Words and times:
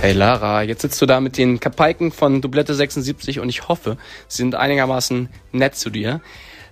Hey 0.00 0.12
Lara, 0.12 0.62
jetzt 0.62 0.82
sitzt 0.82 1.00
du 1.00 1.06
da 1.06 1.20
mit 1.20 1.38
den 1.38 1.60
Kapaiken 1.60 2.12
von 2.12 2.40
Dublette 2.40 2.74
76 2.74 3.40
und 3.40 3.48
ich 3.48 3.68
hoffe, 3.68 3.96
sie 4.28 4.38
sind 4.38 4.54
einigermaßen 4.54 5.28
nett 5.52 5.76
zu 5.76 5.90
dir. 5.90 6.20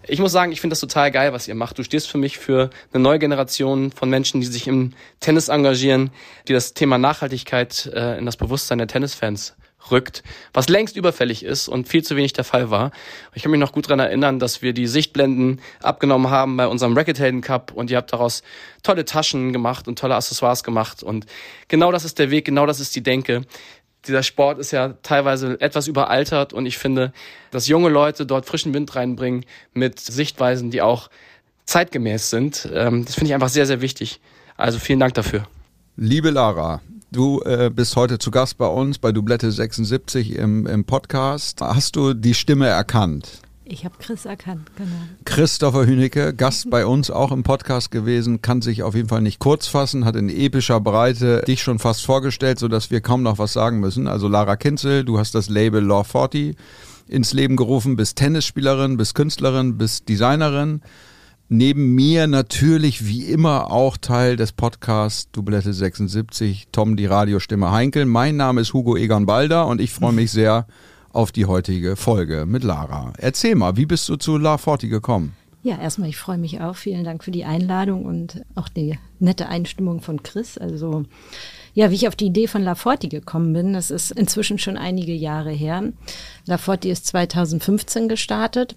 Ich 0.06 0.18
muss 0.18 0.32
sagen, 0.32 0.52
ich 0.52 0.60
finde 0.60 0.72
das 0.72 0.80
total 0.80 1.10
geil, 1.10 1.32
was 1.32 1.46
ihr 1.48 1.54
macht. 1.54 1.78
Du 1.78 1.84
stehst 1.84 2.10
für 2.10 2.18
mich 2.18 2.38
für 2.38 2.70
eine 2.92 3.02
neue 3.02 3.18
Generation 3.18 3.92
von 3.92 4.10
Menschen, 4.10 4.40
die 4.40 4.46
sich 4.46 4.66
im 4.66 4.94
Tennis 5.20 5.48
engagieren, 5.48 6.10
die 6.48 6.52
das 6.52 6.74
Thema 6.74 6.98
Nachhaltigkeit 6.98 7.90
äh, 7.94 8.18
in 8.18 8.26
das 8.26 8.36
Bewusstsein 8.36 8.78
der 8.78 8.88
Tennisfans 8.88 9.54
rückt, 9.90 10.22
was 10.52 10.68
längst 10.68 10.96
überfällig 10.96 11.44
ist 11.44 11.68
und 11.68 11.88
viel 11.88 12.02
zu 12.02 12.16
wenig 12.16 12.32
der 12.32 12.44
Fall 12.44 12.70
war. 12.70 12.90
Ich 13.34 13.42
kann 13.42 13.50
mich 13.50 13.60
noch 13.60 13.72
gut 13.72 13.88
dran 13.88 13.98
erinnern, 13.98 14.38
dass 14.38 14.62
wir 14.62 14.72
die 14.72 14.86
Sichtblenden 14.86 15.60
abgenommen 15.82 16.30
haben 16.30 16.56
bei 16.56 16.66
unserem 16.66 16.96
Racket 16.96 17.18
Hayden 17.18 17.40
Cup 17.40 17.72
und 17.72 17.90
ihr 17.90 17.96
habt 17.96 18.12
daraus 18.12 18.42
tolle 18.82 19.04
Taschen 19.04 19.52
gemacht 19.52 19.88
und 19.88 19.98
tolle 19.98 20.14
Accessoires 20.14 20.64
gemacht 20.64 21.02
und 21.02 21.26
genau 21.68 21.92
das 21.92 22.04
ist 22.04 22.18
der 22.18 22.30
Weg, 22.30 22.44
genau 22.44 22.66
das 22.66 22.80
ist 22.80 22.94
die 22.94 23.02
Denke. 23.02 23.42
Dieser 24.06 24.22
Sport 24.24 24.58
ist 24.58 24.72
ja 24.72 24.94
teilweise 25.02 25.60
etwas 25.60 25.86
überaltert 25.86 26.52
und 26.52 26.66
ich 26.66 26.76
finde, 26.76 27.12
dass 27.52 27.68
junge 27.68 27.88
Leute 27.88 28.26
dort 28.26 28.46
frischen 28.46 28.74
Wind 28.74 28.94
reinbringen 28.96 29.44
mit 29.74 30.00
Sichtweisen, 30.00 30.72
die 30.72 30.82
auch 30.82 31.08
zeitgemäß 31.66 32.30
sind. 32.30 32.68
Ähm, 32.72 33.04
das 33.04 33.14
finde 33.14 33.28
ich 33.28 33.34
einfach 33.34 33.48
sehr, 33.48 33.66
sehr 33.66 33.80
wichtig. 33.80 34.20
Also 34.56 34.78
vielen 34.78 35.00
Dank 35.00 35.14
dafür. 35.14 35.46
Liebe 35.96 36.30
Lara, 36.30 36.80
Du 37.12 37.42
äh, 37.42 37.70
bist 37.70 37.94
heute 37.96 38.18
zu 38.18 38.30
Gast 38.30 38.56
bei 38.56 38.66
uns 38.66 38.98
bei 38.98 39.12
Dublette 39.12 39.52
76 39.52 40.34
im, 40.34 40.66
im 40.66 40.84
Podcast. 40.86 41.60
Hast 41.60 41.94
du 41.94 42.14
die 42.14 42.32
Stimme 42.32 42.68
erkannt? 42.68 43.42
Ich 43.66 43.84
habe 43.84 43.94
Chris 43.98 44.24
erkannt, 44.24 44.70
genau. 44.76 44.96
Christopher 45.26 45.84
Hünecke, 45.84 46.32
Gast 46.32 46.70
bei 46.70 46.86
uns 46.86 47.10
auch 47.10 47.30
im 47.30 47.42
Podcast 47.42 47.90
gewesen, 47.90 48.40
kann 48.40 48.62
sich 48.62 48.82
auf 48.82 48.94
jeden 48.94 49.10
Fall 49.10 49.20
nicht 49.20 49.40
kurz 49.40 49.66
fassen, 49.66 50.06
hat 50.06 50.16
in 50.16 50.30
epischer 50.30 50.80
Breite 50.80 51.42
dich 51.46 51.62
schon 51.62 51.78
fast 51.78 52.02
vorgestellt, 52.06 52.58
sodass 52.58 52.90
wir 52.90 53.02
kaum 53.02 53.22
noch 53.22 53.36
was 53.36 53.52
sagen 53.52 53.80
müssen. 53.80 54.08
Also 54.08 54.26
Lara 54.26 54.56
Kinzel, 54.56 55.04
du 55.04 55.18
hast 55.18 55.34
das 55.34 55.50
Label 55.50 55.84
Law 55.84 56.04
40 56.04 56.56
ins 57.08 57.34
Leben 57.34 57.56
gerufen, 57.56 57.94
bist 57.94 58.16
Tennisspielerin, 58.16 58.96
bist 58.96 59.14
Künstlerin, 59.14 59.76
bist 59.76 60.08
Designerin 60.08 60.80
Neben 61.54 61.94
mir 61.94 62.28
natürlich 62.28 63.06
wie 63.06 63.26
immer 63.26 63.70
auch 63.70 63.98
Teil 63.98 64.36
des 64.36 64.52
Podcasts 64.52 65.30
Dublette 65.32 65.74
76, 65.74 66.68
Tom 66.72 66.96
die 66.96 67.04
Radiostimme 67.04 67.70
Heinkel. 67.70 68.06
Mein 68.06 68.38
Name 68.38 68.62
ist 68.62 68.72
Hugo 68.72 68.96
Egon 68.96 69.26
Balder 69.26 69.66
und 69.66 69.78
ich 69.78 69.90
freue 69.90 70.14
mich 70.14 70.30
sehr 70.30 70.66
auf 71.12 71.30
die 71.30 71.44
heutige 71.44 71.94
Folge 71.96 72.46
mit 72.46 72.64
Lara. 72.64 73.12
Erzähl 73.18 73.54
mal, 73.54 73.76
wie 73.76 73.84
bist 73.84 74.08
du 74.08 74.16
zu 74.16 74.38
La 74.38 74.56
Forti 74.56 74.88
gekommen? 74.88 75.36
Ja, 75.62 75.78
erstmal, 75.78 76.08
ich 76.08 76.16
freue 76.16 76.38
mich 76.38 76.62
auch. 76.62 76.74
Vielen 76.74 77.04
Dank 77.04 77.22
für 77.22 77.30
die 77.30 77.44
Einladung 77.44 78.06
und 78.06 78.46
auch 78.54 78.70
die 78.70 78.98
nette 79.18 79.46
Einstimmung 79.46 80.00
von 80.00 80.22
Chris. 80.22 80.56
Also, 80.56 81.04
ja, 81.74 81.90
wie 81.90 81.96
ich 81.96 82.08
auf 82.08 82.16
die 82.16 82.28
Idee 82.28 82.46
von 82.46 82.62
La 82.62 82.76
Forti 82.76 83.08
gekommen 83.08 83.52
bin, 83.52 83.74
das 83.74 83.90
ist 83.90 84.10
inzwischen 84.10 84.58
schon 84.58 84.78
einige 84.78 85.12
Jahre 85.12 85.50
her. 85.50 85.82
La 86.46 86.56
Forti 86.56 86.90
ist 86.90 87.06
2015 87.08 88.08
gestartet 88.08 88.74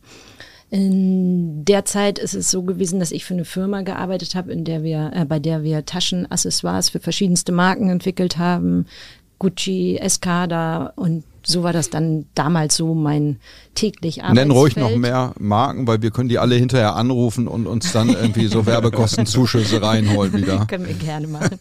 in 0.70 1.64
der 1.64 1.86
Zeit 1.86 2.20
ist 2.20 2.34
es 2.34 2.50
so 2.50 2.64
gewesen, 2.64 3.00
dass 3.00 3.12
ich 3.12 3.26
für 3.26 3.34
eine 3.34 3.46
Firma 3.46 3.82
gearbeitet 3.82 4.36
habe, 4.36 4.52
in 4.52 4.66
der 4.66 4.84
wir, 4.84 5.12
äh, 5.14 5.26
bei 5.26 5.40
der 5.40 5.64
wir 5.64 5.86
Taschenaccessoires 5.86 6.90
für 6.90 7.00
verschiedenste 7.00 7.52
Marken 7.52 7.90
entwickelt 7.90 8.38
haben. 8.38 8.86
Gucci, 9.38 9.98
Escada 9.98 10.94
und 10.96 11.24
so 11.46 11.64
war 11.64 11.74
das 11.74 11.90
dann 11.90 12.26
damals 12.34 12.76
so 12.76 12.94
mein 12.94 13.38
täglich 13.76 14.24
Arbeitsfeld. 14.24 14.48
Nenn 14.48 14.58
ruhig 14.58 14.76
noch 14.76 14.96
mehr 14.96 15.34
Marken, 15.40 15.88
weil 15.88 16.02
wir 16.02 16.12
können 16.12 16.30
die 16.30 16.40
alle 16.40 16.56
hinterher 16.56 16.96
anrufen 16.96 17.48
und 17.48 17.68
uns 17.68 17.92
dann 17.92 18.10
irgendwie 18.10 18.48
so 18.48 18.66
Werbekostenzuschüsse 18.66 19.82
reinholen 19.82 20.34
wieder. 20.38 20.66
können 20.66 20.88
wir 20.88 20.96
gerne 20.96 21.28
machen. 21.28 21.60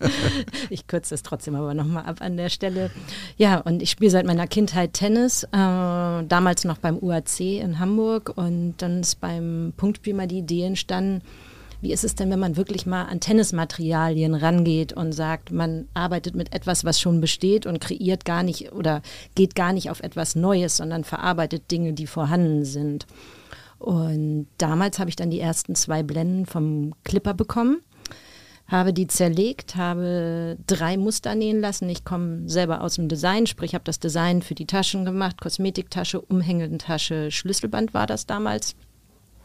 Ich 0.71 0.87
kürze 0.87 1.11
das 1.11 1.23
trotzdem 1.23 1.55
aber 1.55 1.75
nochmal 1.75 2.05
ab 2.07 2.17
an 2.21 2.37
der 2.37 2.49
Stelle. 2.49 2.91
Ja, 3.37 3.59
und 3.59 3.83
ich 3.83 3.91
spiele 3.91 4.11
seit 4.11 4.27
meiner 4.27 4.47
Kindheit 4.47 4.93
Tennis, 4.95 5.45
äh, 5.45 5.49
damals 5.53 6.65
noch 6.65 6.79
beim 6.79 6.99
UAC 6.99 7.41
in 7.41 7.79
Hamburg 7.79 8.33
und 8.37 8.75
dann 8.79 9.01
ist 9.01 9.21
beim 9.21 9.73
Punktspiel 9.77 10.15
mal 10.15 10.27
die 10.27 10.39
Idee 10.39 10.65
entstanden, 10.65 11.23
wie 11.85 11.93
ist 11.93 12.03
es 12.03 12.15
denn, 12.15 12.31
wenn 12.31 12.41
man 12.41 12.57
wirklich 12.57 12.87
mal 12.87 13.05
an 13.05 13.21
Tennismaterialien 13.21 14.35
rangeht 14.35 14.93
und 14.93 15.13
sagt, 15.13 15.53
man 15.53 15.87
arbeitet 15.95 16.35
mit 16.35 16.53
etwas, 16.53 16.85
was 16.85 17.01
schon 17.01 17.21
besteht 17.21 17.67
und 17.67 17.81
kreiert 17.81 18.25
gar 18.25 18.43
nicht 18.43 18.73
oder 18.73 19.03
geht 19.35 19.55
gar 19.55 19.73
nicht 19.73 19.91
auf 19.91 20.03
etwas 20.03 20.35
Neues, 20.35 20.79
sondern 20.79 21.05
verarbeitet 21.05 21.71
Dinge, 21.71 21.93
die 21.93 22.07
vorhanden 22.07 22.65
sind. 22.65 23.07
Und 23.79 24.49
damals 24.59 24.99
habe 24.99 25.11
ich 25.11 25.17
dann 25.17 25.31
die 25.31 25.41
ersten 25.41 25.75
zwei 25.75 26.03
Blenden 26.03 26.47
vom 26.47 26.95
Clipper 27.05 27.35
bekommen 27.35 27.83
habe 28.67 28.93
die 28.93 29.07
zerlegt, 29.07 29.77
habe 29.77 30.57
drei 30.67 30.97
Muster 30.97 31.35
nähen 31.35 31.61
lassen. 31.61 31.89
Ich 31.91 32.05
komme 32.05 32.49
selber 32.49 32.81
aus 32.81 32.95
dem 32.95 33.09
Design, 33.09 33.47
sprich 33.47 33.75
habe 33.75 33.85
das 33.85 34.01
Design 34.01 34.43
für 34.43 34.55
die 34.55 34.67
Taschen 34.67 35.05
gemacht, 35.05 35.41
Kosmetiktasche, 35.41 36.21
Umhängentasche, 36.21 37.31
Schlüsselband 37.31 37.93
war 37.93 38.07
das 38.07 38.27
damals. 38.27 38.75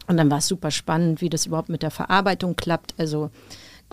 Und 0.06 0.16
dann 0.16 0.30
war 0.30 0.38
es 0.38 0.48
super 0.48 0.70
spannend, 0.70 1.20
wie 1.20 1.28
das 1.28 1.46
überhaupt 1.46 1.68
mit 1.68 1.82
der 1.82 1.90
Verarbeitung 1.90 2.56
klappt. 2.56 2.94
Also 2.98 3.30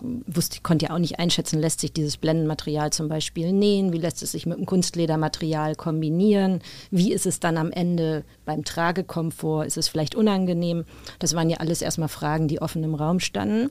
wusste, 0.02 0.60
konnte 0.62 0.86
ja 0.86 0.94
auch 0.94 0.98
nicht 0.98 1.18
einschätzen, 1.18 1.58
lässt 1.58 1.80
sich 1.80 1.92
dieses 1.92 2.16
Blendenmaterial 2.16 2.92
zum 2.92 3.08
Beispiel 3.08 3.52
nähen, 3.52 3.92
wie 3.92 3.98
lässt 3.98 4.22
es 4.22 4.32
sich 4.32 4.46
mit 4.46 4.58
dem 4.58 4.66
Kunstledermaterial 4.66 5.74
kombinieren, 5.74 6.60
wie 6.90 7.12
ist 7.12 7.26
es 7.26 7.40
dann 7.40 7.56
am 7.56 7.70
Ende 7.70 8.24
beim 8.44 8.64
Tragekomfort, 8.64 9.64
ist 9.64 9.76
es 9.76 9.88
vielleicht 9.88 10.14
unangenehm. 10.14 10.84
Das 11.18 11.34
waren 11.34 11.50
ja 11.50 11.58
alles 11.58 11.82
erstmal 11.82 12.08
Fragen, 12.08 12.48
die 12.48 12.62
offen 12.62 12.84
im 12.84 12.94
Raum 12.94 13.20
standen. 13.20 13.70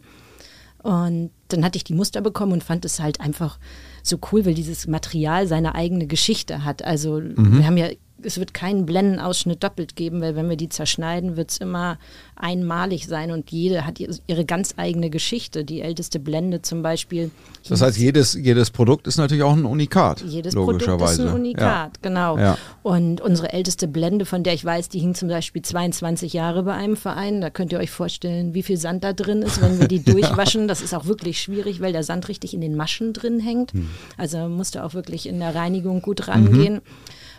Und 0.83 1.31
dann 1.47 1.63
hatte 1.63 1.77
ich 1.77 1.83
die 1.83 1.93
Muster 1.93 2.21
bekommen 2.21 2.53
und 2.53 2.63
fand 2.63 2.85
es 2.85 2.99
halt 2.99 3.19
einfach 3.19 3.57
so 4.03 4.19
cool, 4.31 4.45
weil 4.45 4.53
dieses 4.53 4.87
Material 4.87 5.47
seine 5.47 5.75
eigene 5.75 6.07
Geschichte 6.07 6.63
hat. 6.63 6.83
Also 6.83 7.19
mhm. 7.19 7.57
wir 7.57 7.65
haben 7.65 7.77
ja 7.77 7.89
es 8.23 8.39
wird 8.39 8.53
keinen 8.53 8.85
Blendenausschnitt 8.85 9.63
doppelt 9.63 9.95
geben, 9.95 10.21
weil 10.21 10.35
wenn 10.35 10.49
wir 10.49 10.57
die 10.57 10.69
zerschneiden, 10.69 11.37
wird 11.37 11.51
es 11.51 11.57
immer 11.57 11.97
einmalig 12.35 13.07
sein 13.07 13.31
und 13.31 13.51
jede 13.51 13.85
hat 13.85 13.99
ihre 13.99 14.45
ganz 14.45 14.73
eigene 14.77 15.09
Geschichte. 15.09 15.63
Die 15.63 15.81
älteste 15.81 16.19
Blende 16.19 16.61
zum 16.61 16.81
Beispiel. 16.81 17.31
Das 17.67 17.81
heißt, 17.81 17.97
jedes, 17.97 18.33
jedes 18.33 18.71
Produkt 18.71 19.07
ist 19.07 19.17
natürlich 19.17 19.43
auch 19.43 19.55
ein 19.55 19.65
Unikat. 19.65 20.21
Jedes 20.21 20.55
Produkt 20.55 20.83
ist 20.83 21.19
ein 21.19 21.33
Unikat, 21.33 21.61
ja. 21.61 21.91
genau. 22.01 22.37
Ja. 22.37 22.57
Und 22.83 23.21
unsere 23.21 23.53
älteste 23.53 23.87
Blende, 23.87 24.25
von 24.25 24.43
der 24.43 24.53
ich 24.53 24.65
weiß, 24.65 24.89
die 24.89 24.99
hing 24.99 25.15
zum 25.15 25.29
Beispiel 25.29 25.61
22 25.61 26.33
Jahre 26.33 26.63
bei 26.63 26.73
einem 26.73 26.95
Verein. 26.97 27.41
Da 27.41 27.49
könnt 27.49 27.71
ihr 27.71 27.79
euch 27.79 27.91
vorstellen, 27.91 28.53
wie 28.53 28.63
viel 28.63 28.77
Sand 28.77 29.03
da 29.03 29.13
drin 29.13 29.41
ist, 29.41 29.61
wenn 29.61 29.79
wir 29.79 29.87
die 29.87 30.03
durchwaschen. 30.03 30.61
Ja. 30.61 30.67
Das 30.67 30.81
ist 30.81 30.93
auch 30.93 31.05
wirklich 31.05 31.41
schwierig, 31.41 31.81
weil 31.81 31.91
der 31.91 32.03
Sand 32.03 32.27
richtig 32.29 32.53
in 32.53 32.61
den 32.61 32.75
Maschen 32.75 33.13
drin 33.13 33.39
hängt. 33.39 33.73
Hm. 33.73 33.89
Also 34.17 34.47
musste 34.49 34.83
auch 34.83 34.93
wirklich 34.93 35.27
in 35.27 35.39
der 35.39 35.53
Reinigung 35.53 36.01
gut 36.01 36.27
rangehen. 36.27 36.75
Mhm. 36.75 36.81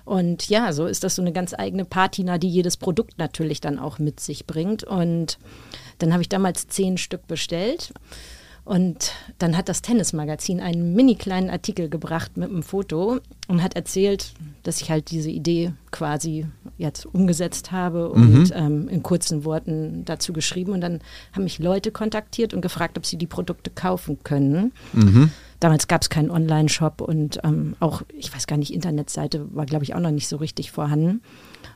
Und 0.09 0.49
ja, 0.49 0.73
so 0.73 0.87
ist 0.87 1.05
das 1.05 1.17
so 1.17 1.23
eine 1.23 1.33
ganz 1.33 1.53
eigene 1.53 1.85
Patina, 1.85 2.39
die 2.39 2.49
jedes 2.49 2.79
Produkt 2.79 3.19
natürlich 3.19 3.61
dann 3.61 3.79
auch 3.79 3.99
mit 3.99 4.21
sich 4.21 4.47
bringt. 4.47 4.83
Und 4.83 5.39
dann 5.99 6.15
habe 6.15 6.23
ich 6.23 6.31
damals 6.31 6.67
zehn 6.67 6.97
Stück 6.97 7.27
bestellt. 7.27 7.93
Und 8.65 9.13
dann 9.37 9.55
hat 9.55 9.69
das 9.69 9.83
Tennismagazin 9.83 10.61
einen 10.61 10.95
mini 10.95 11.15
kleinen 11.15 11.51
Artikel 11.51 11.91
gebracht 11.91 12.39
mit 12.39 12.49
einem 12.49 12.63
Foto 12.63 13.21
und 13.49 13.63
hat 13.63 13.77
erzählt, 13.77 14.33
dass 14.63 14.81
ich 14.81 14.91
halt 14.91 15.11
diese 15.11 15.31
Idee 15.31 15.73
quasi 15.91 16.47
jetzt 16.79 17.05
umgesetzt 17.05 17.71
habe 17.71 18.09
und 18.09 18.49
mhm. 18.49 18.53
ähm, 18.55 18.89
in 18.89 19.03
kurzen 19.03 19.45
Worten 19.45 20.07
dazu 20.07 20.33
geschrieben. 20.33 20.73
Und 20.73 20.81
dann 20.81 21.01
haben 21.33 21.45
mich 21.45 21.59
Leute 21.59 21.91
kontaktiert 21.91 22.55
und 22.55 22.63
gefragt, 22.63 22.97
ob 22.97 23.05
sie 23.05 23.19
die 23.19 23.27
Produkte 23.27 23.71
kaufen 23.71 24.19
können. 24.23 24.73
Mhm. 24.95 25.33
Damals 25.61 25.89
gab 25.89 26.03
es 26.03 26.11
keinen 26.11 26.31
Online-Shop 26.31 27.01
und 27.01 27.41
ähm, 27.43 27.75
auch, 27.81 28.03
ich 28.17 28.33
weiß 28.33 28.47
gar 28.47 28.57
nicht, 28.57 28.73
Internetseite 28.73 29.55
war, 29.55 29.67
glaube 29.67 29.85
ich, 29.85 29.95
auch 29.95 30.01
noch 30.01 30.13
nicht 30.13 30.29
so 30.29 30.37
richtig 30.37 30.71
vorhanden. 30.71 31.21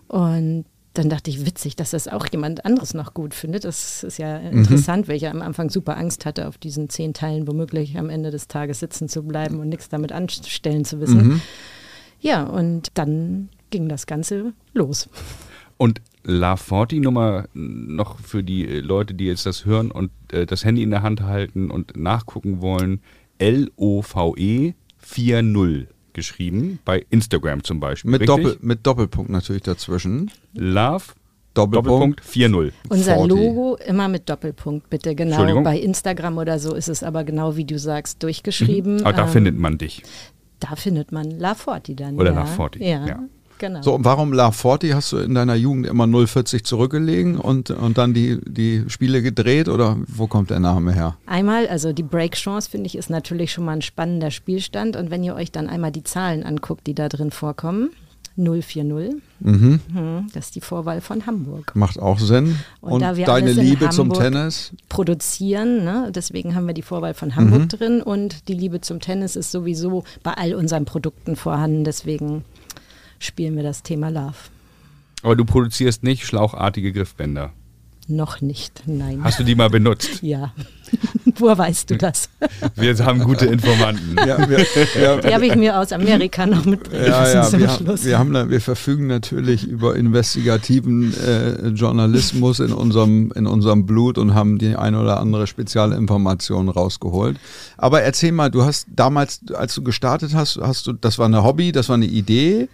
Und 0.07 0.65
dann 0.95 1.09
dachte 1.09 1.31
ich, 1.31 1.47
witzig, 1.47 1.75
dass 1.75 1.91
das 1.91 2.07
auch 2.07 2.27
jemand 2.31 2.65
anderes 2.65 2.93
noch 2.95 3.15
gut 3.15 3.35
findet. 3.35 3.65
Das 3.65 4.05
ist 4.05 4.19
ja 4.19 4.39
mhm. 4.39 4.59
interessant, 4.59 5.07
mhm. 5.07 5.09
weil 5.09 5.17
ich 5.17 5.23
ja 5.23 5.31
am 5.31 5.43
Anfang 5.43 5.71
super 5.71 5.97
Angst 5.97 6.27
hatte, 6.27 6.49
auf 6.49 6.59
diesen 6.59 6.91
zehn 6.91 7.15
Teilen 7.15 7.49
womöglich 7.49 7.99
am 7.99 8.11
Ende 8.11 8.31
des 8.31 8.47
Tages 8.47 8.81
sitzen 8.81 9.09
zu 9.09 9.23
bleiben 9.23 9.59
und 9.59 9.69
nichts 9.69 9.89
damit 9.89 10.13
anstellen 10.13 10.85
zu 10.85 11.01
wissen. 11.01 11.27
Mhm. 11.27 11.41
Ja, 12.21 12.45
und 12.45 12.91
dann 12.95 13.49
ging 13.71 13.89
das 13.89 14.07
Ganze 14.07 14.53
los. 14.75 15.09
Und 15.77 16.01
La 16.25 16.57
Forti 16.57 17.01
Nummer 17.01 17.47
noch 17.55 18.21
für 18.21 18.45
die 18.45 18.65
Leute, 18.65 19.15
die 19.15 19.25
jetzt 19.25 19.47
das 19.47 19.65
hören 19.65 19.91
und 19.91 20.13
äh, 20.31 20.47
das 20.47 20.65
Handy 20.65 20.83
in 20.83 20.91
der 20.91 21.03
Hand 21.03 21.23
halten 21.23 21.71
und 21.71 21.97
nachgucken 21.97 22.61
wollen. 22.61 23.01
L-O-V-E 23.43 24.75
4-0 25.05 25.87
geschrieben, 26.13 26.79
bei 26.85 27.05
Instagram 27.11 27.65
zum 27.65 27.81
Beispiel. 27.81 28.11
Mit, 28.11 28.29
Doppel, 28.29 28.57
mit 28.61 28.87
Doppelpunkt 28.87 29.31
natürlich 29.31 29.63
dazwischen. 29.63 30.31
Love 30.55 31.05
Doppelpunkt, 31.55 32.23
4-0. 32.23 32.73
Unser 32.89 33.15
40. 33.17 33.29
Logo 33.29 33.77
immer 33.85 34.09
mit 34.09 34.29
Doppelpunkt, 34.29 34.89
bitte. 34.89 35.15
Genau. 35.15 35.63
Bei 35.63 35.79
Instagram 35.79 36.39
oder 36.39 36.59
so 36.59 36.75
ist 36.75 36.89
es 36.89 37.03
aber 37.03 37.25
genau 37.25 37.57
wie 37.57 37.65
du 37.65 37.79
sagst, 37.79 38.23
durchgeschrieben. 38.23 38.97
Mhm. 38.97 39.01
Aber 39.07 39.13
da 39.13 39.25
ähm, 39.25 39.29
findet 39.29 39.59
man 39.59 39.77
dich. 39.77 40.03
Da 40.61 40.77
findet 40.77 41.13
man 41.13 41.31
La 41.33 41.55
Forti 41.55 41.97
dann. 41.97 42.17
Oder 42.19 42.31
ja. 42.31 42.37
La 42.37 42.47
Forti. 42.47 42.79
Ja. 42.83 43.07
ja. 43.07 43.19
Genau. 43.63 43.81
So, 43.81 43.95
und 43.95 44.05
warum 44.05 44.33
La 44.33 44.51
Forti? 44.51 44.89
Hast 44.91 45.13
du 45.13 45.19
in 45.19 45.37
deiner 45.37 45.55
Jugend 45.55 45.87
immer 45.87 46.09
040 46.09 46.65
zurückgelegen 46.65 47.37
und, 47.39 47.71
und 47.71 47.97
dann 47.97 48.13
die, 48.13 48.41
die 48.45 48.83
Spiele 48.89 49.23
gedreht 49.23 49.69
oder 49.69 49.99
wo 50.09 50.27
kommt 50.27 50.51
der 50.51 50.59
Name 50.59 50.93
her? 50.93 51.17
Einmal, 51.27 51.69
also 51.69 51.93
die 51.93 52.03
Break 52.03 52.33
Chance 52.35 52.69
finde 52.69 52.89
ich 52.89 52.97
ist 52.99 53.09
natürlich 53.09 53.53
schon 53.53 53.65
mal 53.65 53.75
ein 53.75 53.83
spannender 53.83 54.33
Spielstand 54.33 54.97
und 54.97 55.13
wenn 55.13 55.23
ihr 55.23 55.37
euch 55.37 55.53
dann 55.53 55.69
einmal 55.69 55.93
die 55.93 56.03
Zahlen 56.03 56.43
anguckt, 56.43 56.89
die 56.89 56.95
da 56.95 57.09
drin 57.09 57.31
vorkommen, 57.31 57.91
040, 58.37 59.21
Mhm. 59.41 59.81
hm, 59.93 60.27
das 60.33 60.47
ist 60.47 60.55
die 60.57 60.61
Vorwahl 60.61 61.01
von 61.01 61.27
Hamburg. 61.27 61.73
Macht 61.77 61.99
auch 62.01 62.19
Sinn. 62.19 62.57
Und 62.81 62.93
Und, 62.93 63.01
da 63.03 63.17
wir 63.17 63.27
deine 63.27 63.53
Liebe 63.53 63.91
zum 63.91 64.13
Tennis? 64.13 64.73
Produzieren, 64.89 65.85
ne? 65.85 66.11
deswegen 66.15 66.55
haben 66.55 66.67
wir 66.67 66.75
die 66.75 66.83
Vorwahl 66.83 67.15
von 67.15 67.37
Hamburg 67.37 67.63
Mhm. 67.63 67.69
drin 67.69 68.03
und 68.03 68.49
die 68.49 68.55
Liebe 68.55 68.81
zum 68.81 69.01
Tennis 69.01 69.37
ist 69.37 69.53
sowieso 69.53 70.05
bei 70.23 70.33
all 70.33 70.55
unseren 70.55 70.85
Produkten 70.85 71.37
vorhanden, 71.37 71.85
deswegen 71.85 72.45
spielen 73.25 73.57
wir 73.57 73.63
das 73.63 73.83
Thema 73.83 74.11
Love. 74.11 74.35
Aber 75.23 75.37
du 75.37 75.45
produzierst 75.45 76.03
nicht 76.03 76.27
schlauchartige 76.27 76.93
Griffbänder. 76.93 77.53
Noch 78.09 78.41
nicht, 78.41 78.83
nein. 78.87 79.23
Hast 79.23 79.39
du 79.39 79.45
die 79.45 79.55
mal 79.55 79.71
benutzt? 79.71 80.19
ja. 80.23 80.53
Woher 81.37 81.57
weißt 81.57 81.91
du 81.91 81.97
das? 81.97 82.29
Wir 82.75 82.99
haben 82.99 83.21
gute 83.21 83.47
Informanten. 83.47 84.17
Ja, 84.17 84.39
wir, 84.49 84.59
wir, 84.59 85.21
Die 85.23 85.35
habe 85.35 85.47
ich 85.47 85.57
mir 85.57 85.79
aus 85.79 85.93
Amerika 85.93 86.45
noch 86.47 86.65
mitbringen 86.65 87.07
ja, 87.07 87.33
ja, 87.33 87.43
zum 87.43 87.61
wir, 87.61 87.71
Schluss. 87.71 88.05
wir, 88.05 88.19
haben, 88.19 88.51
wir 88.51 88.61
verfügen 88.61 89.07
natürlich 89.07 89.67
über 89.67 89.97
investigativen 89.97 91.15
äh, 91.15 91.69
Journalismus 91.69 92.61
in 92.61 92.73
unserem, 92.73 93.33
in 93.35 93.47
unserem 93.47 93.87
Blut 93.87 94.19
und 94.19 94.35
haben 94.35 94.59
die 94.59 94.77
eine 94.77 95.01
oder 95.01 95.19
andere 95.21 95.47
Spezialinformation 95.47 96.69
rausgeholt. 96.69 97.39
Aber 97.79 98.03
erzähl 98.03 98.33
mal, 98.33 98.51
du 98.51 98.65
hast 98.65 98.89
damals, 98.95 99.41
als 99.55 99.75
du 99.75 99.83
gestartet 99.83 100.35
hast, 100.35 100.59
hast 100.61 100.87
du, 100.87 100.93
das 100.93 101.19
war 101.19 101.27
eine 101.27 101.45
Hobby, 101.45 101.73
das 101.73 101.89
war 101.89 101.95
eine 101.95 102.07
Idee 102.07 102.69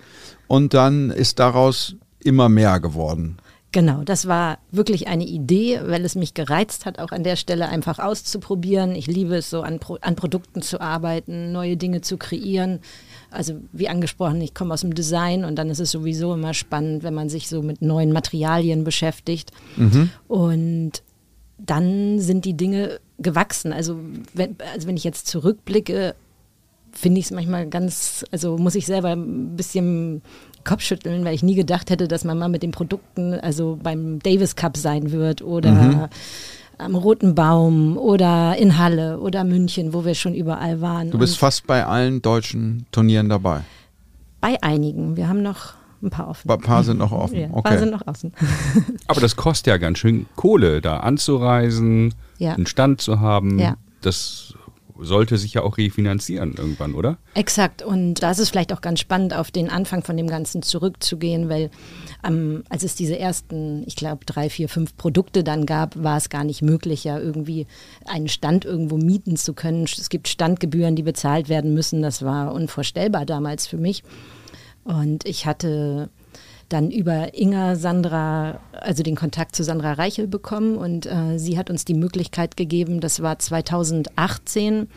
und 0.49 0.75
dann 0.75 1.11
ist 1.11 1.39
daraus 1.39 1.95
immer 2.19 2.49
mehr 2.49 2.81
geworden. 2.81 3.39
Genau, 3.71 4.03
das 4.03 4.27
war 4.27 4.59
wirklich 4.71 5.09
eine 5.09 5.27
Idee, 5.27 5.81
weil 5.85 6.03
es 6.07 6.15
mich 6.15 6.33
gereizt 6.33 6.87
hat, 6.87 6.99
auch 6.99 7.13
an 7.13 7.23
der 7.23 7.37
Stelle 7.37 7.69
einfach 7.69 7.99
auszuprobieren. 7.99 8.95
Ich 8.95 9.07
liebe 9.07 9.37
es 9.37 9.51
so, 9.51 9.61
an, 9.61 9.79
Pro 9.79 9.99
an 10.01 10.17
Produkten 10.17 10.63
zu 10.63 10.81
arbeiten, 10.81 11.53
neue 11.53 11.77
Dinge 11.77 12.01
zu 12.01 12.17
kreieren. 12.17 12.81
Also 13.31 13.57
wie 13.73 13.91
angesprochen, 13.91 14.41
ich 14.41 14.55
komme 14.55 14.73
aus 14.73 14.81
dem 14.81 14.95
Design 14.95 15.45
und 15.45 15.57
dann 15.57 15.69
ist 15.69 15.81
es 15.81 15.91
sowieso 15.91 16.33
immer 16.33 16.55
spannend, 16.55 17.03
wenn 17.03 17.13
man 17.13 17.29
sich 17.29 17.47
so 17.47 17.61
mit 17.61 17.83
neuen 17.83 18.11
Materialien 18.11 18.85
beschäftigt. 18.85 19.53
Und 20.29 20.93
dann 21.59 22.21
sind 22.21 22.47
die 22.47 22.57
Dinge 22.57 23.01
gewachsen. 23.19 23.75
Also 23.75 23.99
wenn, 24.33 24.57
also 24.73 24.89
wenn 24.89 24.97
ich 24.97 25.05
jetzt 25.05 25.27
zurückblicke, 25.27 26.15
finde 27.01 27.21
ich 27.21 27.27
es 27.27 27.31
manchmal 27.31 27.67
ganz, 27.69 28.25
also 28.33 28.57
muss 28.59 28.75
ich 28.75 28.87
selber 28.87 29.11
ein 29.11 29.57
bisschen 29.57 30.23
Kopfschütteln, 30.65 31.25
weil 31.25 31.35
ich 31.35 31.43
nie 31.43 31.55
gedacht 31.55 31.91
hätte, 31.91 32.09
dass 32.09 32.25
man 32.25 32.39
mal 32.39 32.49
mit 32.49 32.63
den 32.63 32.73
Produkten, 32.73 33.35
also 33.35 33.79
beim 33.83 34.19
Davis 34.19 34.57
Cup 34.57 34.77
sein 34.77 35.13
wird 35.13 35.41
oder 35.43 36.11
am 36.79 36.95
Roten 36.95 37.35
Baum 37.35 37.97
oder 37.97 38.57
in 38.59 38.79
Halle 38.79 39.19
oder 39.21 39.45
München, 39.45 39.93
wo 39.95 40.05
wir 40.05 40.15
schon 40.15 40.35
überall 40.35 40.81
waren. 40.81 41.11
Du 41.11 41.19
bist 41.19 41.35
Und 41.35 41.39
fast 41.41 41.67
bei 41.67 41.85
allen 41.87 42.23
deutschen 42.23 42.87
Turnieren 42.93 43.29
dabei. 43.29 43.61
bei 44.41 44.63
einigen. 44.63 45.17
Wir 45.17 45.29
haben 45.29 45.43
noch 45.43 45.75
ein 46.03 46.11
paar 46.11 46.29
offen. 46.29 46.49
Ein 46.51 46.61
paar 46.61 46.85
sind 46.85 46.99
noch 46.99 47.11
offen. 47.25 47.37
Ja, 47.39 47.47
ein 47.47 47.55
okay. 47.55 47.69
paar 47.71 47.79
sind 47.79 47.91
noch 47.91 48.07
außen. 48.07 48.33
Aber 49.09 49.21
das 49.21 49.35
kostet 49.35 49.67
ja 49.69 49.77
ganz 49.79 49.99
schön 49.99 50.27
Kohle, 50.37 50.81
da 50.81 50.99
anzureisen, 50.99 52.15
Ja. 52.39 52.53
einen 52.55 52.67
Stand 52.67 53.01
zu 53.01 53.19
haben. 53.21 53.59
Ja. 53.59 53.77
Das 54.03 54.55
sollte 55.01 55.39
sich 55.39 55.55
ja 55.55 55.63
auch 55.63 55.79
refinanzieren 55.79 56.55
irgendwann, 56.57 56.95
oder? 56.95 57.19
Exakt. 57.35 57.83
Und 57.83 58.23
da 58.23 58.31
ist 58.31 58.39
es 58.39 58.51
vielleicht 58.51 58.73
auch 58.73 58.81
ganz 58.81 59.01
spannend, 59.01 59.35
auf 59.35 59.51
den 59.51 59.71
Anfang 59.71 60.03
von 60.03 60.17
dem 60.17 60.27
Ganzen 60.27 60.63
zurückzugehen, 60.63 61.49
weil 61.49 61.71
ähm, 62.25 62.65
als 62.69 62.83
es 62.83 62.95
diese 62.95 63.19
ersten, 63.19 63.85
ich 63.87 63.97
glaube, 63.97 64.25
drei, 64.25 64.51
vier, 64.51 64.69
fünf 64.69 64.97
Produkte 64.97 65.45
dann 65.45 65.67
gab, 65.67 66.03
war 66.03 66.17
es 66.17 66.29
gar 66.29 66.45
nicht 66.45 66.63
möglich, 66.63 67.05
ja 67.05 67.19
irgendwie 67.19 67.67
einen 68.07 68.29
Stand 68.29 68.65
irgendwo 68.65 68.97
mieten 68.97 69.37
zu 69.37 69.55
können. 69.55 69.85
Es 69.85 70.09
gibt 70.09 70.29
Standgebühren, 70.29 70.97
die 70.97 71.03
bezahlt 71.03 71.49
werden 71.49 71.75
müssen. 71.75 72.03
Das 72.03 72.23
war 72.23 72.53
unvorstellbar 72.53 73.27
damals 73.27 73.67
für 73.67 73.79
mich. 73.79 74.03
Und 74.85 75.27
ich 75.27 75.47
hatte 75.47 76.09
dann 76.69 76.91
über 76.91 77.35
Inga 77.35 77.77
Sandra, 77.77 78.61
also 78.73 79.03
den 79.03 79.17
Kontakt 79.17 79.57
zu 79.57 79.65
Sandra 79.65 79.95
Reichel 79.95 80.27
bekommen 80.27 80.77
und 80.77 81.07
äh, 81.07 81.39
sie 81.39 81.59
hat 81.59 81.71
uns 81.71 81.85
die 81.85 81.95
Möglichkeit 81.95 82.57
gegeben, 82.57 83.01
das 83.01 83.23
war 83.23 83.39
2018 83.39 84.89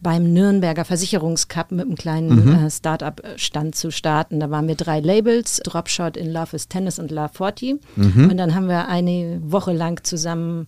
beim 0.00 0.32
Nürnberger 0.32 0.84
Versicherungscup 0.84 1.72
mit 1.72 1.86
einem 1.86 1.96
kleinen 1.96 2.66
äh, 2.66 2.70
Start-up-Stand 2.70 3.74
zu 3.74 3.90
starten. 3.90 4.40
Da 4.40 4.50
waren 4.50 4.68
wir 4.68 4.74
drei 4.74 5.00
Labels, 5.00 5.60
Dropshot 5.64 6.16
in 6.16 6.30
Love 6.30 6.54
is 6.54 6.68
Tennis 6.68 6.98
und 6.98 7.10
Love 7.10 7.30
40. 7.32 7.80
Und 7.96 8.36
dann 8.36 8.54
haben 8.54 8.68
wir 8.68 8.88
eine 8.88 9.40
Woche 9.42 9.72
lang 9.72 10.04
zusammen 10.04 10.66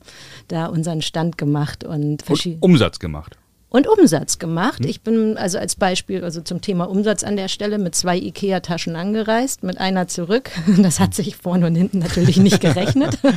da 0.49 0.67
unseren 0.67 1.03
Stand 1.03 1.37
gemacht 1.37 1.85
und 1.85 1.95
Und 1.95 2.23
verschiedene 2.23 2.61
Umsatz 2.63 2.99
gemacht. 2.99 3.37
Und 3.71 3.87
Umsatz 3.87 4.39
gemacht. 4.39 4.85
Ich 4.85 5.03
bin 5.03 5.37
also 5.37 5.59
als 5.59 5.77
Beispiel, 5.77 6.25
also 6.25 6.41
zum 6.41 6.61
Thema 6.61 6.85
Umsatz 6.85 7.23
an 7.23 7.37
der 7.37 7.49
Stelle 7.49 7.79
mit 7.79 7.95
zwei 7.95 8.17
IKEA-Taschen 8.17 8.97
angereist, 8.97 9.63
mit 9.63 9.79
einer 9.79 10.09
zurück. 10.09 10.51
Das 10.89 11.01
hat 11.01 11.13
sich 11.15 11.37
vorne 11.37 11.67
und 11.67 11.75
hinten 11.75 11.99
natürlich 11.99 12.39
nicht 12.39 12.61
gerechnet. 12.61 13.19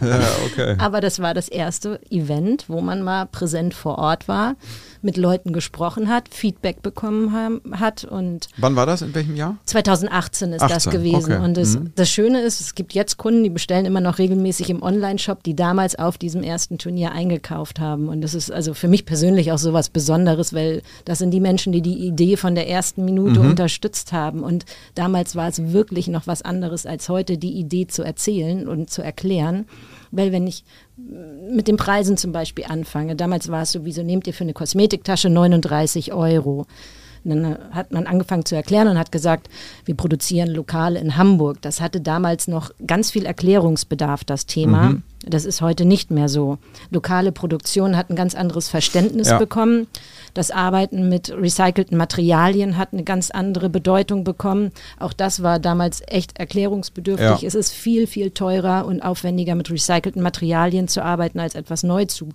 Ja, 0.00 0.20
okay. 0.46 0.76
Aber 0.78 1.00
das 1.00 1.18
war 1.20 1.34
das 1.34 1.48
erste 1.48 2.00
Event, 2.10 2.64
wo 2.68 2.80
man 2.80 3.02
mal 3.02 3.26
präsent 3.26 3.74
vor 3.74 3.98
Ort 3.98 4.28
war, 4.28 4.54
mit 5.02 5.16
Leuten 5.16 5.52
gesprochen 5.52 6.08
hat, 6.08 6.28
Feedback 6.30 6.82
bekommen 6.82 7.32
haben, 7.32 7.60
hat 7.78 8.04
und 8.04 8.48
Wann 8.56 8.76
war 8.76 8.86
das? 8.86 9.02
In 9.02 9.14
welchem 9.14 9.36
Jahr? 9.36 9.56
2018 9.64 10.52
ist 10.52 10.62
das 10.62 10.86
18, 10.86 10.92
gewesen. 10.92 11.32
okay. 11.32 11.44
Und 11.44 11.56
das, 11.56 11.76
Mhm. 11.78 11.92
das 11.94 12.10
Schöne 12.10 12.40
ist, 12.42 12.60
es 12.60 12.74
gibt 12.74 12.92
jetzt 12.94 13.16
Kunden, 13.16 13.42
die 13.44 13.50
bestellen 13.50 13.86
immer 13.86 14.00
noch 14.00 14.18
regelmäßig 14.18 14.70
im 14.70 14.82
Online-Shop, 14.82 15.42
die 15.42 15.54
damals 15.54 15.96
auf 15.98 16.18
diesem 16.18 16.42
ersten 16.42 16.78
Turnier 16.78 17.12
eingekauft 17.12 17.80
haben. 17.80 18.08
Und 18.08 18.20
das 18.22 18.34
ist 18.34 18.50
also 18.50 18.74
für 18.74 18.88
mich 18.88 19.04
persönlich 19.06 19.52
auch 19.52 19.58
so 19.58 19.72
was 19.72 19.88
Besonderes, 19.90 20.52
weil 20.54 20.82
das 21.04 21.18
sind 21.18 21.30
die 21.30 21.40
Menschen, 21.40 21.72
die 21.72 21.82
die 21.82 22.06
Idee 22.06 22.36
von 22.36 22.54
der 22.54 22.68
ersten 22.68 23.04
Minute 23.04 23.40
Mhm. 23.40 23.50
unterstützt 23.50 24.12
haben. 24.12 24.42
Und 24.42 24.64
damals 24.94 25.36
war 25.36 25.48
es 25.48 25.72
wirklich 25.72 26.08
noch 26.08 26.26
was 26.26 26.42
anderes 26.42 26.86
als 26.86 27.08
heute, 27.08 27.38
die 27.38 27.52
Idee 27.52 27.86
zu 27.86 28.02
erzählen 28.02 28.68
und 28.68 28.90
zu 28.90 29.02
erklären. 29.02 29.66
Weil 30.10 30.32
wenn 30.32 30.46
ich 30.46 30.64
mit 30.96 31.68
den 31.68 31.76
Preisen 31.76 32.16
zum 32.16 32.32
Beispiel 32.32 32.64
anfange, 32.66 33.16
damals 33.16 33.48
war 33.48 33.62
es 33.62 33.72
so, 33.72 33.84
wieso 33.84 34.02
nehmt 34.02 34.26
ihr 34.26 34.34
für 34.34 34.44
eine 34.44 34.54
Kosmetiktasche 34.54 35.30
39 35.30 36.12
Euro? 36.12 36.66
Und 37.24 37.30
dann 37.30 37.44
äh, 37.52 37.56
hat 37.72 37.92
man 37.92 38.06
angefangen 38.06 38.44
zu 38.44 38.54
erklären 38.56 38.88
und 38.88 38.98
hat 38.98 39.12
gesagt, 39.12 39.48
wir 39.84 39.96
produzieren 39.96 40.48
Lokale 40.48 40.98
in 40.98 41.16
Hamburg. 41.16 41.60
Das 41.62 41.80
hatte 41.80 42.00
damals 42.00 42.48
noch 42.48 42.70
ganz 42.86 43.10
viel 43.10 43.26
Erklärungsbedarf, 43.26 44.24
das 44.24 44.46
Thema. 44.46 44.96
Das 45.26 45.44
ist 45.44 45.60
heute 45.60 45.84
nicht 45.84 46.10
mehr 46.10 46.28
so. 46.28 46.58
Lokale 46.90 47.32
Produktion 47.32 47.96
hat 47.96 48.08
ein 48.08 48.16
ganz 48.16 48.34
anderes 48.34 48.68
Verständnis 48.68 49.28
Ja. 49.28 49.38
bekommen. 49.38 49.88
Das 50.32 50.50
Arbeiten 50.50 51.08
mit 51.08 51.30
recycelten 51.30 51.98
Materialien 51.98 52.76
hat 52.76 52.92
eine 52.92 53.02
ganz 53.02 53.30
andere 53.30 53.68
Bedeutung 53.68 54.22
bekommen. 54.24 54.70
Auch 54.98 55.12
das 55.12 55.42
war 55.42 55.58
damals 55.58 56.02
echt 56.06 56.38
erklärungsbedürftig. 56.38 57.42
Ja. 57.42 57.46
Es 57.46 57.54
ist 57.54 57.72
viel, 57.72 58.06
viel 58.06 58.30
teurer 58.30 58.86
und 58.86 59.02
aufwendiger 59.02 59.54
mit 59.54 59.70
recycelten 59.70 60.22
Materialien 60.22 60.86
zu 60.88 61.02
arbeiten, 61.02 61.40
als 61.40 61.54
etwas 61.56 61.82
neu 61.82 62.04
zu 62.04 62.28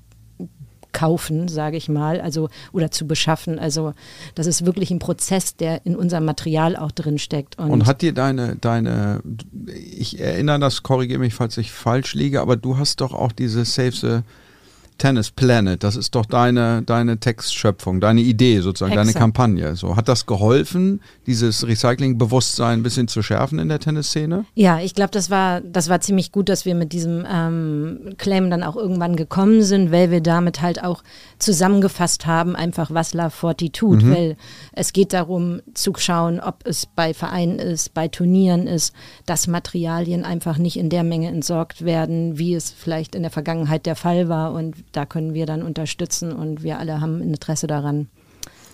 kaufen, 0.93 1.47
sage 1.47 1.77
ich 1.77 1.89
mal, 1.89 2.21
also 2.21 2.49
oder 2.71 2.91
zu 2.91 3.05
beschaffen. 3.05 3.59
Also 3.59 3.93
das 4.35 4.47
ist 4.47 4.65
wirklich 4.65 4.91
ein 4.91 4.99
Prozess, 4.99 5.55
der 5.55 5.85
in 5.85 5.95
unserem 5.95 6.25
Material 6.25 6.75
auch 6.75 6.91
drin 6.91 7.17
steckt. 7.17 7.59
Und, 7.59 7.71
Und 7.71 7.85
hat 7.85 8.01
dir 8.01 8.13
deine, 8.13 8.55
deine, 8.55 9.21
ich 9.65 10.19
erinnere 10.19 10.59
das, 10.59 10.83
korrigiere 10.83 11.19
mich, 11.19 11.33
falls 11.33 11.57
ich 11.57 11.71
falsch 11.71 12.13
liege, 12.13 12.41
aber 12.41 12.55
du 12.55 12.77
hast 12.77 13.01
doch 13.01 13.13
auch 13.13 13.31
diese 13.31 13.65
Save 13.65 13.91
the 13.91 14.19
Tennis 14.97 15.31
Planet, 15.31 15.83
das 15.83 15.95
ist 15.95 16.15
doch 16.15 16.25
deine, 16.25 16.81
deine 16.83 17.17
Textschöpfung, 17.17 17.99
deine 17.99 18.21
Idee 18.21 18.59
sozusagen, 18.59 18.95
deine 18.95 19.09
Exakt. 19.09 19.21
Kampagne. 19.21 19.75
So, 19.75 19.95
hat 19.95 20.07
das 20.07 20.25
geholfen, 20.25 21.01
dieses 21.27 21.65
Recycling-Bewusstsein 21.67 22.79
ein 22.79 22.83
bisschen 22.83 23.07
zu 23.07 23.21
schärfen 23.21 23.59
in 23.59 23.69
der 23.69 23.79
Tennisszene? 23.79 24.45
Ja, 24.55 24.79
ich 24.79 24.95
glaube, 24.95 25.11
das 25.11 25.29
war, 25.29 25.61
das 25.61 25.89
war 25.89 26.01
ziemlich 26.01 26.31
gut, 26.31 26.49
dass 26.49 26.65
wir 26.65 26.75
mit 26.75 26.93
diesem 26.93 27.25
ähm, 27.31 28.15
Claim 28.17 28.49
dann 28.49 28.63
auch 28.63 28.75
irgendwann 28.75 29.15
gekommen 29.15 29.63
sind, 29.63 29.91
weil 29.91 30.11
wir 30.11 30.21
damit 30.21 30.61
halt 30.61 30.83
auch 30.83 31.03
zusammengefasst 31.39 32.25
haben, 32.25 32.55
einfach 32.55 32.91
was 32.91 33.13
Love 33.13 33.31
40 33.31 33.73
tut. 33.73 34.09
Weil 34.09 34.37
es 34.73 34.93
geht 34.93 35.13
darum 35.13 35.61
zu 35.73 35.93
schauen, 35.97 36.39
ob 36.39 36.65
es 36.65 36.85
bei 36.85 37.13
Vereinen 37.13 37.59
ist, 37.59 37.93
bei 37.93 38.07
Turnieren 38.07 38.67
ist, 38.67 38.93
dass 39.25 39.47
Materialien 39.47 40.25
einfach 40.25 40.57
nicht 40.57 40.77
in 40.77 40.89
der 40.89 41.03
Menge 41.03 41.27
entsorgt 41.27 41.85
werden, 41.85 42.37
wie 42.37 42.53
es 42.53 42.71
vielleicht 42.71 43.15
in 43.15 43.21
der 43.21 43.31
Vergangenheit 43.31 43.85
der 43.85 43.95
Fall 43.95 44.29
war. 44.29 44.53
Und 44.53 44.75
da 44.93 45.05
können 45.05 45.33
wir 45.33 45.45
dann 45.45 45.61
unterstützen 45.61 46.31
und 46.31 46.63
wir 46.63 46.79
alle 46.79 47.01
haben 47.01 47.21
ein 47.21 47.29
Interesse 47.33 47.67
daran, 47.67 48.07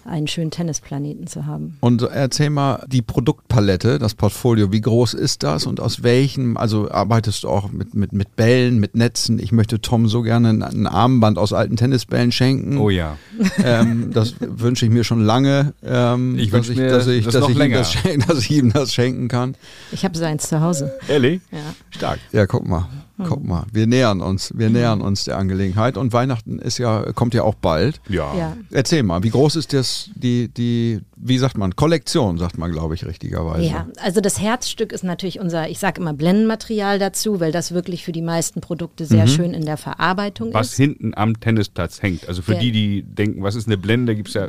einen 0.05 0.27
schönen 0.27 0.49
Tennisplaneten 0.51 1.27
zu 1.27 1.45
haben. 1.45 1.77
Und 1.81 2.01
erzähl 2.01 2.49
mal 2.49 2.85
die 2.87 3.01
Produktpalette, 3.01 3.99
das 3.99 4.15
Portfolio, 4.15 4.71
wie 4.71 4.81
groß 4.81 5.13
ist 5.13 5.43
das 5.43 5.65
und 5.65 5.79
aus 5.79 6.03
welchem, 6.03 6.57
also 6.57 6.89
arbeitest 6.89 7.43
du 7.43 7.49
auch 7.49 7.71
mit, 7.71 7.93
mit, 7.93 8.13
mit 8.13 8.35
Bällen, 8.35 8.79
mit 8.79 8.95
Netzen? 8.95 9.39
Ich 9.39 9.51
möchte 9.51 9.81
Tom 9.81 10.07
so 10.07 10.21
gerne 10.21 10.49
ein, 10.49 10.87
Armband 10.87 11.37
aus 11.37 11.53
alten 11.53 11.75
Tennisbällen 11.75 12.31
schenken. 12.31 12.77
Oh 12.77 12.89
ja. 12.89 13.17
Ähm, 13.63 14.11
das 14.13 14.35
wünsche 14.39 14.85
ich 14.85 14.91
mir 14.91 15.03
schon 15.03 15.21
lange, 15.21 15.73
ähm, 15.83 16.37
Ich 16.37 16.49
dass, 16.49 16.69
ich, 16.69 16.77
mir 16.77 16.89
dass, 16.89 17.07
ich, 17.07 17.25
das 17.25 17.33
dass, 17.33 17.41
noch 17.41 17.49
ich 17.49 17.55
ihm 17.55 17.59
länger. 17.59 17.77
das 17.79 17.91
schenken, 17.93 18.27
dass 18.27 18.39
ich 18.39 18.51
ihm 18.51 18.71
das 18.71 18.93
schenken 18.93 19.27
kann. 19.27 19.55
Ich 19.91 20.05
habe 20.05 20.17
so 20.17 20.23
eins 20.23 20.47
zu 20.47 20.61
Hause. 20.61 20.93
Ehrlich? 21.07 21.41
Ja. 21.51 21.59
Stark. 21.89 22.19
Ja, 22.31 22.45
guck 22.47 22.67
mal. 22.67 22.87
Guck 23.27 23.43
mal. 23.43 23.65
Wir 23.71 23.87
nähern 23.87 24.21
uns, 24.21 24.53
wir 24.55 24.69
nähern 24.69 25.01
uns 25.01 25.25
der 25.25 25.37
Angelegenheit 25.37 25.97
und 25.97 26.13
Weihnachten 26.13 26.59
ist 26.59 26.77
ja, 26.77 27.11
kommt 27.13 27.33
ja 27.33 27.43
auch 27.43 27.55
bald. 27.55 27.99
Ja. 28.09 28.35
Ja. 28.35 28.57
Erzähl 28.71 29.03
mal, 29.03 29.23
wie 29.23 29.29
groß 29.29 29.55
ist 29.57 29.73
das, 29.73 30.09
die, 30.15 30.47
die, 30.47 31.01
wie 31.15 31.37
sagt 31.37 31.57
man, 31.57 31.75
Kollektion, 31.75 32.37
sagt 32.37 32.57
man, 32.57 32.71
glaube 32.71 32.95
ich, 32.95 33.05
richtigerweise. 33.05 33.63
Ja, 33.65 33.87
also 34.01 34.21
das 34.21 34.39
Herzstück 34.39 34.91
ist 34.91 35.03
natürlich 35.03 35.39
unser, 35.39 35.69
ich 35.69 35.79
sage 35.79 36.01
immer 36.01 36.13
Blendenmaterial 36.13 36.99
dazu, 36.99 37.39
weil 37.39 37.51
das 37.51 37.73
wirklich 37.73 38.03
für 38.05 38.11
die 38.11 38.21
meisten 38.21 38.61
Produkte 38.61 39.05
sehr 39.05 39.27
schön 39.27 39.53
in 39.53 39.65
der 39.65 39.77
Verarbeitung 39.77 40.53
Was 40.53 40.69
ist. 40.71 40.77
hinten 40.77 41.13
am 41.15 41.39
Tennisplatz 41.39 42.01
hängt. 42.01 42.27
Also 42.27 42.41
für 42.41 42.53
Ja. 42.53 42.59
die, 42.59 42.71
die 42.71 43.03
denken, 43.03 43.43
was 43.43 43.55
ist 43.55 43.67
eine 43.67 43.77
Blende, 43.77 44.15
gibt's 44.15 44.33
ja, 44.33 44.47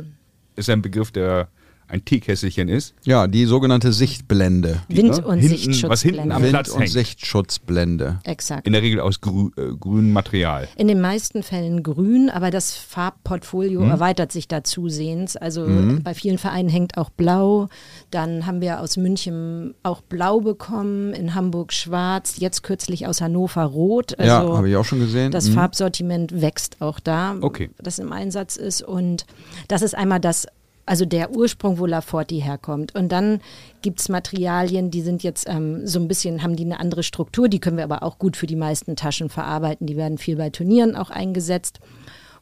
ist 0.55 0.67
ja 0.67 0.73
ein 0.75 0.81
Begriff, 0.81 1.11
der 1.11 1.47
ein 1.91 2.05
Teekesselchen 2.05 2.69
ist. 2.69 2.93
Ja, 3.03 3.27
die 3.27 3.45
sogenannte 3.45 3.91
Sichtblende. 3.93 4.81
Wind- 4.87 5.17
ne? 5.17 5.25
und 5.25 5.39
hinten, 5.39 5.57
Sichtschutzblende. 5.57 5.89
Was 5.89 6.01
hinten 6.01 6.31
am 6.31 6.41
Wind- 6.41 6.51
Platz 6.53 6.69
und 6.69 6.79
hängt. 6.81 6.91
Sichtschutzblende. 6.91 8.19
Exakt. 8.23 8.65
In 8.67 8.73
der 8.73 8.81
Regel 8.81 8.99
aus 8.99 9.21
grü 9.21 9.49
äh, 9.57 9.75
grünem 9.79 10.13
Material. 10.13 10.67
In 10.77 10.87
den 10.87 11.01
meisten 11.01 11.43
Fällen 11.43 11.83
grün, 11.83 12.29
aber 12.29 12.51
das 12.51 12.73
Farbportfolio 12.75 13.81
erweitert 13.83 14.31
sich 14.31 14.47
da 14.47 14.63
zusehends. 14.63 15.35
Also 15.35 15.67
bei 16.03 16.13
vielen 16.13 16.37
Vereinen 16.37 16.69
hängt 16.69 16.97
auch 16.97 17.09
blau. 17.09 17.67
Dann 18.09 18.45
haben 18.45 18.61
wir 18.61 18.79
aus 18.81 18.97
München 18.97 19.73
auch 19.83 20.01
blau 20.01 20.39
bekommen, 20.41 21.13
in 21.13 21.35
Hamburg 21.35 21.73
schwarz, 21.73 22.35
jetzt 22.37 22.63
kürzlich 22.63 23.07
aus 23.07 23.21
Hannover 23.21 23.63
rot. 23.63 24.17
Also 24.19 24.31
ja, 24.31 24.57
habe 24.57 24.69
ich 24.69 24.75
auch 24.75 24.85
schon 24.85 24.99
gesehen. 24.99 25.31
Das 25.31 25.49
Mhm. 25.49 25.53
Farbsortiment 25.53 26.41
wächst 26.41 26.77
auch 26.81 26.99
da, 26.99 27.35
Okay. 27.41 27.69
das 27.81 27.99
im 27.99 28.11
Einsatz 28.11 28.55
ist. 28.55 28.81
Und 28.81 29.25
das 29.67 29.81
ist 29.81 29.95
einmal 29.95 30.19
das, 30.19 30.47
also 30.91 31.05
der 31.05 31.33
Ursprung, 31.33 31.79
wo 31.79 31.85
Laforti 31.85 32.41
herkommt. 32.41 32.93
Und 32.95 33.13
dann 33.13 33.39
gibt 33.81 34.01
es 34.01 34.09
Materialien, 34.09 34.91
die 34.91 35.01
sind 35.01 35.23
jetzt 35.23 35.47
ähm, 35.47 35.87
so 35.87 36.01
ein 36.01 36.09
bisschen, 36.09 36.43
haben 36.43 36.57
die 36.57 36.65
eine 36.65 36.81
andere 36.81 37.01
Struktur, 37.01 37.47
die 37.47 37.59
können 37.59 37.77
wir 37.77 37.85
aber 37.85 38.03
auch 38.03 38.19
gut 38.19 38.35
für 38.35 38.45
die 38.45 38.57
meisten 38.57 38.97
Taschen 38.97 39.29
verarbeiten. 39.29 39.87
Die 39.87 39.95
werden 39.95 40.17
viel 40.17 40.35
bei 40.35 40.49
Turnieren 40.49 40.97
auch 40.97 41.09
eingesetzt. 41.09 41.79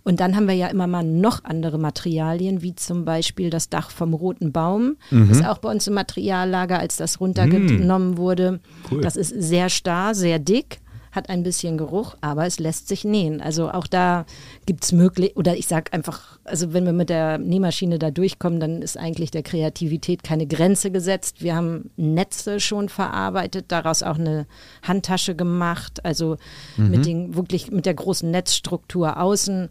Und 0.04 0.20
dann 0.20 0.36
haben 0.36 0.48
wir 0.48 0.56
ja 0.56 0.66
immer 0.66 0.88
mal 0.88 1.04
noch 1.04 1.44
andere 1.44 1.78
Materialien, 1.78 2.64
wie 2.64 2.74
zum 2.74 3.06
Beispiel 3.06 3.52
das 3.52 3.70
Dach 3.70 3.92
vom 3.92 4.16
Roten 4.16 4.52
Baum. 4.52 4.96
Ist 5.30 5.46
auch 5.46 5.60
bei 5.60 5.70
uns 5.70 5.86
im 5.86 5.94
Materiallager, 5.94 6.80
als 6.80 6.98
das 6.98 7.20
runtergenommen 7.20 8.18
wurde. 8.18 8.62
Cool. 8.90 9.02
Das 9.02 9.16
ist 9.16 9.30
sehr 9.30 9.70
starr, 9.70 10.16
sehr 10.16 10.40
dick, 10.40 10.80
hat 11.12 11.30
ein 11.30 11.44
bisschen 11.44 11.78
Geruch, 11.78 12.16
aber 12.22 12.46
es 12.46 12.60
lässt 12.60 12.88
sich 12.88 13.04
nähen. 13.04 13.42
Also 13.42 13.72
auch 13.72 13.88
da 13.88 14.26
gibt 14.66 14.84
es 14.84 14.92
möglich, 14.92 15.36
oder 15.36 15.56
ich 15.56 15.68
sage 15.68 15.94
einfach, 15.94 16.40
also 16.44 16.74
wenn 16.74 16.86
wir 16.86 16.94
mit 16.94 17.10
der 17.10 17.38
Nähmaschine 17.38 18.00
da 18.00 18.12
durchkommen, 18.12 18.60
dann 18.60 18.82
ist 18.82 18.98
eigentlich 18.98 19.32
der 19.32 19.44
Kreativität 19.44 20.24
keine 20.24 20.48
Grenze 20.48 20.92
gesetzt. 20.92 21.42
Wir 21.42 21.56
haben 21.56 21.90
Netze 21.98 22.60
schon 22.60 22.90
verarbeitet, 22.90 23.66
daraus 23.70 24.04
auch 24.04 24.18
eine 24.18 24.46
Handtasche 24.84 25.36
gemacht, 25.36 26.06
also 26.06 26.38
mit 26.78 27.06
den 27.06 27.36
wirklich 27.36 27.72
mit 27.72 27.86
der 27.86 27.94
großen 27.94 28.30
Netzstruktur 28.30 29.18
außen. 29.20 29.70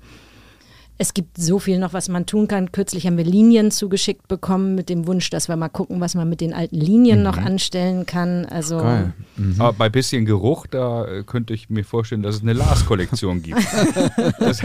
Es 1.01 1.15
gibt 1.15 1.39
so 1.41 1.61
viel 1.61 1.79
noch, 1.79 1.93
was 1.93 2.09
man 2.09 2.27
tun 2.27 2.49
kann. 2.49 2.73
Kürzlich 2.73 3.07
haben 3.07 3.17
wir 3.17 3.25
Linien 3.25 3.71
zugeschickt 3.71 4.27
bekommen 4.27 4.75
mit 4.75 4.89
dem 4.89 5.07
Wunsch, 5.07 5.31
dass 5.31 5.49
wir 5.49 5.55
mal 5.55 5.69
gucken, 5.69 6.01
was 6.01 6.17
man 6.17 6.29
mit 6.29 6.41
den 6.41 6.53
alten 6.53 6.75
Linien 6.75 7.23
noch 7.23 7.37
anstellen 7.37 8.05
kann. 8.05 8.45
Also 8.47 8.79
Geil. 8.79 9.13
Aber 9.61 9.73
bei 9.75 9.89
bisschen 9.89 10.25
Geruch, 10.25 10.67
da 10.67 11.05
äh, 11.07 11.23
könnte 11.23 11.55
ich 11.55 11.71
mir 11.71 11.85
vorstellen, 11.85 12.23
dass 12.25 12.35
es 12.35 12.43
eine 12.43 12.53
Lars-Kollektion 12.53 13.43
gibt. 13.43 13.61
das, 14.41 14.61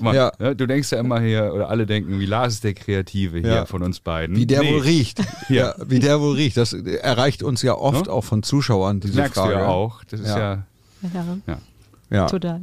mal, 0.00 0.14
Ja. 0.14 0.32
ne, 0.38 0.56
du 0.56 0.66
denkst 0.66 0.90
ja 0.90 0.98
immer 1.00 1.20
hier, 1.20 1.52
oder 1.54 1.68
alle 1.68 1.84
denken, 1.84 2.18
wie 2.18 2.24
Lars 2.26 2.54
ist 2.54 2.64
der 2.64 2.72
Kreative 2.72 3.40
hier 3.40 3.48
Ja. 3.54 3.66
von 3.66 3.82
uns 3.82 4.00
beiden. 4.00 4.36
Wie 4.36 4.46
der 4.46 4.62
Nee, 4.62 4.72
wohl 4.72 4.80
riecht. 4.80 5.20
Ja. 5.50 5.74
Ja, 5.78 5.84
wie 5.86 5.98
der 5.98 6.18
wohl 6.18 6.34
riecht. 6.36 6.56
Das 6.56 6.72
erreicht 6.72 7.42
uns 7.42 7.60
ja 7.60 7.74
oft 7.74 8.06
Ne? 8.06 8.12
auch 8.12 8.24
von 8.24 8.42
Zuschauern, 8.42 9.00
Das 9.00 9.10
diese 9.10 9.20
merkst 9.20 9.38
Frage. 9.38 9.52
du 9.52 9.58
ja 9.60 9.66
auch. 9.66 10.02
Das 10.04 10.20
ist 10.20 10.28
ja, 10.28 10.64
ja. 11.46 11.58
Ja, 12.10 12.26
total. 12.26 12.62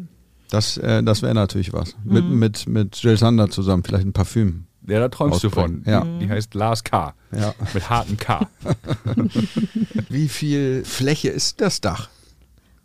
Das, 0.52 0.78
äh, 0.78 1.02
das 1.02 1.22
wäre 1.22 1.34
natürlich 1.34 1.74
was. 1.74 1.96
Mit, 2.04 2.26
mit, 2.26 2.68
mit 2.68 2.96
Jill 3.02 3.18
Sander 3.18 3.50
zusammen, 3.50 3.84
vielleicht 3.84 4.06
ein 4.06 4.14
Parfüm. 4.14 4.66
Ja, 4.88 5.00
da 5.00 5.10
träumst 5.10 5.44
du 5.44 5.48
Ausbringen. 5.48 5.84
von. 5.84 5.92
Ja. 5.92 6.06
Die 6.20 6.30
heißt 6.30 6.54
Lars 6.56 6.84
K. 6.84 7.14
Ja. 7.36 7.54
Mit 7.74 7.90
hartem 7.90 8.18
K. 8.18 8.48
Wie 10.10 10.28
viel 10.28 10.84
Fläche 10.84 11.30
ist 11.30 11.62
das 11.62 11.82
Dach? 11.82 12.10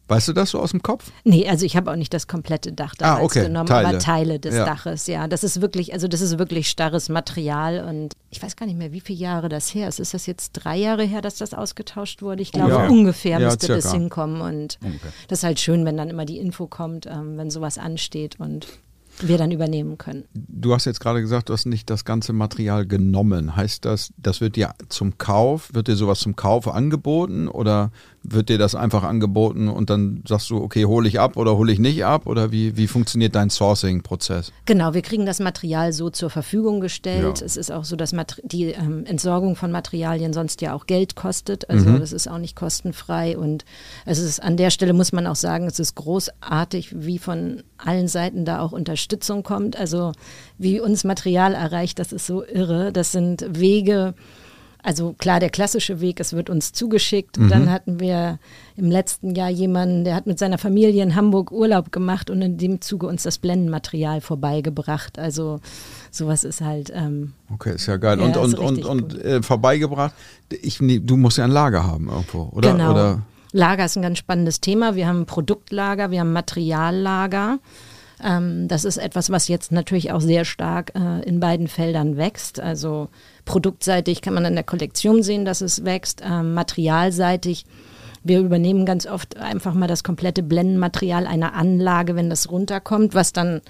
Weißt 0.08 0.28
du 0.28 0.32
das 0.32 0.50
so 0.50 0.60
aus 0.60 0.70
dem 0.70 0.82
Kopf? 0.82 1.10
Nee, 1.24 1.48
also 1.48 1.66
ich 1.66 1.76
habe 1.76 1.90
auch 1.90 1.96
nicht 1.96 2.14
das 2.14 2.28
komplette 2.28 2.72
Dach 2.72 2.92
Ah, 3.00 3.16
damals 3.16 3.24
okay, 3.24 3.42
genommen, 3.46 3.66
Teile. 3.66 3.88
aber 3.88 3.98
Teile 3.98 4.38
des 4.38 4.54
Ja. 4.54 4.64
Daches, 4.64 5.06
ja. 5.08 5.26
Das 5.26 5.42
ist 5.42 5.60
wirklich, 5.60 5.92
also 5.92 6.06
das 6.06 6.20
ist 6.20 6.38
wirklich 6.38 6.68
starres 6.68 7.08
Material 7.08 7.84
und 7.88 8.12
ich 8.30 8.40
weiß 8.42 8.54
gar 8.54 8.66
nicht 8.66 8.78
mehr, 8.78 8.92
wie 8.92 9.00
viele 9.00 9.18
Jahre 9.18 9.48
das 9.48 9.74
her 9.74 9.88
ist. 9.88 9.98
Ist 9.98 10.14
das 10.14 10.26
jetzt 10.26 10.52
drei 10.52 10.76
Jahre 10.76 11.02
her, 11.04 11.22
dass 11.22 11.36
das 11.36 11.54
ausgetauscht 11.54 12.22
wurde? 12.22 12.42
Ich 12.42 12.52
glaube, 12.52 12.70
Ja. 12.70 12.88
ungefähr 12.88 13.40
Ja, 13.40 13.46
müsste 13.46 13.66
das 13.66 13.82
circa. 13.84 13.96
hinkommen 13.98 14.40
und 14.42 14.78
Ungefähr. 14.82 15.10
das 15.28 15.40
ist 15.40 15.44
halt 15.44 15.58
schön, 15.58 15.84
wenn 15.84 15.96
dann 15.96 16.08
immer 16.10 16.24
die 16.24 16.38
Info 16.38 16.66
kommt, 16.68 17.06
ähm, 17.06 17.36
wenn 17.36 17.50
sowas 17.50 17.76
ansteht 17.76 18.38
und 18.38 18.68
wir 19.20 19.38
dann 19.38 19.50
übernehmen 19.50 19.96
können. 19.96 20.24
Du 20.34 20.74
hast 20.74 20.84
jetzt 20.84 21.00
gerade 21.00 21.22
gesagt, 21.22 21.48
du 21.48 21.54
hast 21.54 21.64
nicht 21.64 21.88
das 21.88 22.04
ganze 22.04 22.34
Material 22.34 22.84
genommen. 22.84 23.56
Heißt 23.56 23.86
das, 23.86 24.12
das 24.18 24.42
wird 24.42 24.56
dir 24.56 24.74
zum 24.90 25.16
Kauf, 25.16 25.70
wird 25.72 25.88
dir 25.88 25.96
sowas 25.96 26.20
zum 26.20 26.36
Kauf 26.36 26.68
angeboten 26.68 27.48
oder 27.48 27.90
wird 28.28 28.48
dir 28.48 28.58
das 28.58 28.74
einfach 28.74 29.02
angeboten 29.02 29.68
und 29.68 29.90
dann 29.90 30.22
sagst 30.26 30.50
du, 30.50 30.56
okay, 30.62 30.84
hole 30.84 31.08
ich 31.08 31.20
ab 31.20 31.36
oder 31.36 31.56
hole 31.56 31.72
ich 31.72 31.78
nicht 31.78 32.04
ab 32.04 32.26
oder 32.26 32.52
wie, 32.52 32.76
wie 32.76 32.86
funktioniert 32.86 33.34
dein 33.34 33.50
Sourcing-Prozess? 33.50 34.52
Genau, 34.64 34.94
wir 34.94 35.02
kriegen 35.02 35.26
das 35.26 35.40
Material 35.40 35.92
so 35.92 36.10
zur 36.10 36.30
Verfügung 36.30 36.80
gestellt. 36.80 37.40
Ja. 37.40 37.46
Es 37.46 37.56
ist 37.56 37.70
auch 37.72 37.84
so, 37.84 37.96
dass 37.96 38.12
Mater 38.12 38.36
die 38.44 38.66
ähm, 38.66 39.04
Entsorgung 39.06 39.56
von 39.56 39.70
Materialien 39.70 40.32
sonst 40.32 40.60
ja 40.60 40.74
auch 40.74 40.86
Geld 40.86 41.16
kostet. 41.16 41.68
Also 41.70 41.90
Mhm. 41.90 42.00
das 42.00 42.12
ist 42.12 42.28
auch 42.28 42.38
nicht 42.38 42.56
kostenfrei. 42.56 43.38
Und 43.38 43.64
es 44.04 44.18
ist 44.18 44.42
an 44.42 44.56
der 44.56 44.70
Stelle 44.70 44.92
muss 44.92 45.12
man 45.12 45.26
auch 45.26 45.36
sagen, 45.36 45.66
es 45.66 45.78
ist 45.78 45.94
großartig, 45.94 46.94
wie 47.04 47.18
von 47.18 47.62
allen 47.78 48.08
Seiten 48.08 48.44
da 48.44 48.60
auch 48.60 48.72
Unterstützung 48.72 49.42
kommt. 49.42 49.76
Also 49.76 50.12
wie 50.58 50.80
uns 50.80 51.04
Material 51.04 51.54
erreicht, 51.54 51.98
das 51.98 52.12
ist 52.12 52.26
so 52.26 52.44
irre. 52.44 52.92
Das 52.92 53.12
sind 53.12 53.46
Wege. 53.50 54.14
Also 54.86 55.16
klar, 55.18 55.40
der 55.40 55.50
klassische 55.50 56.00
Weg, 56.00 56.20
es 56.20 56.32
wird 56.32 56.48
uns 56.48 56.72
zugeschickt. 56.72 57.40
Mhm. 57.40 57.48
Dann 57.48 57.72
hatten 57.72 57.98
wir 57.98 58.38
im 58.76 58.88
letzten 58.88 59.34
Jahr 59.34 59.50
jemanden, 59.50 60.04
der 60.04 60.14
hat 60.14 60.28
mit 60.28 60.38
seiner 60.38 60.58
Familie 60.58 61.02
in 61.02 61.16
Hamburg 61.16 61.50
Urlaub 61.50 61.90
gemacht 61.90 62.30
und 62.30 62.40
in 62.40 62.56
dem 62.56 62.80
Zuge 62.80 63.08
uns 63.08 63.24
das 63.24 63.38
Blendenmaterial 63.38 64.20
vorbeigebracht. 64.20 65.18
Also 65.18 65.58
sowas 66.12 66.44
ist 66.44 66.60
halt, 66.60 66.92
ähm, 66.94 67.32
Okay, 67.52 67.74
ist 67.74 67.86
ja 67.86 67.96
geil. 67.96 68.20
Ja, 68.20 68.26
und 68.26 68.36
und, 68.36 68.58
und, 68.60 68.84
und 68.84 69.24
äh, 69.24 69.42
vorbeigebracht, 69.42 70.14
ich, 70.62 70.78
du 70.78 71.16
musst 71.16 71.38
ja 71.38 71.44
ein 71.46 71.50
Lager 71.50 71.84
haben 71.84 72.08
irgendwo, 72.08 72.50
oder? 72.52 72.70
genau. 72.70 72.92
oder 72.92 73.22
Lager 73.50 73.86
ist 73.86 73.96
ein 73.96 74.02
ganz 74.02 74.18
spannendes 74.18 74.60
Thema. 74.60 74.94
Wir 74.94 75.08
haben 75.08 75.22
ein 75.22 75.26
Produktlager, 75.26 76.12
wir 76.12 76.20
haben 76.20 76.28
ein 76.28 76.32
Materiallager. 76.32 77.58
Ähm, 78.22 78.68
das 78.68 78.84
ist 78.84 78.96
etwas, 78.96 79.30
was 79.30 79.48
jetzt 79.48 79.72
natürlich 79.72 80.12
auch 80.12 80.20
sehr 80.20 80.44
stark 80.44 80.92
äh, 80.94 81.22
in 81.22 81.40
beiden 81.40 81.68
Feldern 81.68 82.16
wächst. 82.16 82.60
Also 82.60 83.08
produktseitig 83.44 84.22
kann 84.22 84.34
man 84.34 84.46
an 84.46 84.54
der 84.54 84.64
Kollektion 84.64 85.22
sehen, 85.22 85.44
dass 85.44 85.60
es 85.60 85.84
wächst. 85.84 86.22
Ähm, 86.24 86.54
materialseitig, 86.54 87.64
wir 88.22 88.40
übernehmen 88.40 88.86
ganz 88.86 89.06
oft 89.06 89.36
einfach 89.36 89.74
mal 89.74 89.86
das 89.86 90.02
komplette 90.02 90.42
Blendenmaterial 90.42 91.26
einer 91.26 91.54
Anlage, 91.54 92.16
wenn 92.16 92.30
das 92.30 92.50
runterkommt, 92.50 93.14
was 93.14 93.32
dann 93.32 93.60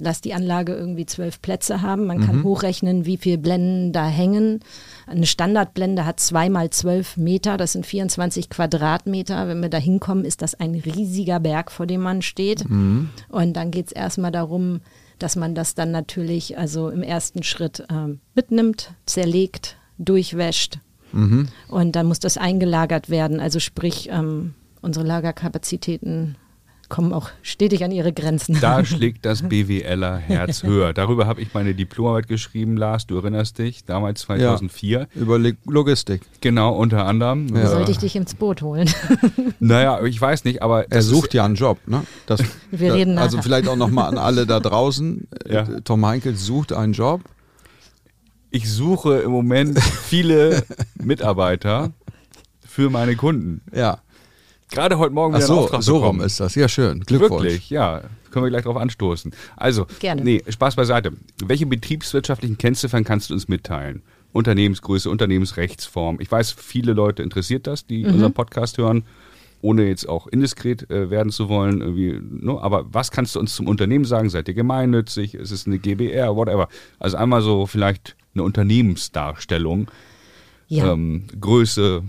lass 0.00 0.20
die 0.20 0.34
Anlage 0.34 0.74
irgendwie 0.74 1.06
zwölf 1.06 1.40
Plätze 1.42 1.82
haben. 1.82 2.06
Man 2.06 2.24
kann 2.24 2.42
hochrechnen, 2.42 3.06
wie 3.06 3.16
viel 3.16 3.38
Blenden 3.38 3.92
da 3.92 4.06
hängen. 4.06 4.60
Eine 5.06 5.26
Standardblende 5.26 6.04
hat 6.04 6.20
zweimal 6.20 6.70
zwölf 6.70 7.16
Meter, 7.16 7.56
das 7.56 7.72
sind 7.72 7.86
24 7.86 8.50
Quadratmeter. 8.50 9.48
Wenn 9.48 9.60
wir 9.60 9.68
da 9.68 9.78
hinkommen, 9.78 10.24
ist 10.24 10.42
das 10.42 10.54
ein 10.54 10.74
riesiger 10.74 11.40
Berg, 11.40 11.70
vor 11.70 11.86
dem 11.86 12.02
man 12.02 12.22
steht. 12.22 12.64
Und 13.28 13.54
dann 13.54 13.70
geht 13.70 13.86
es 13.86 13.92
erstmal 13.92 14.32
darum, 14.32 14.80
dass 15.18 15.36
man 15.36 15.54
das 15.54 15.74
dann 15.74 15.90
natürlich 15.90 16.58
also 16.58 16.88
im 16.88 17.02
ersten 17.02 17.42
Schritt 17.42 17.84
ähm, 17.90 18.20
mitnimmt, 18.34 18.94
zerlegt, 19.06 19.76
durchwäscht. 19.98 20.78
Und 21.68 21.96
dann 21.96 22.06
muss 22.06 22.18
das 22.18 22.38
eingelagert 22.38 23.10
werden. 23.10 23.38
Also 23.38 23.60
sprich, 23.60 24.08
ähm, 24.10 24.54
unsere 24.80 25.06
Lagerkapazitäten 25.06 26.36
kommen 26.92 27.12
auch 27.12 27.30
stetig 27.42 27.82
an 27.84 27.90
ihre 27.90 28.12
Grenzen. 28.12 28.58
Da 28.60 28.84
schlägt 28.84 29.24
das 29.24 29.42
BWLer 29.42 30.18
Herz 30.18 30.62
höher. 30.62 30.92
Darüber 30.92 31.26
habe 31.26 31.40
ich 31.40 31.54
meine 31.54 31.74
Diplomarbeit 31.74 32.28
geschrieben, 32.28 32.76
Lars, 32.76 33.06
du 33.06 33.16
erinnerst 33.16 33.58
dich, 33.58 33.84
damals 33.84 34.20
2004. 34.20 35.08
über 35.14 35.38
Leg- 35.38 35.56
Logistik. 35.64 36.20
Genau, 36.42 36.74
unter 36.76 37.06
anderem. 37.06 37.48
Ja. 37.56 37.66
Sollte 37.66 37.90
ich 37.90 37.98
dich 37.98 38.14
ins 38.14 38.34
Boot 38.34 38.62
holen? 38.62 38.88
Naja, 39.58 40.04
ich 40.04 40.20
weiß 40.20 40.44
nicht, 40.44 40.60
aber 40.62 40.82
Er 40.84 40.88
das 40.88 41.06
sucht 41.06 41.34
ja 41.34 41.44
einen 41.44 41.54
Job, 41.54 41.78
ne? 41.86 42.02
Das, 42.26 42.40
Wir 42.70 42.88
da, 42.90 42.94
reden 42.94 43.16
Also 43.18 43.36
nachher. 43.36 43.42
vielleicht 43.44 43.68
auch 43.68 43.76
nochmal 43.76 44.08
an 44.08 44.18
alle 44.18 44.44
da 44.46 44.60
draußen. 44.60 45.26
Ja. 45.48 45.64
Tom 45.84 46.04
Heinkel 46.04 46.36
sucht 46.36 46.72
einen 46.72 46.92
Job. 46.92 47.20
ich 48.50 48.70
suche 48.70 49.18
im 49.20 49.30
Moment 49.30 49.78
viele 49.80 50.64
Mitarbeiter 50.96 51.90
für 52.66 52.90
meine 52.90 53.16
Kunden. 53.16 53.60
Ja. 53.74 54.00
Gerade 54.72 54.98
heute 54.98 55.14
Morgen 55.14 55.34
Ach 55.34 55.38
wieder 55.38 55.48
einen 55.48 55.56
so, 55.56 55.62
Auftrag 55.64 55.82
so 55.82 55.92
rum 55.96 56.02
bekommen. 56.02 56.20
ist 56.22 56.40
das. 56.40 56.54
Ja, 56.54 56.66
schön. 56.68 57.00
Glückwunsch. 57.00 57.42
Wirklich, 57.44 57.70
ja. 57.70 58.02
Können 58.30 58.44
wir 58.46 58.50
gleich 58.50 58.64
drauf 58.64 58.76
anstoßen. 58.78 59.32
Also, 59.56 59.86
Gerne. 60.00 60.22
nee, 60.22 60.42
Spaß 60.48 60.76
beiseite. 60.76 61.12
Welche 61.44 61.66
betriebswirtschaftlichen 61.66 62.56
Kennziffern 62.58 63.04
kannst 63.04 63.28
du 63.30 63.34
uns 63.34 63.48
mitteilen? 63.48 64.02
Unternehmensgröße, 64.32 65.10
Unternehmensrechtsform. 65.10 66.16
Ich 66.20 66.30
weiß, 66.32 66.52
viele 66.52 66.94
Leute 66.94 67.22
interessiert 67.22 67.66
das, 67.66 67.86
die 67.86 68.04
Mhm. 68.04 68.14
unseren 68.14 68.32
Podcast 68.32 68.78
hören, 68.78 69.04
ohne 69.60 69.86
jetzt 69.86 70.08
auch 70.08 70.26
indiskret 70.26 70.90
äh, 70.90 71.10
werden 71.10 71.30
zu 71.30 71.50
wollen. 71.50 71.82
Irgendwie, 71.82 72.18
ne? 72.44 72.58
Aber 72.58 72.86
was 72.90 73.10
kannst 73.10 73.34
du 73.36 73.40
uns 73.40 73.54
zum 73.54 73.68
Unternehmen 73.68 74.06
sagen? 74.06 74.30
Seid 74.30 74.48
ihr 74.48 74.54
gemeinnützig? 74.54 75.34
Ist 75.34 75.50
es 75.50 75.66
eine 75.66 75.78
GBR? 75.78 76.34
Whatever. 76.34 76.68
Also 76.98 77.18
einmal 77.18 77.42
so 77.42 77.66
vielleicht 77.66 78.16
eine 78.34 78.42
Unternehmensdarstellung, 78.44 79.90
Ja. 80.68 80.92
ähm, 80.94 81.24
Größe, 81.38 82.02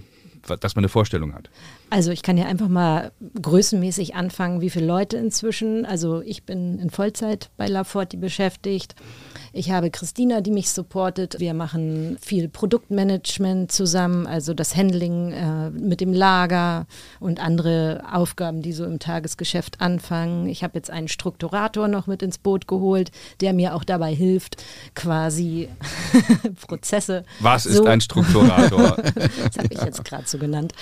dass 0.45 0.75
man 0.75 0.83
eine 0.83 0.89
Vorstellung 0.89 1.33
hat. 1.33 1.50
Also 1.89 2.12
ich 2.12 2.21
kann 2.23 2.38
ja 2.38 2.45
einfach 2.45 2.67
mal 2.67 3.12
größenmäßig 3.41 4.15
anfangen, 4.15 4.62
wie 4.62 4.69
viele 4.69 4.85
Leute 4.85 5.17
inzwischen. 5.17 5.85
Also 5.85 6.21
ich 6.21 6.43
bin 6.43 6.79
in 6.79 6.89
Vollzeit 6.89 7.50
bei 7.57 7.67
Laforti 7.67 8.17
beschäftigt. 8.17 8.95
Ich 9.53 9.71
habe 9.71 9.91
Christina, 9.91 10.41
die 10.41 10.50
mich 10.51 10.71
supportet. 10.71 11.39
Wir 11.39 11.53
machen 11.53 12.17
viel 12.19 12.50
Produktmanagement 12.50 13.71
zusammen, 13.71 14.25
also 14.27 14.53
das 14.55 14.75
Handling 14.75 15.31
äh, 15.31 15.69
mit 15.69 16.01
dem 16.01 16.12
Lager 16.12 16.88
und 17.19 17.39
andere 17.39 18.03
Aufgaben, 18.12 18.62
die 18.63 18.73
so 18.73 18.83
im 18.85 18.97
Tagesgeschäft 19.00 19.79
anfangen. 19.79 20.47
Ich 20.47 20.63
habe 20.63 20.73
jetzt 20.75 20.89
einen 20.89 21.07
Strukturator 21.07 21.88
noch 21.88 22.07
mit 22.07 22.23
ins 22.23 22.38
Boot 22.39 22.67
geholt, 22.67 23.12
der 23.41 23.53
mir 23.53 23.75
auch 23.75 23.83
dabei 23.83 24.13
hilft, 24.13 24.63
quasi 24.95 25.69
Prozesse. 26.67 27.23
Was 27.39 27.65
ist 27.65 27.77
so- 27.77 27.85
ein 27.85 28.01
Strukturator? 28.01 28.97
das 29.15 29.57
habe 29.57 29.67
ich 29.69 29.81
jetzt 29.81 30.03
gerade 30.03 30.23
so 30.25 30.33
genannt. 30.38 30.74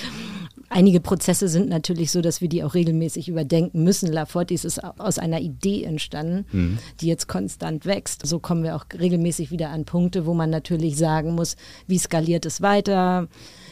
Einige 0.70 1.02
Prozesse 1.02 1.50
sind 1.50 1.68
natürlich 1.68 2.12
so, 2.12 2.22
dass 2.22 2.40
wir 2.40 2.48
die 2.48 2.64
auch 2.64 2.74
regelmäßig 2.74 3.28
überdenken 3.28 3.84
müssen. 3.84 4.12
Lafortis 4.12 4.64
ist 4.64 4.82
aus 4.84 5.20
einer 5.20 5.42
Idee 5.42 5.84
entstanden, 5.84 6.80
die 7.00 7.08
jetzt 7.08 7.28
konstant 7.28 7.86
wächst. 7.86 8.26
So 8.26 8.40
kommen 8.40 8.64
wir 8.64 8.76
auch 8.76 8.86
regelmäßig 8.98 9.52
wieder 9.52 9.70
an 9.70 9.84
Punkte, 9.84 10.26
wo 10.26 10.34
man 10.34 10.50
natürlich 10.50 10.98
sagen 10.98 11.36
muss, 11.36 11.58
wie 11.88 11.98
skaliert 11.98 12.46
es 12.46 12.62
weiter? 12.62 13.28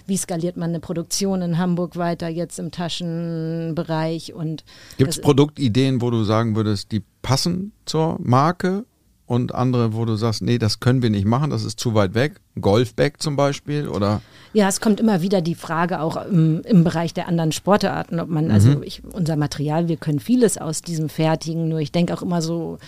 Wie 0.07 0.17
skaliert 0.17 0.57
man 0.57 0.69
eine 0.69 0.79
Produktion 0.79 1.41
in 1.41 1.57
Hamburg 1.57 1.95
weiter, 1.95 2.27
jetzt 2.27 2.59
im 2.59 2.71
Taschenbereich? 2.71 4.33
Und 4.33 4.65
Gibt 4.97 5.11
es 5.11 5.21
Produktideen, 5.21 6.01
wo 6.01 6.09
du 6.09 6.23
sagen 6.23 6.55
würdest, 6.55 6.91
die 6.91 7.03
passen 7.21 7.71
zur 7.85 8.17
Marke 8.21 8.85
und 9.29 9.53
andere, 9.53 9.93
wo 9.93 10.05
du 10.05 10.15
sagst, 10.15 10.41
nee, 10.41 10.57
das 10.57 10.79
können 10.79 11.03
wir 11.03 11.11
nicht 11.11 11.25
machen, 11.25 11.51
das 11.51 11.63
ist 11.63 11.79
zu 11.79 11.93
weit 11.93 12.15
weg? 12.15 12.37
Golfbag 12.59 13.19
zum 13.19 13.35
Beispiel 13.35 13.87
oder? 13.87 14.21
Ja, 14.53 14.67
es 14.67 14.81
kommt 14.81 14.99
immer 14.99 15.21
wieder 15.21 15.41
die 15.41 15.53
Frage 15.53 16.01
auch 16.01 16.25
im, 16.25 16.61
im 16.65 16.83
Bereich 16.83 17.13
der 17.13 17.27
anderen 17.27 17.51
Sportarten, 17.51 18.19
ob 18.19 18.27
man, 18.27 18.49
also 18.49 18.81
ich, 18.81 19.03
unser 19.03 19.35
Material, 19.35 19.87
wir 19.87 19.97
können 19.97 20.19
vieles 20.19 20.57
aus 20.57 20.81
diesem 20.81 21.09
fertigen, 21.09 21.69
nur 21.69 21.77
ich 21.77 21.91
denke 21.91 22.15
auch 22.15 22.23
immer 22.23 22.41
so, 22.41 22.79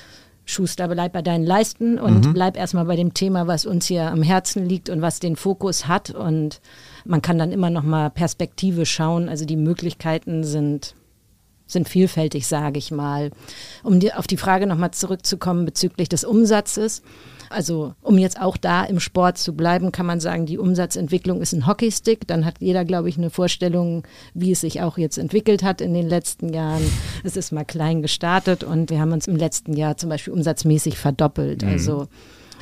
Schuster, 0.44 0.88
bleib 0.88 1.14
bei 1.14 1.22
deinen 1.22 1.46
Leisten 1.46 2.00
und 2.00 2.34
bleib 2.34 2.58
erstmal 2.58 2.86
bei 2.86 2.96
dem 2.96 3.14
Thema, 3.14 3.46
was 3.46 3.68
uns 3.68 3.86
hier 3.86 4.10
am 4.10 4.24
Herzen 4.24 4.66
liegt 4.66 4.90
und 4.90 5.04
was 5.04 5.20
den 5.20 5.36
Fokus 5.36 5.88
hat 5.88 6.10
und 6.10 6.60
man 7.06 7.22
kann 7.22 7.38
dann 7.38 7.52
immer 7.52 7.70
noch 7.70 7.84
mal 7.84 8.10
Perspektive 8.10 8.88
schauen, 8.88 9.30
also 9.30 9.46
die 9.46 9.58
Möglichkeiten 9.58 10.44
sind 10.44 10.96
sind 11.72 11.90
vielfältig, 11.90 12.48
sage 12.48 12.78
ich 12.78 12.92
mal. 12.92 13.32
Um 13.84 14.00
die, 14.00 14.13
auf 14.13 14.28
die 14.28 14.38
Frage 14.38 14.68
nochmal 14.68 14.92
zurückzukommen 14.92 15.66
bezüglich 15.66 16.10
des 16.10 16.24
Umsatzes. 16.24 17.01
Also 17.50 17.94
um 18.01 18.18
jetzt 18.18 18.40
auch 18.40 18.56
da 18.56 18.84
im 18.86 19.00
Sport 19.00 19.38
zu 19.38 19.54
bleiben, 19.54 19.92
kann 19.92 20.06
man 20.06 20.20
sagen, 20.20 20.46
die 20.46 20.58
Umsatzentwicklung 20.58 21.42
ist 21.42 21.54
ein 21.54 21.68
Hockeystick. 21.68 22.25
Dann 22.28 22.46
hat 22.46 22.56
jeder, 22.60 22.86
glaube 22.86 23.10
ich, 23.10 23.18
eine 23.18 23.30
Vorstellung, 23.30 24.04
wie 24.34 24.51
es 24.51 24.62
sich 24.62 24.82
auch 24.82 24.98
jetzt 24.98 25.18
entwickelt 25.18 25.62
hat 25.63 25.82
in 25.82 25.94
den 25.94 26.08
letzten 26.08 26.54
Jahren. 26.54 26.84
Es 27.24 27.36
ist 27.36 27.51
mal 27.51 27.66
klein 27.66 28.01
gestartet 28.01 28.63
und 28.63 28.90
wir 28.90 29.00
haben 29.00 29.12
uns 29.12 29.28
im 29.28 29.36
letzten 29.36 29.74
Jahr 29.74 29.98
zum 29.98 30.10
Beispiel 30.10 30.34
umsatzmäßig 30.34 30.98
verdoppelt. 30.98 31.63
Also 31.63 32.08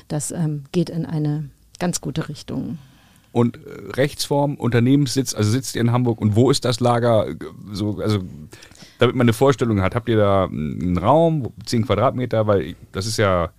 das 0.07 0.31
ähm, 0.31 0.63
geht 0.71 0.89
in 0.89 1.05
eine 1.05 1.49
ganz 1.77 2.01
gute 2.01 2.27
Richtung. 2.27 2.79
Und 3.31 3.57
äh, 3.57 3.59
Rechtsform, 3.95 4.55
Unternehmenssitz, 4.55 5.35
also 5.35 5.51
sitzt 5.51 5.75
ihr 5.75 5.81
in 5.81 5.91
Hamburg 5.91 6.19
und 6.21 6.35
wo 6.35 6.49
ist 6.49 6.65
das 6.65 6.79
Lager? 6.79 7.27
So, 7.71 7.99
also, 7.99 8.19
damit 8.97 9.15
man 9.15 9.25
eine 9.25 9.33
Vorstellung 9.33 9.81
hat, 9.81 9.93
habt 9.95 10.09
ihr 10.09 10.17
da 10.17 10.45
einen 10.45 10.97
Raum, 10.97 11.53
10 11.65 11.85
Quadratmeter, 11.85 12.47
weil 12.47 12.75
das 12.91 13.05
ist 13.05 13.17
ja 13.17 13.51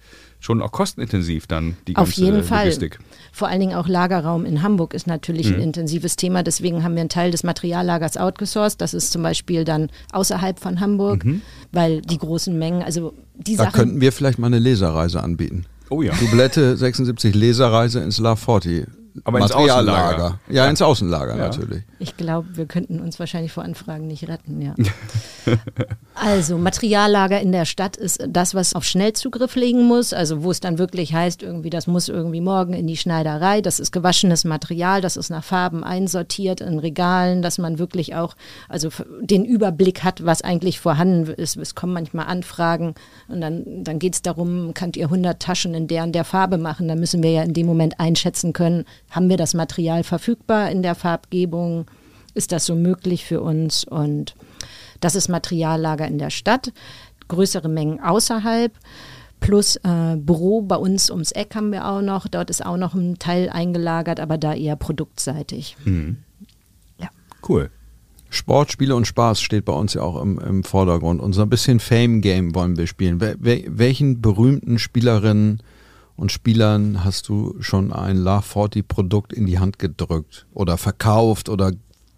schon 0.42 0.62
auch 0.62 0.72
kostenintensiv 0.72 1.46
dann, 1.46 1.76
die 1.86 1.92
ganze 1.92 2.10
Auf 2.10 2.16
jeden 2.16 2.42
Fall. 2.42 2.64
Logistik. 2.64 2.98
Vor 3.30 3.48
allen 3.48 3.60
Dingen 3.60 3.74
auch 3.74 3.86
Lagerraum 3.86 4.44
in 4.46 4.62
Hamburg 4.62 4.94
ist 4.94 5.06
natürlich 5.06 5.48
Mhm. 5.50 5.56
ein 5.56 5.60
intensives 5.60 6.16
Thema. 6.16 6.42
Deswegen 6.42 6.82
haben 6.82 6.94
wir 6.94 7.00
einen 7.02 7.10
Teil 7.10 7.30
des 7.30 7.42
Materiallagers 7.44 8.16
outgesourced. 8.16 8.80
Das 8.80 8.94
ist 8.94 9.12
zum 9.12 9.22
Beispiel 9.22 9.64
dann 9.64 9.90
außerhalb 10.12 10.58
von 10.58 10.80
Hamburg, 10.80 11.24
Mhm. 11.26 11.42
weil 11.72 12.00
die 12.00 12.16
großen 12.18 12.58
Mengen, 12.58 12.82
also 12.82 13.12
die 13.36 13.56
Da 13.56 13.64
Sachen. 13.64 13.74
könnten 13.74 14.00
wir 14.00 14.12
vielleicht 14.12 14.38
mal 14.38 14.46
eine 14.48 14.58
Leserreise 14.58 15.22
anbieten. 15.22 15.66
Oh 15.90 16.00
ja. 16.02 16.12
Dublette 16.14 16.76
76 16.76 17.34
Leserreise 17.34 18.00
ins 18.00 18.18
La 18.18 18.34
Forti. 18.34 18.84
Aber 19.24 19.38
ins 19.40 19.52
Außenlager. 19.52 20.38
Ja, 20.48 20.66
ins 20.66 20.82
Außenlager 20.82 21.36
Ja. 21.36 21.48
natürlich. 21.48 21.82
Ich 21.98 22.16
glaube, 22.16 22.48
wir 22.56 22.66
könnten 22.66 23.00
uns 23.00 23.18
wahrscheinlich 23.18 23.52
vor 23.52 23.64
Anfragen 23.64 24.06
nicht 24.06 24.28
retten, 24.28 24.60
ja. 24.62 24.74
also 26.14 26.58
Materiallager 26.58 27.40
in 27.40 27.52
der 27.52 27.64
Stadt 27.64 27.96
ist 27.96 28.24
das, 28.28 28.54
was 28.54 28.74
auf 28.74 28.84
Schnellzugriff 28.84 29.54
liegen 29.56 29.86
muss, 29.86 30.12
also 30.12 30.42
wo 30.42 30.50
es 30.50 30.60
dann 30.60 30.78
wirklich 30.78 31.14
heißt, 31.14 31.42
irgendwie, 31.42 31.70
das 31.70 31.86
muss 31.86 32.08
irgendwie 32.08 32.40
morgen 32.40 32.72
in 32.72 32.86
die 32.86 32.96
Schneiderei, 32.96 33.60
das 33.60 33.80
ist 33.80 33.92
gewaschenes 33.92 34.44
Material, 34.44 35.00
das 35.00 35.16
ist 35.16 35.30
nach 35.30 35.44
Farben 35.44 35.84
einsortiert 35.84 36.60
in 36.60 36.78
Regalen, 36.78 37.42
dass 37.42 37.58
man 37.58 37.78
wirklich 37.78 38.14
auch 38.14 38.34
also 38.68 38.90
den 39.20 39.44
Überblick 39.44 40.04
hat, 40.04 40.24
was 40.24 40.42
eigentlich 40.42 40.80
vorhanden 40.80 41.32
ist. 41.32 41.56
Es 41.56 41.74
kommen 41.74 41.92
manchmal 41.92 42.26
Anfragen 42.26 42.94
und 43.28 43.40
dann, 43.40 43.84
dann 43.84 43.98
geht 43.98 44.14
es 44.14 44.22
darum, 44.22 44.74
könnt 44.74 44.96
ihr 44.96 45.06
100 45.06 45.40
Taschen 45.40 45.74
in 45.74 45.86
der 45.88 46.04
und 46.04 46.12
der 46.12 46.24
Farbe 46.24 46.58
machen, 46.58 46.88
dann 46.88 46.98
müssen 47.00 47.22
wir 47.22 47.30
ja 47.30 47.42
in 47.42 47.54
dem 47.54 47.66
Moment 47.66 48.00
einschätzen 48.00 48.52
können, 48.52 48.84
haben 49.10 49.28
wir 49.28 49.36
das 49.36 49.54
Material 49.54 50.04
verfügbar 50.04 50.70
in 50.70 50.82
der 50.82 50.94
Farbgebung, 50.94 51.86
ist 52.34 52.52
das 52.52 52.66
so 52.66 52.74
möglich 52.74 53.24
für 53.24 53.40
uns 53.40 53.84
und 53.84 54.34
das 55.00 55.14
ist 55.14 55.28
Materiallager 55.28 56.06
in 56.06 56.18
der 56.18 56.30
Stadt, 56.30 56.72
größere 57.28 57.68
Mengen 57.68 58.00
außerhalb. 58.00 58.72
Plus 59.40 59.76
äh, 59.76 60.16
Büro 60.16 60.60
bei 60.60 60.76
uns 60.76 61.10
ums 61.10 61.32
Eck 61.32 61.54
haben 61.54 61.72
wir 61.72 61.88
auch 61.88 62.02
noch. 62.02 62.28
Dort 62.28 62.50
ist 62.50 62.64
auch 62.64 62.76
noch 62.76 62.94
ein 62.94 63.18
Teil 63.18 63.48
eingelagert, 63.48 64.20
aber 64.20 64.36
da 64.36 64.52
eher 64.52 64.76
produktseitig. 64.76 65.76
Ja. 66.98 67.08
Cool. 67.48 67.70
Sport, 68.28 68.70
Spiele 68.70 68.94
und 68.94 69.06
Spaß 69.06 69.40
steht 69.40 69.64
bei 69.64 69.72
uns 69.72 69.94
ja 69.94 70.02
auch 70.02 70.20
im, 70.20 70.38
im 70.38 70.62
Vordergrund. 70.62 71.22
Und 71.22 71.32
so 71.32 71.40
ein 71.40 71.48
bisschen 71.48 71.80
Fame-Game 71.80 72.54
wollen 72.54 72.76
wir 72.76 72.86
spielen. 72.86 73.20
Wel 73.20 73.64
welchen 73.66 74.20
berühmten 74.20 74.78
Spielerinnen 74.78 75.62
und 76.20 76.30
Spielern 76.30 77.02
hast 77.02 77.30
du 77.30 77.56
schon 77.60 77.94
ein 77.94 78.18
La 78.18 78.42
Forti 78.42 78.82
Produkt 78.82 79.32
in 79.32 79.46
die 79.46 79.58
Hand 79.58 79.78
gedrückt 79.78 80.46
oder 80.52 80.76
verkauft 80.76 81.48
oder 81.48 81.72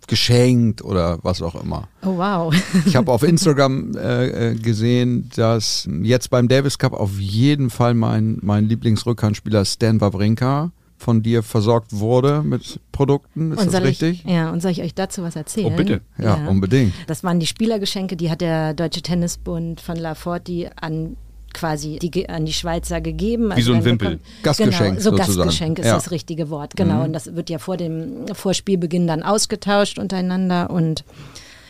geschenkt 0.09 0.83
oder 0.83 1.21
was 1.23 1.41
auch 1.41 1.55
immer? 1.55 1.87
Oh 2.05 2.17
wow. 2.17 2.53
Ich 2.85 2.97
habe 2.97 3.13
auf 3.13 3.23
Instagram 3.23 3.97
äh, 3.97 4.51
äh, 4.51 4.55
gesehen, 4.57 5.31
dass 5.37 5.89
jetzt 6.03 6.31
beim 6.31 6.49
Davis 6.49 6.79
Cup 6.79 6.95
auf 6.95 7.21
jeden 7.21 7.71
Fall 7.71 7.95
mein, 7.95 8.39
mein 8.43 8.69
Lieblingsrückhandspieler 8.69 9.65
Stan 9.65 10.01
Wawrinka 10.01 10.73
von 10.97 11.23
dir 11.23 11.45
versorgt 11.45 11.93
wurde 11.93 12.43
mit 12.43 12.81
Produkten. 12.91 13.53
Ist 13.53 13.61
und 13.61 13.73
das 13.73 13.83
richtig? 13.83 14.25
Ich, 14.25 14.31
ja, 14.31 14.51
und 14.51 14.63
soll 14.63 14.73
ich 14.73 14.83
euch 14.83 14.95
dazu 14.95 15.23
was 15.23 15.37
erzählen? 15.37 15.73
Oh, 15.73 15.77
bitte. 15.77 16.01
Ja, 16.19 16.49
unbedingt. 16.49 16.93
Das 17.07 17.23
waren 17.23 17.39
die 17.39 17.47
Spielergeschenke, 17.47 18.17
die 18.17 18.31
hat 18.31 18.41
der 18.41 18.75
Deutsche 18.75 19.03
Tennisbund 19.03 19.81
von 19.81 19.97
La 19.97 20.17
Forti 20.17 20.69
an 20.81 21.17
quasi 21.55 21.99
die, 21.99 22.29
an 22.29 22.45
die 22.45 22.53
Schweizer 22.53 23.01
gegeben. 23.01 23.53
Also 23.53 23.57
Wie 23.59 23.63
so 23.63 23.73
ein 23.75 23.85
Wimpel. 23.85 24.11
bekommt- 24.19 24.43
Gastgeschenk 24.43 24.99
Genau, 24.99 25.01
so 25.01 25.11
sozusagen. 25.17 25.37
Gastgeschenk 25.49 25.79
ist 25.79 25.87
Ja. 25.87 25.95
das 25.95 26.11
richtige 26.11 26.51
Wort, 26.51 26.77
genau. 26.77 27.05
Und 27.05 27.13
das 27.13 27.35
wird 27.35 27.51
ja 27.51 27.59
vor 27.59 27.77
dem 27.77 28.27
vor 28.35 28.55
Spielbeginn 28.55 29.07
dann 29.07 29.23
ausgetauscht 29.23 29.99
untereinander 29.99 30.71
und 30.71 31.05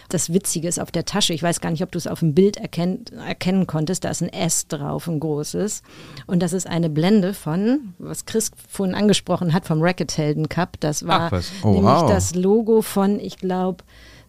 das 0.08 0.30
Witzige 0.30 0.68
ist 0.68 0.78
auf 0.78 0.90
der 0.90 1.06
Tasche, 1.06 1.32
ich 1.32 1.42
weiß 1.42 1.62
gar 1.62 1.70
nicht, 1.70 1.82
ob 1.82 1.90
du 1.90 1.96
es 1.96 2.06
auf 2.06 2.18
dem 2.20 2.34
Bild 2.34 2.58
erkennt, 2.58 3.12
erkennen 3.12 3.66
konntest, 3.66 4.04
da 4.04 4.10
ist 4.10 4.20
ein 4.22 4.28
S 4.28 4.66
drauf, 4.68 5.06
ein 5.08 5.18
großes. 5.20 5.82
Und 6.26 6.42
das 6.42 6.52
ist 6.52 6.66
eine 6.66 6.90
Blende 6.90 7.32
von, 7.32 7.94
was 7.98 8.26
Chris 8.26 8.50
vorhin 8.68 8.94
angesprochen 8.94 9.54
hat, 9.54 9.64
vom 9.64 9.80
Rackethelden 9.80 10.50
Cup. 10.50 10.76
Das 10.80 11.06
war. 11.06 11.30
Oh, 11.62 11.68
nämlich 11.68 11.84
wow. 11.84 12.10
das 12.10 12.34
Logo 12.34 12.82
von, 12.82 13.18
ich 13.20 13.38
glaube, 13.38 13.84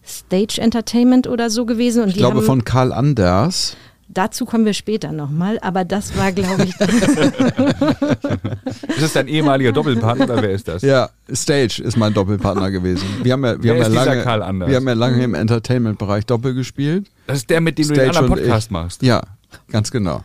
Stage 0.06 0.58
Entertainment 0.60 1.26
oder 1.26 1.50
so 1.50 1.66
gewesen. 1.66 2.02
Und 2.02 2.08
Ich 2.08 2.14
die 2.14 2.20
glaube 2.20 2.38
haben, 2.38 2.46
von 2.46 2.64
Karl 2.64 2.90
Anders. 2.90 3.76
Dazu 4.08 4.44
kommen 4.44 4.64
wir 4.64 4.74
später 4.74 5.12
nochmal, 5.12 5.58
aber 5.60 5.84
das 5.84 6.16
war, 6.16 6.32
glaube 6.32 6.64
ich, 6.64 6.74
Ist 8.88 9.02
das 9.02 9.12
dein 9.12 9.28
ehemaliger 9.28 9.72
Doppelpartner 9.72 10.24
oder 10.24 10.42
wer 10.42 10.52
ist 10.52 10.68
das? 10.68 10.82
Ja, 10.82 11.10
Stage 11.32 11.82
ist 11.82 11.96
mein 11.96 12.14
Doppelpartner 12.14 12.70
gewesen. 12.70 13.06
Wir 13.22 13.32
haben 13.32 13.44
ja, 13.44 13.62
wir 13.62 13.74
Wer 13.74 13.84
haben 13.84 13.92
ja 13.92 14.04
lange, 14.04 14.22
Karl 14.22 14.42
Anders? 14.42 14.68
wir 14.68 14.76
haben 14.76 14.88
ja 14.88 14.94
lange 14.94 15.22
im 15.22 15.34
Entertainment-Bereich 15.34 16.26
Doppel 16.26 16.54
gespielt. 16.54 17.10
Das 17.26 17.38
ist 17.38 17.50
der, 17.50 17.60
mit 17.60 17.78
dem 17.78 17.88
du 17.88 17.94
den 17.94 18.08
anderen 18.08 18.28
Podcast 18.28 18.70
machst. 18.70 19.02
Ja, 19.02 19.22
ganz 19.70 19.90
genau. 19.90 20.22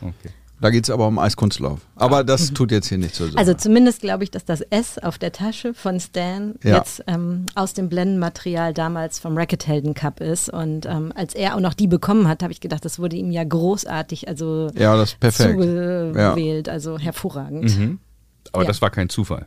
Okay. 0.00 0.30
Da 0.62 0.70
geht 0.70 0.84
es 0.84 0.90
aber 0.90 1.08
um 1.08 1.18
Eiskunstlauf. 1.18 1.80
Aber 1.96 2.22
das 2.22 2.54
tut 2.54 2.70
jetzt 2.70 2.86
hier 2.88 2.96
nicht 2.96 3.16
zur 3.16 3.26
Sache. 3.26 3.36
Also 3.36 3.52
zumindest 3.54 4.00
glaube 4.00 4.22
ich, 4.22 4.30
dass 4.30 4.44
das 4.44 4.60
S 4.60 4.96
auf 4.96 5.18
der 5.18 5.32
Tasche 5.32 5.74
von 5.74 5.98
Stan 5.98 6.54
Ja. 6.62 6.76
jetzt 6.76 7.02
ähm, 7.08 7.46
aus 7.56 7.74
dem 7.74 7.88
Blendenmaterial 7.88 8.72
damals 8.72 9.18
vom 9.18 9.36
Rackethelden 9.36 9.92
Cup 9.94 10.20
ist. 10.20 10.48
Und 10.48 10.86
ähm, 10.86 11.12
als 11.16 11.34
er 11.34 11.56
auch 11.56 11.60
noch 11.60 11.74
die 11.74 11.88
bekommen 11.88 12.28
hat, 12.28 12.44
habe 12.44 12.52
ich 12.52 12.60
gedacht, 12.60 12.84
das 12.84 13.00
wurde 13.00 13.16
ihm 13.16 13.32
ja 13.32 13.42
großartig, 13.42 14.28
also 14.28 14.70
ja, 14.76 14.96
das 14.96 15.10
ist 15.10 15.20
perfekt. 15.20 15.50
zugewählt, 15.60 16.68
also 16.68 16.96
hervorragend. 16.96 17.64
Mhm. 17.76 17.98
Aber 18.52 18.62
Ja. 18.62 18.68
das 18.68 18.80
war 18.80 18.90
kein 18.90 19.08
Zufall. 19.08 19.46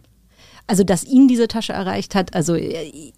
Also, 0.67 0.83
dass 0.83 1.03
ihn 1.05 1.27
diese 1.29 1.47
Tasche 1.47 1.71
erreicht 1.73 2.13
hat, 2.13 2.33
also 2.35 2.55
äh, 2.55 3.13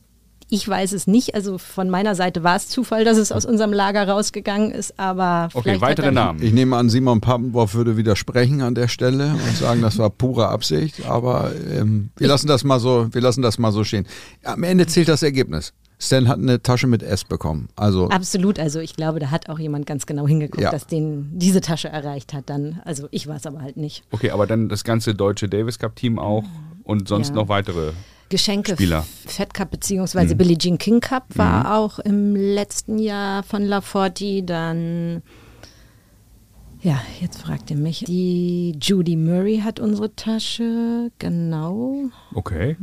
ich 0.50 0.68
weiß 0.68 0.94
es 0.94 1.08
nicht. 1.08 1.36
Also 1.36 1.58
von 1.58 1.90
meiner 1.90 2.16
Seite 2.16 2.44
war 2.44 2.56
es 2.56 2.70
Zufall, 2.70 3.04
dass 3.04 3.18
es 3.18 3.32
aus 3.32 3.46
unserem 3.46 3.74
Lager 3.74 4.08
rausgegangen 4.08 4.72
ist, 4.72 4.98
aber 4.98 5.50
Okay, 5.54 5.62
vielleicht 5.64 5.82
weitere 5.82 6.06
er, 6.08 6.12
Namen. 6.14 6.42
Ich 6.42 6.54
nehme 6.54 6.78
an, 6.78 6.90
Simon 6.90 7.20
Pappenborf 7.22 7.74
würde 7.74 7.98
widersprechen 7.98 8.62
an 8.62 8.74
der 8.76 8.88
Stelle 8.88 9.32
und 9.34 9.58
sagen, 9.58 9.82
das 9.82 9.98
war 9.98 10.10
pure 10.10 10.48
Absicht. 10.48 11.06
Aber 11.06 11.52
ähm, 11.70 12.10
wir 12.18 12.28
lassen 12.28 12.48
das 12.48 12.64
mal 12.64 12.80
so, 12.80 13.08
wir 13.14 13.22
lassen 13.22 13.42
das 13.42 13.58
mal 13.60 13.72
so 13.72 13.84
stehen. 13.84 14.08
Am 14.44 14.64
Ende 14.64 14.88
zählt 14.88 15.10
das 15.10 15.24
Ergebnis. 15.24 15.74
Stan 16.00 16.28
hat 16.28 16.38
eine 16.38 16.62
Tasche 16.62 16.86
mit 16.86 17.02
S 17.02 17.24
bekommen. 17.24 17.70
Also 17.76 18.08
Absolut, 18.10 18.60
also 18.60 18.80
ich 18.80 18.96
glaube, 18.96 19.20
da 19.20 19.32
hat 19.32 19.50
auch 19.50 19.58
jemand 19.58 19.88
ganz 19.88 20.06
genau 20.06 20.28
hingeguckt, 20.28 20.62
Ja. 20.62 20.70
dass 20.70 20.86
den 20.86 21.28
diese 21.40 21.60
Tasche 21.60 21.90
erreicht 21.90 22.34
hat 22.34 22.52
dann. 22.52 22.82
Also 22.86 23.08
ich 23.10 23.26
war 23.28 23.38
es 23.38 23.48
aber 23.48 23.62
halt 23.62 23.78
nicht. 23.78 24.04
Okay, 24.12 24.30
aber 24.30 24.46
dann 24.46 24.70
das 24.70 24.84
ganze 24.84 25.16
deutsche 25.16 25.50
Davis 25.50 25.80
Cup 25.80 25.96
Team 25.96 26.20
auch 26.20 26.44
und 26.88 27.08
sonst 27.08 27.30
Ja. 27.30 27.36
noch 27.36 27.50
weitere. 27.50 27.92
Geschenke 28.30 28.74
Spieler. 28.74 29.06
Fed 29.26 29.54
Cup 29.54 29.72
beziehungsweise 29.72 30.36
Billie 30.36 30.58
Jean 30.58 30.78
King 30.78 31.00
Cup 31.00 31.24
war 31.36 31.78
auch 31.78 32.00
im 32.00 32.36
letzten 32.36 33.00
Jahr 33.00 33.44
von 33.44 33.64
Laforti. 33.64 34.46
Dann, 34.46 35.22
ja, 36.82 37.00
jetzt 37.22 37.42
fragt 37.42 37.72
ihr 37.72 37.78
mich. 37.78 38.04
Die 38.06 38.76
Judy 38.82 39.16
Murray 39.16 39.60
hat 39.64 39.80
unsere 39.80 40.14
Tasche, 40.16 41.10
genau. 41.20 42.10
Okay. 42.34 42.76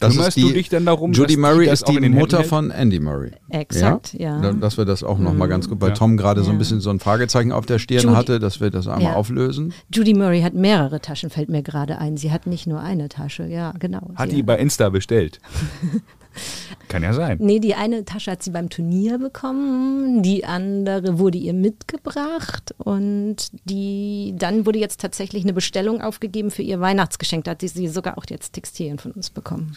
Das 0.00 0.12
Kümmerst 0.12 0.28
ist 0.28 0.36
die, 0.36 0.42
du 0.48 0.52
dich 0.54 0.68
denn 0.68 0.84
darum, 0.86 1.12
Judy 1.12 1.22
dass 1.22 1.28
die 1.34 1.36
Murray 1.36 1.66
das 1.66 1.80
ist 1.82 1.88
die 1.88 2.08
Mutter 2.08 2.44
von 2.44 2.70
Andy 2.70 3.00
Murray. 3.00 3.32
Exakt, 3.50 4.14
ja. 4.14 4.40
Da- 4.40 4.52
Dass 4.52 4.76
wir 4.78 4.84
das 4.84 5.02
auch 5.02 5.18
noch 5.18 5.32
mal 5.34 5.46
ganz 5.46 5.68
gut, 5.68 5.80
weil 5.80 5.90
Mhm. 5.90 5.94
Tom 5.94 6.16
gerade 6.16 6.42
so 6.42 6.50
ein 6.50 6.54
Ja. 6.54 6.58
bisschen 6.58 6.80
so 6.80 6.90
ein 6.90 6.98
Fragezeichen 7.00 7.52
auf 7.52 7.66
der 7.66 7.78
Stirn 7.78 8.02
Judy- 8.04 8.14
hatte, 8.16 8.38
dass 8.40 8.60
wir 8.60 8.70
das 8.70 8.86
einmal 8.88 9.12
Ja. 9.12 9.14
auflösen. 9.14 9.72
Judy 9.92 10.14
Murray 10.14 10.42
hat 10.42 10.54
mehrere 10.54 11.00
Taschen, 11.00 11.30
fällt 11.30 11.48
mir 11.48 11.62
gerade 11.62 11.98
ein. 11.98 12.16
Sie 12.16 12.32
hat 12.32 12.46
nicht 12.46 12.66
nur 12.66 12.80
eine 12.80 13.08
Tasche, 13.08 13.46
ja, 13.46 13.72
genau. 13.78 14.10
Hat 14.16 14.30
sie 14.30 14.36
die 14.36 14.42
bei 14.42 14.58
Insta 14.58 14.88
bestellt? 14.90 15.40
Kann 16.96 17.02
ja 17.02 17.12
sein. 17.12 17.36
Nee, 17.42 17.60
die 17.60 17.74
eine 17.74 18.06
Tasche 18.06 18.30
hat 18.30 18.42
sie 18.42 18.50
beim 18.50 18.70
Turnier 18.70 19.18
bekommen, 19.18 20.22
die 20.22 20.46
andere 20.46 21.18
wurde 21.18 21.36
ihr 21.36 21.52
mitgebracht 21.52 22.74
und 22.78 23.48
die 23.64 24.34
dann 24.38 24.64
wurde 24.64 24.78
jetzt 24.78 24.98
tatsächlich 25.02 25.42
eine 25.44 25.52
Bestellung 25.52 26.00
aufgegeben 26.00 26.50
für 26.50 26.62
ihr 26.62 26.80
Weihnachtsgeschenk. 26.80 27.44
Da 27.44 27.50
hat 27.50 27.60
sie, 27.60 27.68
sie 27.68 27.88
sogar 27.88 28.16
auch 28.16 28.24
jetzt 28.30 28.54
Textilien 28.54 28.98
von 28.98 29.12
uns 29.12 29.28
bekommen. 29.28 29.76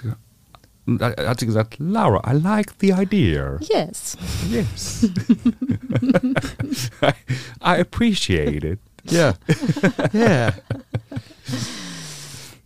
Und 0.86 1.01
da 1.01 1.13
hat 1.17 1.41
sie 1.41 1.45
gesagt, 1.45 1.75
Laura, 1.77 2.21
I 2.25 2.38
like 2.38 2.73
the 2.79 2.93
idea. 2.93 3.60
Yes. 3.62 4.17
Yes. 4.49 5.10
I 7.62 7.82
appreciate 7.82 8.65
it. 8.65 8.79
Ja. 9.03 9.34
Ja. 10.13 10.53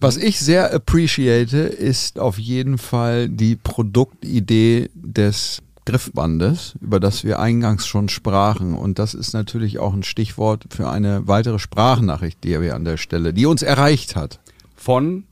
Was 0.04 0.18
ich 0.18 0.42
sehr 0.42 0.74
appreciate, 0.74 1.60
ist 1.60 2.20
auf 2.20 2.38
jeden 2.38 2.78
Fall 2.78 3.30
die 3.30 3.56
Produktidee 3.56 4.90
des 4.94 5.62
Griffbandes, 5.86 6.74
über 6.82 7.00
das 7.00 7.24
wir 7.24 7.40
eingangs 7.40 7.88
schon 7.88 8.10
sprachen. 8.10 8.74
Und 8.74 9.00
das 9.00 9.14
ist 9.14 9.32
natürlich 9.32 9.80
auch 9.80 9.94
ein 9.94 10.04
Stichwort 10.04 10.66
für 10.72 10.90
eine 10.90 11.26
weitere 11.30 11.58
Sprachnachricht, 11.58 12.44
die 12.44 12.60
wir 12.60 12.76
an 12.76 12.84
der 12.84 12.98
Stelle, 12.98 13.32
die 13.32 13.46
uns 13.46 13.62
erreicht 13.62 14.18
hat. 14.18 14.42
Von 14.76 15.24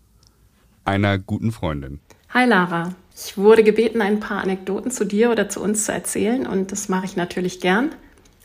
einer 0.85 1.19
guten 1.19 1.51
Freundin. 1.51 1.99
Hi 2.29 2.47
Lara, 2.47 2.95
ich 3.13 3.37
wurde 3.37 3.65
gebeten, 3.65 4.01
ein 4.01 4.21
paar 4.21 4.41
Anekdoten 4.41 4.89
zu 4.89 5.03
dir 5.03 5.31
oder 5.31 5.49
zu 5.49 5.61
uns 5.61 5.83
zu 5.83 5.91
erzählen 5.91 6.47
und 6.47 6.71
das 6.71 6.87
mache 6.87 7.03
ich 7.03 7.17
natürlich 7.17 7.59
gern. 7.59 7.89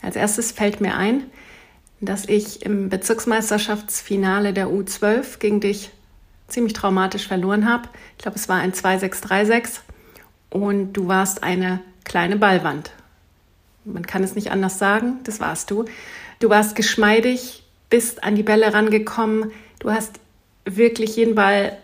Als 0.03 0.17
erstes 0.17 0.51
fällt 0.51 0.81
mir 0.81 0.97
ein, 0.97 1.23
dass 2.01 2.29
ich 2.29 2.67
im 2.67 2.89
Bezirksmeisterschaftsfinale 2.89 4.53
der 4.53 4.67
U12 4.67 5.39
gegen 5.39 5.61
dich 5.61 5.93
ziemlich 6.49 6.73
traumatisch 6.73 7.27
verloren 7.27 7.71
habe. 7.71 7.89
Ich 8.17 8.23
glaube, 8.23 8.37
es 8.37 8.49
war 8.49 8.57
ein 8.57 8.73
2-6-3-6 8.73 9.81
und 10.51 10.93
du 10.93 11.09
warst 11.09 11.43
eine 11.43 11.81
kleine 12.05 12.37
Ballwand. 12.37 12.93
Man 13.85 14.07
kann 14.07 14.23
es 14.23 14.35
nicht 14.35 14.51
anders 14.51 14.79
sagen, 14.79 15.21
das 15.25 15.41
warst 15.41 15.71
du. 15.71 15.85
Du 16.39 16.51
warst 16.51 16.77
geschmeidig, 16.77 17.63
bist 17.89 18.25
an 18.25 18.35
die 18.35 18.43
Bälle 18.43 18.73
rangekommen, 18.73 19.53
du 19.79 19.91
hast 19.91 20.21
wirklich 20.65 21.17
jeden 21.17 21.35
Ball 21.35 21.77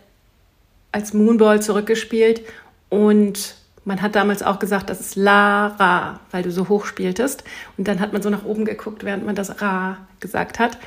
als 0.91 1.15
Moonball 1.15 1.63
zurückgespielt 1.63 2.43
und 2.89 3.57
man 3.85 4.01
hat 4.01 4.15
damals 4.15 4.43
auch 4.43 4.59
gesagt, 4.59 4.91
das 4.91 5.01
ist 5.01 5.17
Lara, 5.17 6.21
weil 6.31 6.43
du 6.43 6.53
so 6.53 6.69
hoch 6.69 6.87
spieltest. 6.87 7.43
Und 7.77 7.89
dann 7.89 7.99
hat 7.99 8.13
man 8.13 8.23
so 8.23 8.31
nach 8.31 8.45
oben 8.45 8.65
geguckt, 8.65 9.03
während 9.03 9.27
man 9.27 9.35
das 9.35 9.61
Ra 9.61 9.97
gesagt 10.21 10.59
hat. 10.61 10.79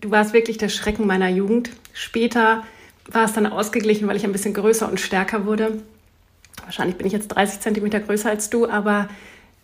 Du 0.00 0.10
warst 0.10 0.32
wirklich 0.32 0.58
der 0.58 0.68
Schrecken 0.68 1.06
meiner 1.06 1.28
Jugend. 1.28 1.70
Später 1.92 2.64
war 3.10 3.24
es 3.24 3.32
dann 3.32 3.46
ausgeglichen, 3.46 4.08
weil 4.08 4.16
ich 4.16 4.24
ein 4.24 4.32
bisschen 4.32 4.54
größer 4.54 4.88
und 4.88 5.00
stärker 5.00 5.46
wurde. 5.46 5.78
Wahrscheinlich 6.64 6.96
bin 6.96 7.06
ich 7.06 7.12
jetzt 7.12 7.28
30 7.28 7.60
Zentimeter 7.60 8.00
größer 8.00 8.30
als 8.30 8.50
du, 8.50 8.68
aber 8.68 9.08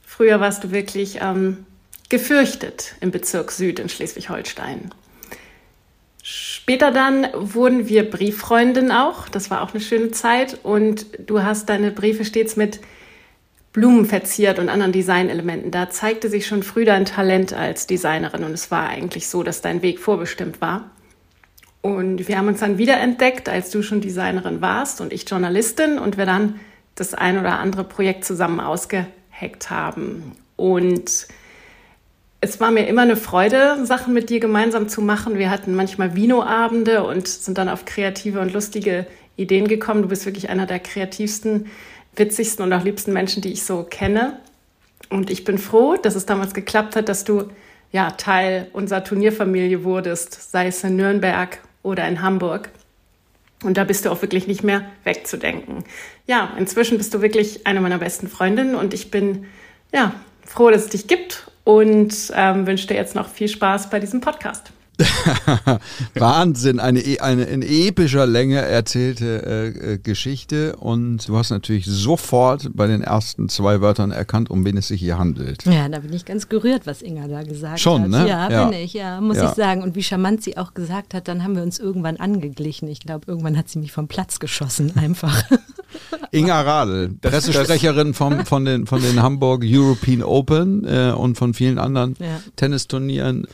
früher 0.05 0.41
warst 0.41 0.65
du 0.65 0.71
wirklich 0.71 1.19
ähm, 1.21 1.67
gefürchtet 2.09 2.95
im 3.01 3.11
Bezirk 3.11 3.53
Süd 3.53 3.79
in 3.79 3.89
Schleswig-Holstein. 3.89 4.91
Später 6.23 6.91
dann 6.91 7.27
wurden 7.35 7.89
wir 7.89 8.09
Brieffreundin 8.09 8.91
auch. 8.91 9.29
Das 9.29 9.51
war 9.51 9.63
auch 9.63 9.73
eine 9.73 9.81
schöne 9.81 10.11
Zeit. 10.11 10.59
Und 10.63 11.07
du 11.19 11.43
hast 11.43 11.71
deine 11.71 11.91
Briefe 11.91 12.27
stets 12.27 12.57
mit 12.57 12.81
Blumen 13.73 14.05
verziert 14.05 14.59
und 14.59 14.69
anderen 14.69 14.93
Designelementen. 14.93 15.71
Da 15.71 15.89
zeigte 15.89 16.29
sich 16.29 16.47
schon 16.47 16.63
früh 16.63 16.85
dein 16.85 17.07
Talent 17.07 17.55
als 17.55 17.87
Designerin. 17.87 18.45
Und 18.45 18.53
es 18.53 18.71
war 18.71 18.89
eigentlich 18.89 19.29
so, 19.29 19.43
dass 19.43 19.63
dein 19.63 19.81
Weg 19.81 19.99
vorbestimmt 19.99 20.61
war. 20.61 20.91
Und 21.81 22.29
wir 22.29 22.37
haben 22.39 22.49
uns 22.49 22.61
dann 22.61 22.79
wiederentdeckt, 22.79 23.49
als 23.49 23.71
du 23.71 23.83
schon 23.83 24.01
Designerin 24.01 24.61
warst 24.61 25.01
und 25.01 25.13
ich 25.13 25.29
Journalistin. 25.29 25.99
Und 25.99 26.17
wir 26.17 26.27
dann 26.27 26.59
das 26.95 27.15
ein 27.15 27.39
oder 27.39 27.59
andere 27.59 27.85
Projekt 27.85 28.25
zusammen 28.25 28.61
ausgeheckt 28.61 29.71
haben. 29.71 30.33
Und 30.57 31.29
es 32.41 32.61
war 32.61 32.71
mir 32.71 32.87
immer 32.87 33.03
eine 33.03 33.17
Freude, 33.17 33.85
Sachen 33.85 34.15
mit 34.15 34.31
dir 34.31 34.41
gemeinsam 34.41 34.89
zu 34.89 35.01
machen. 35.01 35.39
Wir 35.39 35.51
hatten 35.51 35.75
manchmal 35.75 36.15
Vino-Abende 36.15 37.05
und 37.05 37.27
sind 37.27 37.59
dann 37.59 37.69
auf 37.69 37.85
kreative 37.85 38.41
und 38.41 38.53
lustige 38.53 39.07
Ideen 39.37 39.69
gekommen. 39.69 40.03
Du 40.03 40.09
bist 40.09 40.27
wirklich 40.27 40.49
einer 40.49 40.67
der 40.67 40.81
kreativsten, 40.81 41.67
witzigsten 42.15 42.65
und 42.65 42.73
auch 42.73 42.85
liebsten 42.85 43.13
Menschen, 43.13 43.43
die 43.43 43.53
ich 43.53 43.65
so 43.65 43.85
kenne. 43.85 44.39
Und 45.11 45.31
ich 45.31 45.45
bin 45.45 45.59
froh, 45.59 45.97
dass 45.97 46.15
es 46.15 46.27
damals 46.27 46.55
geklappt 46.55 46.97
hat, 46.97 47.09
dass 47.09 47.25
du 47.25 47.45
ja 47.91 48.11
Teil 48.13 48.69
unserer 48.73 49.03
Turnierfamilie 49.03 49.83
wurdest, 49.85 50.51
sei 50.53 50.67
es 50.67 50.85
in 50.85 50.97
Nürnberg 50.97 51.59
oder 51.89 52.07
in 52.09 52.23
Hamburg. 52.23 52.71
Und 53.65 53.77
da 53.77 53.85
bist 53.85 54.05
du 54.05 54.11
auch 54.11 54.23
wirklich 54.23 54.47
nicht 54.47 54.63
mehr 54.63 54.83
wegzudenken. 55.05 55.85
Ja, 56.27 56.55
inzwischen 56.59 56.97
bist 56.97 57.13
du 57.13 57.23
wirklich 57.23 57.67
eine 57.67 57.81
meiner 57.81 57.99
besten 57.99 58.29
Freundinnen 58.29 58.77
und 58.77 58.95
ich 58.95 59.11
bin 59.11 59.47
ja 59.93 60.15
froh, 60.45 60.71
dass 60.71 60.85
es 60.85 60.91
dich 60.91 61.09
gibt 61.09 61.51
und 61.65 62.15
ähm, 62.35 62.67
wünsche 62.67 62.87
dir 62.87 62.95
jetzt 62.95 63.15
noch 63.15 63.29
viel 63.29 63.49
Spaß 63.49 63.91
bei 63.91 63.99
diesem 63.99 64.21
Podcast. 64.21 64.73
Wahnsinn, 66.15 66.81
eine, 66.81 67.01
e- 67.01 67.21
eine 67.21 67.45
in 67.45 67.63
epischer 67.63 68.27
Länge 68.27 68.57
erzählte 68.61 69.43
äh, 69.47 69.93
äh, 69.95 69.99
Geschichte 69.99 70.77
und 70.77 71.29
du 71.29 71.37
hast 71.37 71.51
natürlich 71.51 71.87
sofort 71.87 72.71
bei 72.75 72.87
den 72.87 73.03
ersten 73.03 73.49
zwei 73.49 73.81
Wörtern 73.81 74.11
erkannt, 74.11 74.51
um 74.51 74.65
wen 74.65 74.77
es 74.77 74.89
sich 74.89 75.01
hier 75.01 75.19
handelt. 75.19 75.65
Ja, 75.65 75.89
da 75.89 76.01
bin 76.01 76.13
ich 76.13 76.25
ganz 76.25 76.49
gerührt, 76.49 76.87
was 76.87 77.03
Inga 77.03 77.29
da 77.29 77.43
gesagt 77.43 77.81
Schon, 77.81 78.03
hat. 78.03 78.09
ne? 78.11 78.29
Ja, 78.29 78.51
Ja. 78.51 78.65
bin 78.69 78.79
ich, 78.79 78.93
ja, 78.93 79.21
muss 79.21 79.37
Ja. 79.37 79.49
ich 79.51 79.55
sagen. 79.55 79.83
Und 79.83 79.95
wie 79.95 80.03
charmant 80.03 80.43
sie 80.43 80.57
auch 80.57 80.75
gesagt 80.75 81.15
hat, 81.15 81.29
dann 81.29 81.43
haben 81.45 81.55
wir 81.55 81.63
uns 81.63 81.79
irgendwann 81.79 82.17
angeglichen. 82.17 82.89
Ich 82.89 83.01
glaube, 83.01 83.25
irgendwann 83.29 83.57
hat 83.57 83.69
sie 83.69 83.79
mich 83.79 83.93
vom 83.93 84.09
Platz 84.09 84.39
geschossen, 84.41 84.93
einfach. 84.97 85.43
Inga 86.33 86.61
Radl, 86.61 87.11
Pressesprecherin 87.21 88.15
vom, 88.15 88.45
von, 88.45 88.65
den, 88.65 88.87
von 88.87 89.01
den 89.01 89.23
Hamburg 89.23 89.63
European 89.65 90.23
Open 90.23 90.85
äh, 90.85 91.13
und 91.17 91.37
von 91.39 91.55
vielen 91.55 91.79
anderen 91.79 92.15
Ja. 92.19 92.41
Tennisturnieren. 92.57 93.47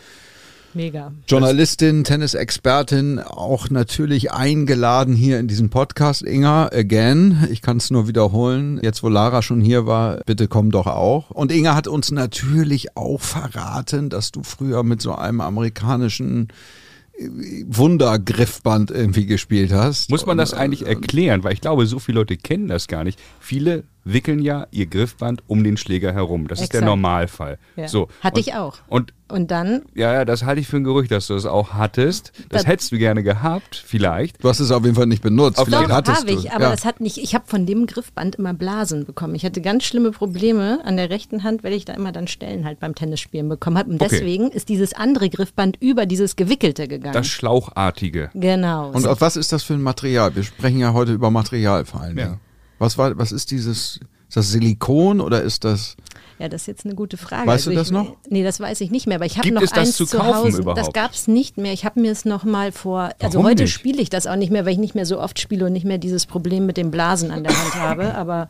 Mega. 0.75 1.13
Journalistin, 1.29 2.03
Tennisexpertin, 2.03 3.21
auch 3.21 3.71
natürlich 3.71 4.33
eingeladen 4.33 5.15
hier 5.15 5.39
in 5.39 5.47
diesem 5.47 5.71
Podcast. 5.71 6.23
Inga, 6.23 6.67
again, 6.73 7.47
ich 7.51 7.63
kann 7.63 7.77
es 7.77 7.91
nur 7.91 8.09
wiederholen. 8.09 8.81
Jetzt, 8.83 9.03
wo 9.03 9.09
Lara 9.09 9.43
schon 9.43 9.61
hier 9.61 9.87
war, 9.87 10.19
bitte 10.27 10.49
komm 10.49 10.73
doch 10.73 10.87
auch. 10.87 11.31
Und 11.31 11.53
Inga 11.53 11.77
hat 11.77 11.87
uns 11.87 12.11
natürlich 12.11 12.97
auch 12.97 13.21
verraten, 13.21 14.11
dass 14.11 14.33
du 14.33 14.43
früher 14.43 14.83
mit 14.83 15.01
so 15.01 15.15
einem 15.15 15.41
amerikanischen 15.41 16.49
äh, 17.17 17.29
Wundergriffband 17.69 18.91
irgendwie 18.91 19.27
gespielt 19.27 19.73
hast. 19.73 20.11
Muss 20.11 20.27
man 20.27 20.39
das 20.39 20.55
eigentlich 20.55 20.87
äh, 20.87 20.91
erklären? 20.91 21.45
Weil 21.45 21.53
ich 21.53 21.61
glaube, 21.61 21.87
so 21.87 22.01
viele 22.01 22.19
Leute 22.19 22.37
kennen 22.37 22.67
das 22.67 22.89
gar 22.89 23.05
nicht. 23.05 23.21
Viele 23.39 23.85
wickeln 24.05 24.41
ja 24.41 24.67
ihr 24.71 24.87
Griffband 24.87 25.43
um 25.47 25.65
den 25.65 25.77
Schläger 25.77 26.13
herum. 26.13 26.47
Das 26.49 26.61
ist 26.61 26.73
der 26.73 26.81
Exakt. 26.81 26.91
Normalfall. 26.91 27.59
Ja. 27.77 27.89
So. 27.89 28.09
Hatte 28.21 28.37
und, 28.37 28.47
ich 28.47 28.55
auch. 28.55 28.79
Und 28.89 29.13
Und 29.29 29.51
dann, 29.51 29.83
ja, 29.95 30.13
ja, 30.13 30.25
das 30.27 30.45
halte 30.45 30.61
ich 30.61 30.69
für 30.69 30.77
ein 30.77 30.85
Gerücht, 30.85 31.11
dass 31.11 31.27
du 31.29 31.35
es 31.35 31.47
auch 31.47 31.73
hattest. 31.73 32.33
Das 32.51 32.63
Das- 32.63 32.67
hättest 32.67 32.93
du 32.93 32.99
gerne 32.99 33.23
gehabt, 33.23 33.83
vielleicht. 33.87 34.45
Du 34.45 34.49
hast 34.51 34.61
es 34.61 34.71
auf 34.71 34.85
jeden 34.85 34.95
Fall 34.95 35.07
nicht 35.07 35.23
benutzt. 35.23 35.59
Auf 35.59 35.65
Vielleicht 35.67 35.89
doch, 35.89 35.95
hattest 35.95 36.19
habe 36.21 36.33
du. 36.33 36.39
ich, 36.39 36.53
aber 36.53 36.65
ja. 36.65 36.71
das 36.71 36.85
hat 36.85 37.01
nicht, 37.01 37.17
ich 37.17 37.35
habe 37.35 37.45
von 37.47 37.65
dem 37.65 37.87
Griffband 37.87 38.37
immer 38.37 38.53
Blasen 38.53 39.07
bekommen. 39.07 39.35
Ich 39.35 39.45
hatte 39.45 39.63
ganz 39.63 39.85
schlimme 39.85 40.11
Probleme 40.11 40.81
an 40.85 40.97
der 40.99 41.09
rechten 41.09 41.43
Hand, 41.43 41.65
weil 41.65 41.73
ich 41.73 41.87
da 41.87 41.95
immer 41.95 42.13
dann 42.13 42.29
Stellen 42.29 42.67
halt 42.67 42.81
beim 42.81 42.95
Tennisspielen 42.95 43.49
bekommen 43.49 43.79
habe. 43.79 43.91
Und 43.91 44.01
Okay. 44.03 44.11
deswegen 44.13 44.51
ist 44.51 44.69
dieses 44.69 44.93
andere 44.93 45.31
Griffband 45.31 45.79
über 45.81 46.05
dieses 46.05 46.37
gewickelte 46.37 46.87
gegangen. 46.87 47.15
Das 47.15 47.27
Schlauchartige. 47.27 48.31
genau. 48.35 48.91
Und 48.91 49.03
so. 49.03 49.11
auf 49.11 49.21
was 49.23 49.37
ist 49.37 49.53
das 49.53 49.63
für 49.63 49.75
ein 49.75 49.83
Material? 49.83 50.37
Wir 50.37 50.43
sprechen 50.45 50.79
ja 50.79 50.93
heute 50.93 51.13
über 51.13 51.31
Material 51.31 51.85
vor 51.87 52.03
allem. 52.03 52.19
Ja. 52.19 52.39
Was, 52.79 52.99
war, 52.99 53.17
was 53.19 53.33
ist 53.33 53.51
dieses? 53.51 54.01
Ist 54.29 54.37
das 54.37 54.51
Silikon 54.51 55.21
oder 55.21 55.43
ist 55.43 55.65
das? 55.65 55.97
Ja, 56.39 56.49
das 56.49 56.63
ist 56.63 56.67
jetzt 56.67 56.85
eine 56.85 56.95
gute 56.95 57.17
Frage. 57.17 57.47
Weißt 57.47 57.67
du 57.67 57.71
ich, 57.71 57.77
das 57.77 57.91
noch? 57.91 58.17
Nee, 58.29 58.43
das 58.43 58.59
weiß 58.59 58.81
ich 58.81 58.91
nicht 58.91 59.07
mehr, 59.07 59.17
aber 59.17 59.27
ich 59.27 59.39
habe 59.39 59.51
noch 59.53 59.63
es 59.63 59.71
das 59.71 59.79
eins 59.79 59.97
zu 59.97 60.07
zu, 60.07 60.19
kaufen 60.19 60.35
Hause. 60.35 60.63
überhaupt? 60.63 60.81
Das 60.81 60.93
gab 60.93 61.13
es 61.13 61.29
nicht 61.29 61.57
mehr. 61.57 61.73
Ich 61.73 61.85
habe 61.85 62.01
mir 62.01 62.11
es 62.11 62.25
noch 62.25 62.45
mal 62.45 62.73
vor, 62.73 63.11
also 63.21 63.39
Warum 63.39 63.47
heute 63.47 63.69
spiele 63.69 64.03
ich 64.03 64.11
das 64.11 64.27
auch 64.27 64.37
nicht 64.37 64.51
mehr, 64.51 64.65
weil 64.65 64.73
ich 64.73 64.79
nicht 64.79 64.95
mehr 64.95 65.07
so 65.07 65.21
oft 65.21 65.39
spiele 65.39 65.67
und 65.67 65.73
nicht 65.73 65.85
mehr 65.85 65.99
dieses 65.99 66.27
Problem 66.27 66.67
mit 66.67 66.77
den 66.77 66.91
Blasen 66.91 67.31
an 67.31 67.45
der 67.45 67.57
Hand 67.57 67.75
habe, 67.77 68.15
aber 68.17 68.49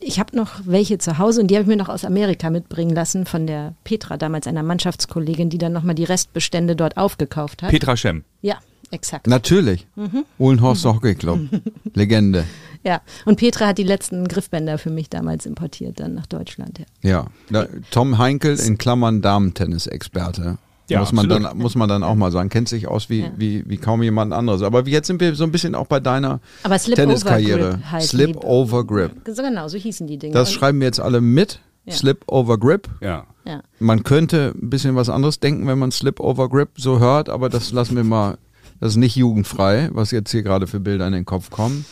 ich 0.00 0.18
habe 0.18 0.36
noch 0.36 0.60
welche 0.64 0.98
zu 0.98 1.18
Hause 1.18 1.42
und 1.42 1.48
die 1.48 1.54
habe 1.54 1.62
ich 1.62 1.68
mir 1.68 1.76
noch 1.76 1.88
aus 1.88 2.04
Amerika 2.04 2.50
mitbringen 2.50 2.94
lassen 2.94 3.26
von 3.26 3.46
der 3.46 3.74
Petra, 3.84 4.16
damals 4.16 4.46
einer 4.46 4.62
Mannschaftskollegin, 4.62 5.50
die 5.50 5.58
dann 5.58 5.72
nochmal 5.72 5.94
die 5.94 6.04
Restbestände 6.04 6.74
dort 6.74 6.96
aufgekauft 6.96 7.62
hat. 7.62 7.70
Petra 7.70 7.96
Schem. 7.96 8.24
ja, 8.40 8.56
exakt. 8.90 9.26
Natürlich. 9.26 9.86
Mhm. 9.94 10.24
Uhlenhorst 10.38 10.84
Hockey 10.84 11.14
Club. 11.14 11.40
Legende. 11.94 12.44
Ja, 12.84 13.00
und 13.24 13.36
Petra 13.36 13.68
hat 13.68 13.78
die 13.78 13.84
letzten 13.84 14.26
Griffbänder 14.26 14.76
für 14.78 14.90
mich 14.90 15.08
damals 15.08 15.46
importiert, 15.46 16.00
dann 16.00 16.14
nach 16.14 16.26
Deutschland. 16.26 16.80
Ja. 17.02 17.10
Ja. 17.10 17.26
Da, 17.50 17.66
Tom 17.90 18.18
Heinkel 18.18 18.58
in 18.58 18.76
Klammern 18.78 19.22
Damen-Tennis-Experte. 19.22 20.58
Ja, 20.88 20.98
muss, 21.00 21.12
man 21.12 21.26
absolut. 21.26 21.50
dann, 21.50 21.58
muss 21.58 21.74
man 21.76 21.88
dann 21.88 22.02
auch 22.02 22.16
mal 22.16 22.30
sagen. 22.32 22.48
Kennt 22.48 22.68
sich 22.68 22.88
aus 22.88 23.08
wie, 23.08 23.20
Ja. 23.20 23.32
wie, 23.36 23.62
wie 23.66 23.78
kaum 23.78 24.02
jemand 24.02 24.32
anderes. 24.32 24.62
Aber 24.62 24.86
jetzt 24.86 25.06
sind 25.06 25.20
wir 25.20 25.34
so 25.36 25.44
ein 25.44 25.52
bisschen 25.52 25.74
auch 25.74 25.86
bei 25.86 26.00
deiner 26.00 26.40
Aber 26.64 26.78
Slip 26.78 26.96
Tenniskarriere. 26.96 27.60
Over 27.60 27.70
Grip 27.76 27.90
heißen 27.92 28.08
Slip 28.08 28.32
die. 28.40 28.46
Over 28.46 28.84
Grip. 28.86 29.12
So 29.26 29.42
genau, 29.42 29.68
so 29.68 29.78
hießen 29.78 30.06
die 30.06 30.18
Dinge. 30.18 30.34
Das 30.34 30.48
Und- 30.48 30.54
schreiben 30.56 30.80
wir 30.80 30.86
jetzt 30.86 31.00
alle 31.00 31.20
mit. 31.20 31.60
Ja. 31.84 31.94
Slip 31.94 32.24
Over 32.26 32.58
Grip. 32.58 32.88
Ja. 33.00 33.26
ja. 33.44 33.62
Man 33.78 34.02
könnte 34.02 34.52
ein 34.60 34.70
bisschen 34.70 34.94
was 34.96 35.08
anderes 35.08 35.40
denken, 35.40 35.66
wenn 35.66 35.78
man 35.78 35.92
Slip 35.92 36.20
Over 36.20 36.48
Grip 36.48 36.70
so 36.76 36.98
hört, 36.98 37.28
aber 37.28 37.48
das 37.48 37.72
lassen 37.72 37.96
wir 37.96 38.04
mal, 38.04 38.38
das 38.80 38.92
ist 38.92 38.96
nicht 38.98 39.16
jugendfrei, 39.16 39.88
was 39.92 40.10
jetzt 40.10 40.30
hier 40.30 40.42
gerade 40.42 40.66
für 40.66 40.78
Bilder 40.80 41.06
in 41.06 41.12
den 41.12 41.24
Kopf 41.24 41.50
kommen. 41.50 41.84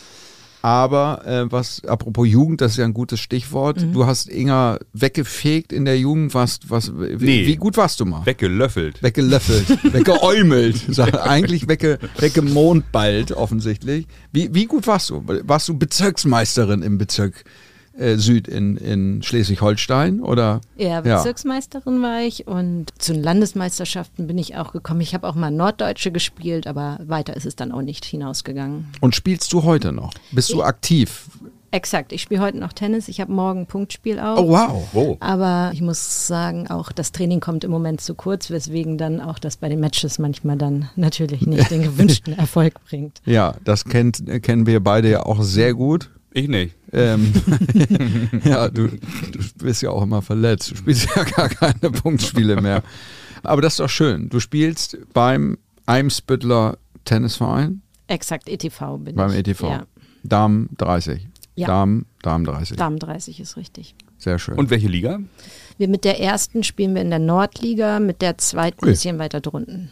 Aber 0.63 1.25
äh, 1.25 1.51
was, 1.51 1.83
apropos 1.85 2.27
Jugend, 2.27 2.61
das 2.61 2.73
ist 2.73 2.77
ja 2.77 2.85
ein 2.85 2.93
gutes 2.93 3.19
Stichwort. 3.19 3.81
Mhm. 3.81 3.93
Du 3.93 4.05
hast 4.05 4.29
Inga 4.29 4.79
weggefegt 4.93 5.73
in 5.73 5.85
der 5.85 5.97
Jugend. 5.97 6.33
Was, 6.35 6.59
was, 6.67 6.91
wie, 6.95 7.25
Nee. 7.25 7.47
wie 7.47 7.55
gut 7.55 7.77
warst 7.77 7.99
du 7.99 8.05
mal? 8.05 8.25
Weggelöffelt. 8.25 9.01
Weggelöffelt, 9.01 9.83
weggeäumelt, 9.93 10.99
eigentlich 11.23 11.67
wegge, 11.67 11.97
weggemondballt 12.19 13.31
offensichtlich. 13.31 14.07
Wie, 14.31 14.53
wie 14.53 14.65
gut 14.65 14.87
warst 14.87 15.09
du? 15.09 15.23
Warst 15.25 15.67
du 15.67 15.77
Bezirksmeisterin 15.77 16.81
im 16.83 16.97
Bezirk 16.97 17.43
äh, 17.97 18.15
Süd 18.15 18.47
in, 18.47 18.77
in 18.77 19.21
Schleswig-Holstein 19.21 20.21
oder? 20.21 20.61
Ja, 20.77 21.01
Bezirksmeisterin 21.01 22.01
war 22.01 22.21
ich 22.21 22.47
und 22.47 22.87
zu 22.97 23.13
den 23.13 23.23
Landesmeisterschaften 23.23 24.27
bin 24.27 24.37
ich 24.37 24.55
auch 24.55 24.71
gekommen. 24.71 25.01
Ich 25.01 25.13
habe 25.13 25.27
auch 25.27 25.35
mal 25.35 25.51
Norddeutsche 25.51 26.11
gespielt, 26.11 26.67
aber 26.67 26.99
weiter 27.03 27.35
ist 27.35 27.45
es 27.45 27.55
dann 27.55 27.71
auch 27.71 27.81
nicht 27.81 28.05
hinausgegangen. 28.05 28.87
Und 29.01 29.15
spielst 29.15 29.51
du 29.53 29.63
heute 29.63 29.91
noch? 29.91 30.13
Bist 30.31 30.51
du 30.51 30.63
aktiv? 30.63 31.27
Exakt, 31.73 32.11
ich 32.11 32.21
spiele 32.21 32.41
heute 32.41 32.57
noch 32.57 32.73
Tennis. 32.73 33.07
Ich 33.07 33.21
habe 33.21 33.31
morgen 33.31 33.65
Punktspiel 33.65 34.19
auch. 34.19 34.37
Oh 34.37 34.49
wow. 34.49 34.87
Oh. 34.93 35.17
Aber 35.21 35.71
ich 35.73 35.81
muss 35.81 36.27
sagen, 36.27 36.67
auch 36.67 36.91
das 36.91 37.13
Training 37.13 37.39
kommt 37.39 37.63
im 37.63 37.71
Moment 37.71 38.01
zu 38.01 38.13
kurz, 38.13 38.49
weswegen 38.49 38.97
dann 38.97 39.21
auch 39.21 39.39
das 39.39 39.55
bei 39.55 39.69
den 39.69 39.79
Matches 39.79 40.19
manchmal 40.19 40.57
dann 40.57 40.89
natürlich 40.97 41.47
nicht 41.47 41.71
den 41.71 41.81
gewünschten 41.83 42.33
Erfolg 42.37 42.73
bringt. 42.89 43.21
Ja, 43.25 43.55
das 43.63 43.85
kennt, 43.85 44.27
äh, 44.27 44.41
kennen 44.41 44.65
wir 44.65 44.81
beide 44.81 45.09
ja 45.09 45.25
auch 45.25 45.41
sehr 45.43 45.73
gut. 45.73 46.09
Ich 46.33 46.47
nicht. 46.47 46.75
Ähm, 46.93 47.33
ja, 48.45 48.69
du, 48.69 48.87
du 48.87 49.39
bist 49.61 49.81
ja 49.81 49.89
auch 49.89 50.03
immer 50.03 50.21
verletzt. 50.21 50.71
Du 50.71 50.75
spielst 50.75 51.09
ja 51.15 51.23
gar 51.23 51.49
keine 51.49 51.91
Punktspiele 51.91 52.61
mehr. 52.61 52.83
Aber 53.43 53.61
das 53.61 53.73
ist 53.73 53.79
doch 53.79 53.89
schön. 53.89 54.29
Du 54.29 54.39
spielst 54.39 54.97
beim 55.13 55.57
Eimsbüttler 55.85 56.77
Tennisverein, 57.05 57.81
Exakt, 58.07 58.49
ETV 58.49 58.97
bin 58.97 59.15
beim 59.15 59.31
ich. 59.31 59.37
ETV. 59.37 59.63
Ja, 59.63 59.85
Damen 60.23 60.69
30. 60.77 61.27
Ja. 61.55 61.67
Damen, 61.67 62.05
Damen 62.21 62.45
30. 62.45 62.77
Damen 62.77 62.99
30 62.99 63.39
ist 63.39 63.55
richtig. 63.57 63.95
Sehr 64.17 64.37
schön. 64.37 64.57
Und 64.57 64.69
welche 64.69 64.87
Liga? 64.87 65.19
Wir 65.77 65.87
mit 65.87 66.03
der 66.03 66.19
ersten 66.19 66.63
spielen 66.63 66.93
wir 66.93 67.01
in 67.01 67.09
der 67.09 67.19
Nordliga, 67.19 67.99
mit 67.99 68.21
der 68.21 68.37
zweiten 68.37 68.83
ein 68.83 68.87
Ui. 68.87 68.91
bisschen 68.91 69.17
weiter 69.17 69.39
drunten. 69.41 69.89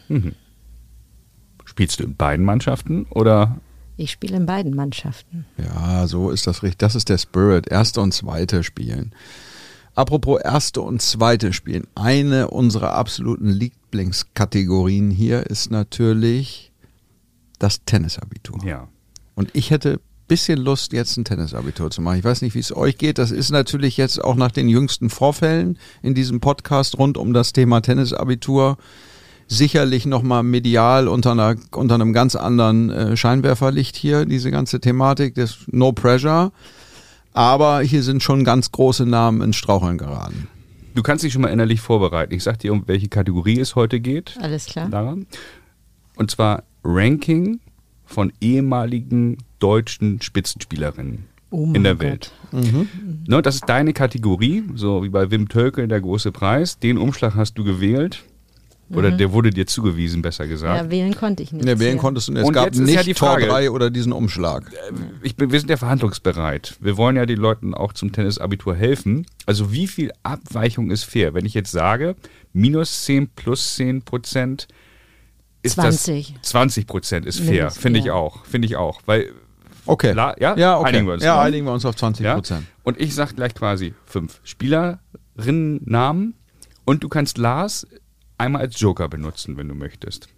Spielst 1.65 1.99
du 1.99 2.03
in 2.03 2.15
beiden 2.15 2.45
Mannschaften 2.45 3.05
oder? 3.09 3.59
Ich 3.99 4.11
spiele 4.11 4.37
in 4.37 4.45
beiden 4.45 4.73
Mannschaften. 4.75 5.45
Ja, 5.57 6.07
so 6.07 6.29
ist 6.29 6.47
das 6.47 6.63
richtig. 6.63 6.79
Das 6.79 6.95
ist 6.95 7.09
der 7.09 7.17
Spirit. 7.17 7.67
Erste 7.67 7.99
und 7.99 8.13
zweite 8.13 8.63
spielen. 8.63 9.13
Apropos 9.93 10.39
erste 10.41 10.79
und 10.79 11.01
zweite 11.01 11.51
spielen. 11.51 11.85
Eine 11.95 12.47
unserer 12.47 12.93
absoluten 12.93 13.49
Lieblingskategorien 13.49 15.11
hier 15.11 15.47
ist 15.47 15.69
natürlich 15.69 16.71
das 17.59 17.83
Tennisabitur. 17.83 18.65
Ja. 18.65 18.87
Und 19.35 19.49
ich 19.51 19.69
hätte 19.69 19.99
bisschen 20.29 20.59
Lust, 20.59 20.93
jetzt 20.93 21.17
ein 21.17 21.25
Tennisabitur 21.25 21.91
zu 21.91 22.01
machen. 22.01 22.19
Ich 22.19 22.23
weiß 22.23 22.41
nicht, 22.41 22.55
wie 22.55 22.59
es 22.59 22.73
euch 22.73 22.97
geht. 22.97 23.17
Das 23.17 23.31
ist 23.31 23.49
natürlich 23.49 23.97
jetzt 23.97 24.23
auch 24.23 24.35
nach 24.35 24.51
den 24.51 24.69
jüngsten 24.69 25.09
Vorfällen 25.09 25.77
in 26.01 26.13
diesem 26.13 26.39
Podcast 26.39 26.97
rund 26.97 27.17
um 27.17 27.33
das 27.33 27.51
Thema 27.51 27.81
Tennisabitur 27.81 28.77
sicherlich 29.49 30.05
nochmal 30.05 30.43
medial 30.43 31.07
unter, 31.07 31.31
einer, 31.31 31.55
unter 31.71 31.95
einem 31.95 32.13
ganz 32.13 32.35
anderen 32.35 32.89
äh, 32.89 33.17
Scheinwerferlicht 33.17 33.95
hier, 33.95 34.25
diese 34.25 34.51
ganze 34.51 34.79
Thematik 34.79 35.35
des 35.35 35.57
No 35.71 35.91
Pressure. 35.91 36.51
Aber 37.33 37.81
hier 37.81 38.03
sind 38.03 38.23
schon 38.23 38.43
ganz 38.43 38.71
große 38.71 39.05
Namen 39.05 39.41
ins 39.41 39.55
Straucheln 39.55 39.97
geraten. 39.97 40.47
Du 40.95 41.03
kannst 41.03 41.23
dich 41.23 41.33
schon 41.33 41.41
mal 41.41 41.49
innerlich 41.49 41.81
vorbereiten. 41.81 42.33
Ich 42.33 42.43
sag 42.43 42.59
dir, 42.59 42.71
um 42.73 42.83
welche 42.87 43.07
Kategorie 43.07 43.59
es 43.59 43.75
heute 43.75 43.99
geht. 43.99 44.37
Alles 44.41 44.65
klar. 44.65 44.89
Lara. 44.89 45.17
Und 46.15 46.31
zwar 46.31 46.63
Ranking 46.83 47.59
von 48.05 48.31
ehemaligen 48.41 49.37
deutschen 49.59 50.21
Spitzenspielerinnen 50.21 51.25
Oh 51.51 51.71
in 51.73 51.83
der 51.83 51.95
Gott. 51.95 52.03
Welt. 52.03 52.31
Ne, 53.27 53.41
das 53.41 53.55
ist 53.55 53.69
deine 53.69 53.93
Kategorie, 53.93 54.63
so 54.75 55.03
wie 55.03 55.09
bei 55.09 55.31
Wim 55.31 55.49
Tölkel 55.49 55.87
der 55.87 56.01
große 56.01 56.31
Preis. 56.31 56.77
Den 56.79 56.97
Umschlag 56.97 57.35
hast 57.35 57.57
du 57.57 57.63
gewählt. 57.63 58.23
Oder 58.91 59.11
der 59.11 59.31
wurde 59.31 59.51
dir 59.51 59.67
zugewiesen, 59.67 60.21
besser 60.21 60.47
gesagt. 60.47 60.83
Ja, 60.85 60.89
wählen 60.89 61.15
konnte 61.15 61.43
ich 61.43 61.51
nicht. 61.51 61.67
Ja, 61.67 61.77
wählen 61.79 61.97
Ja. 61.97 62.01
konntest 62.01 62.27
du 62.27 62.31
nicht. 62.33 62.41
Es 62.41 62.47
Und 62.47 62.53
gab 62.53 62.73
nicht 62.73 62.93
ja 62.95 63.03
die 63.03 63.13
Tor 63.13 63.29
Frage- 63.33 63.47
3 63.47 63.71
oder 63.71 63.89
diesen 63.91 64.11
Umschlag. 64.11 64.71
ich 65.21 65.35
bin, 65.35 65.51
wir 65.51 65.59
sind 65.59 65.69
ja 65.69 65.77
verhandlungsbereit. 65.77 66.75
Wir 66.79 66.97
wollen 66.97 67.15
ja 67.15 67.25
den 67.25 67.37
Leuten 67.37 67.73
auch 67.73 67.93
zum 67.93 68.11
Tennisabitur 68.11 68.75
helfen. 68.75 69.25
Also 69.45 69.71
wie 69.71 69.85
viel 69.87 70.11
Abweichung 70.23 70.89
ist 70.91 71.03
fair? 71.03 71.33
Wenn 71.33 71.45
ich 71.45 71.53
jetzt 71.53 71.71
sage, 71.71 72.15
minus 72.53 73.03
10 73.05 73.27
plus 73.29 73.75
10 73.75 74.01
Prozent 74.01 74.67
ist 75.61 75.75
20. 75.75 76.33
das 76.41 76.49
20 76.51 76.87
Prozent 76.87 77.25
ist 77.25 77.41
fair, 77.41 77.69
finde 77.69 77.99
ich 77.99 78.05
ja. 78.05 78.13
auch, 78.13 78.45
finde 78.45 78.65
ich 78.67 78.75
auch, 78.75 79.01
weil 79.05 79.31
Okay. 79.85 80.11
La- 80.13 80.35
ja? 80.39 80.55
ja 80.55 80.77
okay. 80.77 80.89
Einigen 80.89 81.05
wir 81.07 81.13
uns, 81.13 81.23
ja, 81.23 81.35
ne? 81.35 81.41
einigen 81.41 81.65
wir 81.65 81.73
uns 81.73 81.83
auf 81.85 81.95
20 81.95 82.23
ja. 82.23 82.35
Prozent. 82.35 82.63
Und 82.83 82.99
ich 82.99 83.13
sag 83.15 83.35
gleich 83.35 83.55
quasi 83.55 83.93
fünf 84.05 84.39
Spielerinnennamen 84.43 86.33
und 86.85 87.03
du 87.03 87.09
kannst 87.09 87.37
Lars 87.37 87.87
einmal 88.39 88.61
als 88.63 88.79
Joker 88.79 89.07
benutzen, 89.09 89.57
wenn 89.57 89.67
du 89.67 89.75
möchtest. 89.75 90.29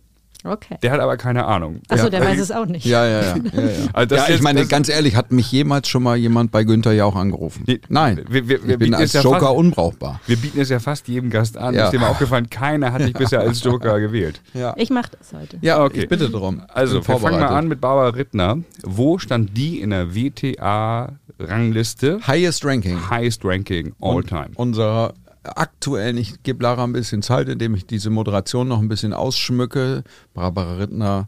Okay. 0.43 0.75
Der 0.81 0.91
hat 0.91 0.99
aber 0.99 1.17
keine 1.17 1.45
Ahnung. 1.45 1.81
Achso, 1.87 2.05
Ja. 2.05 2.09
der 2.09 2.21
weiß 2.21 2.39
es 2.39 2.49
auch 2.49 2.65
nicht. 2.65 2.83
Ja, 2.83 3.05
ja, 3.05 3.21
ja. 3.21 3.35
ja, 3.53 3.61
ja. 3.61 3.69
Also 3.93 4.15
das 4.15 4.17
ja 4.17 4.23
ich 4.23 4.29
jetzt- 4.31 4.41
meine, 4.41 4.61
das- 4.61 4.69
ganz 4.69 4.89
ehrlich, 4.89 5.15
hat 5.15 5.31
mich 5.31 5.51
jemals 5.51 5.87
schon 5.87 6.01
mal 6.01 6.17
jemand 6.17 6.49
bei 6.51 6.63
Günther 6.63 6.93
Jauch 6.93 7.15
angerufen? 7.15 7.63
Nee, 7.67 7.79
Nein. 7.89 8.25
wir- 8.27 8.47
wir- 8.47 8.47
wir 8.47 8.55
ich 8.57 8.65
bin 8.65 8.79
bieten 8.79 8.95
als 8.95 9.03
es 9.09 9.13
ja 9.13 9.21
Joker 9.21 9.39
fast- 9.41 9.53
unbrauchbar. 9.55 10.19
Wir 10.25 10.37
bieten 10.37 10.59
es 10.59 10.69
ja 10.69 10.79
fast 10.79 11.07
jedem 11.07 11.29
Gast 11.29 11.59
an. 11.59 11.75
Ja. 11.75 11.83
Ist 11.85 11.91
dir 11.93 11.99
mal 11.99 12.07
aufgefallen, 12.09 12.49
keiner 12.49 12.91
hat 12.91 13.01
dich 13.03 13.13
bisher 13.19 13.41
als 13.41 13.63
Joker 13.63 13.99
gewählt. 13.99 14.41
Ja, 14.55 14.73
Ich 14.77 14.89
mache 14.89 15.11
das 15.15 15.31
heute. 15.39 15.57
ja 15.61 15.83
okay. 15.83 15.99
ich 16.01 16.09
bitte 16.09 16.31
drum. 16.31 16.63
Also, 16.69 17.07
wir 17.07 17.19
fangen 17.19 17.39
mal 17.39 17.49
an 17.49 17.67
mit 17.67 17.79
Barbara 17.79 18.09
Rittner. 18.09 18.57
Wo 18.83 19.19
stand 19.19 19.55
die 19.55 19.79
in 19.79 19.91
der 19.91 20.15
WTA-Rangliste? 20.15 22.19
Highest 22.25 22.65
Ranking. 22.65 23.11
Highest 23.11 23.45
Ranking 23.45 23.93
all 24.01 24.15
Und 24.17 24.27
time. 24.27 24.49
Unserer 24.55 25.13
aktuellen, 25.43 26.17
ich 26.17 26.43
gebe 26.43 26.63
Lara 26.63 26.83
ein 26.83 26.93
bisschen 26.93 27.21
Zeit, 27.21 27.49
indem 27.49 27.75
ich 27.75 27.85
diese 27.85 28.09
Moderation 28.09 28.67
noch 28.67 28.79
ein 28.79 28.87
bisschen 28.87 29.13
ausschmücke. 29.13 30.03
Barbara 30.33 30.75
Rittner, 30.77 31.27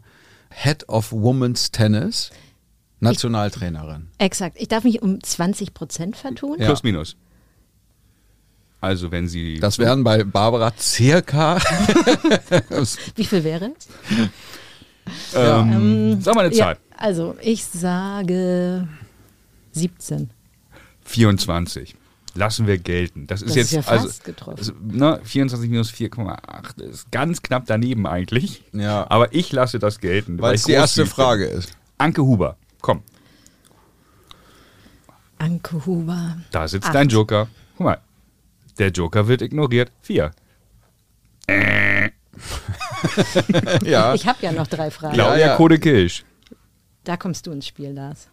Head 0.50 0.88
of 0.88 1.12
Women's 1.12 1.70
Tennis, 1.72 2.30
Nationaltrainerin. 3.00 4.08
Exakt. 4.18 4.56
Ich 4.60 4.68
darf 4.68 4.84
mich 4.84 5.02
um 5.02 5.22
20 5.22 5.74
Prozent 5.74 6.16
vertun. 6.16 6.56
Ja. 6.58 6.66
Plus, 6.66 6.82
minus. 6.82 7.16
Also, 8.80 9.10
wenn 9.10 9.28
sie. 9.28 9.58
Das 9.60 9.78
wären 9.78 10.04
bei 10.04 10.24
Barbara 10.24 10.72
circa. 10.78 11.58
Wie 13.16 13.24
viel 13.24 13.42
wäre 13.42 13.72
es? 13.78 13.88
ähm, 15.34 16.20
sag 16.20 16.34
mal 16.34 16.44
eine 16.46 16.54
Ja, 16.54 16.64
Zahl. 16.66 16.78
also, 16.96 17.34
ich 17.40 17.64
sage 17.64 18.86
17. 19.72 20.30
24. 21.04 21.96
Lassen 22.34 22.66
wir 22.66 22.78
gelten. 22.78 23.26
Das 23.28 23.42
ist 23.42 23.50
Das 23.50 23.56
jetzt 23.56 23.72
ist 23.72 23.86
ja 23.86 23.92
also 23.92 24.08
also, 24.50 24.72
ne, 24.82 25.20
24 25.22 25.70
minus 25.70 25.90
4,8 25.92 26.82
ist 26.82 27.10
ganz 27.12 27.42
knapp 27.42 27.64
daneben 27.66 28.06
eigentlich. 28.06 28.64
Ja. 28.72 29.06
Aber 29.08 29.32
ich 29.32 29.52
lasse 29.52 29.78
das 29.78 30.00
gelten. 30.00 30.40
Weil 30.40 30.54
es 30.54 30.64
die 30.64 30.72
erste 30.72 31.06
Frage 31.06 31.46
bin. 31.46 31.58
ist. 31.58 31.76
Anke 31.98 32.22
Huber, 32.22 32.56
komm, 32.80 33.02
Anke 35.38 35.84
Huber. 35.86 36.38
da 36.50 36.66
sitzt 36.66 36.86
Acht. 36.88 36.94
dein 36.94 37.08
Joker. 37.08 37.48
Guck 37.76 37.84
mal, 37.86 37.98
der 38.78 38.88
Joker 38.90 39.28
wird 39.28 39.42
ignoriert. 39.42 39.92
Vier. 40.00 40.32
Ja. 43.84 44.14
Ich 44.14 44.26
habe 44.26 44.38
ja 44.42 44.50
noch 44.50 44.66
drei 44.66 44.90
Fragen. 44.90 45.14
Claudia 45.14 45.46
ja. 45.46 45.56
Kode 45.56 45.78
Kirsch. 45.78 46.24
Da 47.04 47.16
kommst 47.16 47.46
du 47.46 47.52
ins 47.52 47.66
Spiel, 47.68 47.90
Lars. 47.92 48.28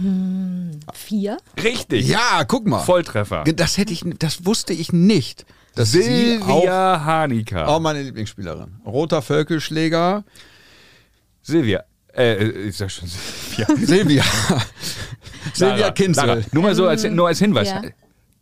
Hm, 0.00 0.80
vier? 0.94 1.36
Richtig. 1.62 2.08
ja, 2.08 2.44
guck 2.46 2.66
mal. 2.66 2.80
Volltreffer. 2.80 3.44
Das 3.44 3.76
hätte 3.76 3.92
ich, 3.92 4.04
das 4.18 4.46
wusste 4.46 4.72
ich 4.72 4.92
nicht. 4.92 5.44
Auch, 5.76 5.84
Silvia 5.84 7.04
Hanika. 7.04 7.66
auch 7.66 7.80
meine 7.80 8.02
Lieblingsspielerin. 8.02 8.80
Roter 8.84 9.22
Völkelschläger. 9.22 10.24
Silvia. 11.42 11.84
Äh, 12.14 12.68
ist 12.68 12.80
ja 12.80 12.88
schon 12.88 13.08
Silvia. 13.08 13.76
Silvia. 13.86 14.24
Silvia 15.54 15.90
Kinzel. 15.92 16.26
Lara, 16.26 16.40
nur 16.52 16.62
mal 16.62 16.74
so 16.74 16.86
als, 16.86 17.04
nur 17.04 17.28
als 17.28 17.38
Hinweis. 17.38 17.68
Ja. 17.68 17.82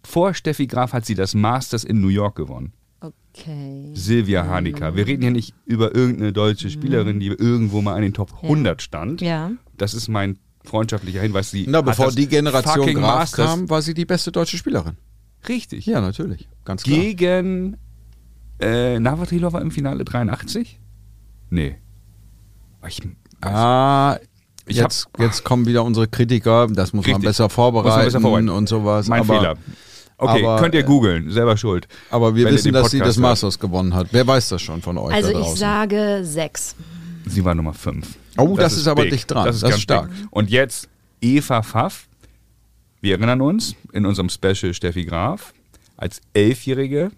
Vor 0.04 0.32
Steffi 0.32 0.66
Graf 0.66 0.92
hat 0.92 1.04
sie 1.04 1.14
das 1.14 1.34
Masters 1.34 1.84
in 1.84 2.00
New 2.00 2.08
York 2.08 2.36
gewonnen. 2.36 2.72
Okay. 3.00 3.90
Silvia 3.94 4.46
Hanika. 4.46 4.96
Wir 4.96 5.06
reden 5.06 5.22
hier 5.22 5.30
nicht 5.30 5.54
über 5.64 5.94
irgendeine 5.94 6.32
deutsche 6.32 6.70
Spielerin, 6.70 7.20
die 7.20 7.28
irgendwo 7.28 7.82
mal 7.82 7.96
in 7.96 8.02
den 8.02 8.14
Top 8.14 8.42
100 8.42 8.82
stand. 8.82 9.20
Ja. 9.20 9.52
Das 9.76 9.94
ist 9.94 10.08
mein 10.08 10.38
freundschaftlicher 10.68 11.20
Hinweis. 11.20 11.50
Sie 11.50 11.66
Na, 11.68 11.80
bevor 11.80 12.12
die 12.12 12.28
Generation 12.28 12.86
Graf 12.94 13.18
Masters- 13.18 13.46
kam, 13.46 13.70
war 13.70 13.82
sie 13.82 13.94
die 13.94 14.04
beste 14.04 14.30
deutsche 14.32 14.56
Spielerin. 14.56 14.96
Richtig. 15.48 15.86
Ja, 15.86 16.00
natürlich. 16.00 16.48
Ganz 16.64 16.82
klar. 16.82 16.98
Gegen 16.98 17.76
äh, 18.60 18.98
Navratilova 19.00 19.60
im 19.60 19.70
Finale 19.70 20.04
83? 20.04 20.78
Nee. 21.50 21.76
Ich, 22.86 23.00
Ah, 23.40 24.18
Ich 24.66 24.76
jetzt, 24.76 25.08
jetzt 25.18 25.44
kommen 25.44 25.66
wieder 25.66 25.84
unsere 25.84 26.08
Kritiker. 26.08 26.66
Das 26.68 26.92
muss 26.92 27.06
man 27.06 27.14
Richtig. 27.16 27.28
besser 27.30 27.44
Muss 27.44 27.50
man 27.56 27.72
vorbereiten, 27.72 28.04
besser 28.06 28.20
vorbereiten. 28.20 28.48
und 28.48 28.68
sowas. 28.68 29.08
mein 29.08 29.20
aber, 29.20 29.34
Fehler. 29.38 29.56
Okay, 30.20 30.44
aber, 30.44 30.60
könnt 30.60 30.74
ihr 30.74 30.80
äh, 30.80 30.84
googeln, 30.84 31.30
selber 31.30 31.56
schuld. 31.56 31.86
Aber 32.10 32.34
wir 32.34 32.50
wissen, 32.50 32.72
dass 32.72 32.90
sie 32.90 32.98
das. 32.98 33.16
Masters 33.16 33.58
gewonnen 33.60 33.94
hat. 33.94 34.08
Wer 34.10 34.26
weiß 34.26 34.48
das 34.48 34.60
schon 34.62 34.82
von 34.82 34.98
euch 34.98 35.14
Also 35.14 35.32
da 35.32 35.40
ich 35.40 35.46
sage 35.54 36.20
sechs. 36.24 36.74
Sie 37.28 37.44
war 37.44 37.54
Nummer 37.54 37.74
5. 37.74 38.06
Oh, 38.36 38.56
das 38.56 38.76
ist 38.76 38.86
aber 38.86 39.04
dicht 39.06 39.30
dran. 39.30 39.44
Das 39.46 39.56
ist 39.56 39.62
Das 39.62 39.70
ganz 39.70 39.78
ist 39.78 39.82
stark. 39.84 40.10
Dick. 40.10 40.26
Und 40.30 40.50
jetzt 40.50 40.88
Eva 41.20 41.62
Pfaff. 41.62 42.06
Wir 43.00 43.14
erinnern 43.16 43.40
uns 43.40 43.74
in 43.92 44.04
unserem 44.06 44.28
Special 44.28 44.74
Steffi 44.74 45.04
Graf 45.04 45.52
als 45.96 46.20
Elfjährige 46.34 47.10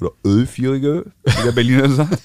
oder 0.00 0.10
Elfjährige, 0.24 1.06
wie 1.24 1.42
der 1.44 1.52
Berliner 1.52 1.88
sagt, 1.90 2.18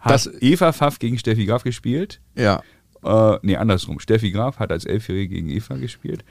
hat 0.00 0.12
Das- 0.12 0.30
Eva 0.40 0.72
Pfaff 0.72 0.98
gegen 0.98 1.18
Steffi 1.18 1.46
Graf 1.46 1.62
gespielt. 1.64 2.20
Ja. 2.36 2.62
Äh, 3.04 3.38
nee, 3.42 3.56
andersrum. 3.56 3.98
Steffi 4.00 4.30
Graf 4.30 4.58
hat 4.58 4.70
als 4.72 4.84
Elfjährige 4.84 5.34
gegen 5.34 5.48
Eva 5.48 5.76
gespielt 5.76 6.24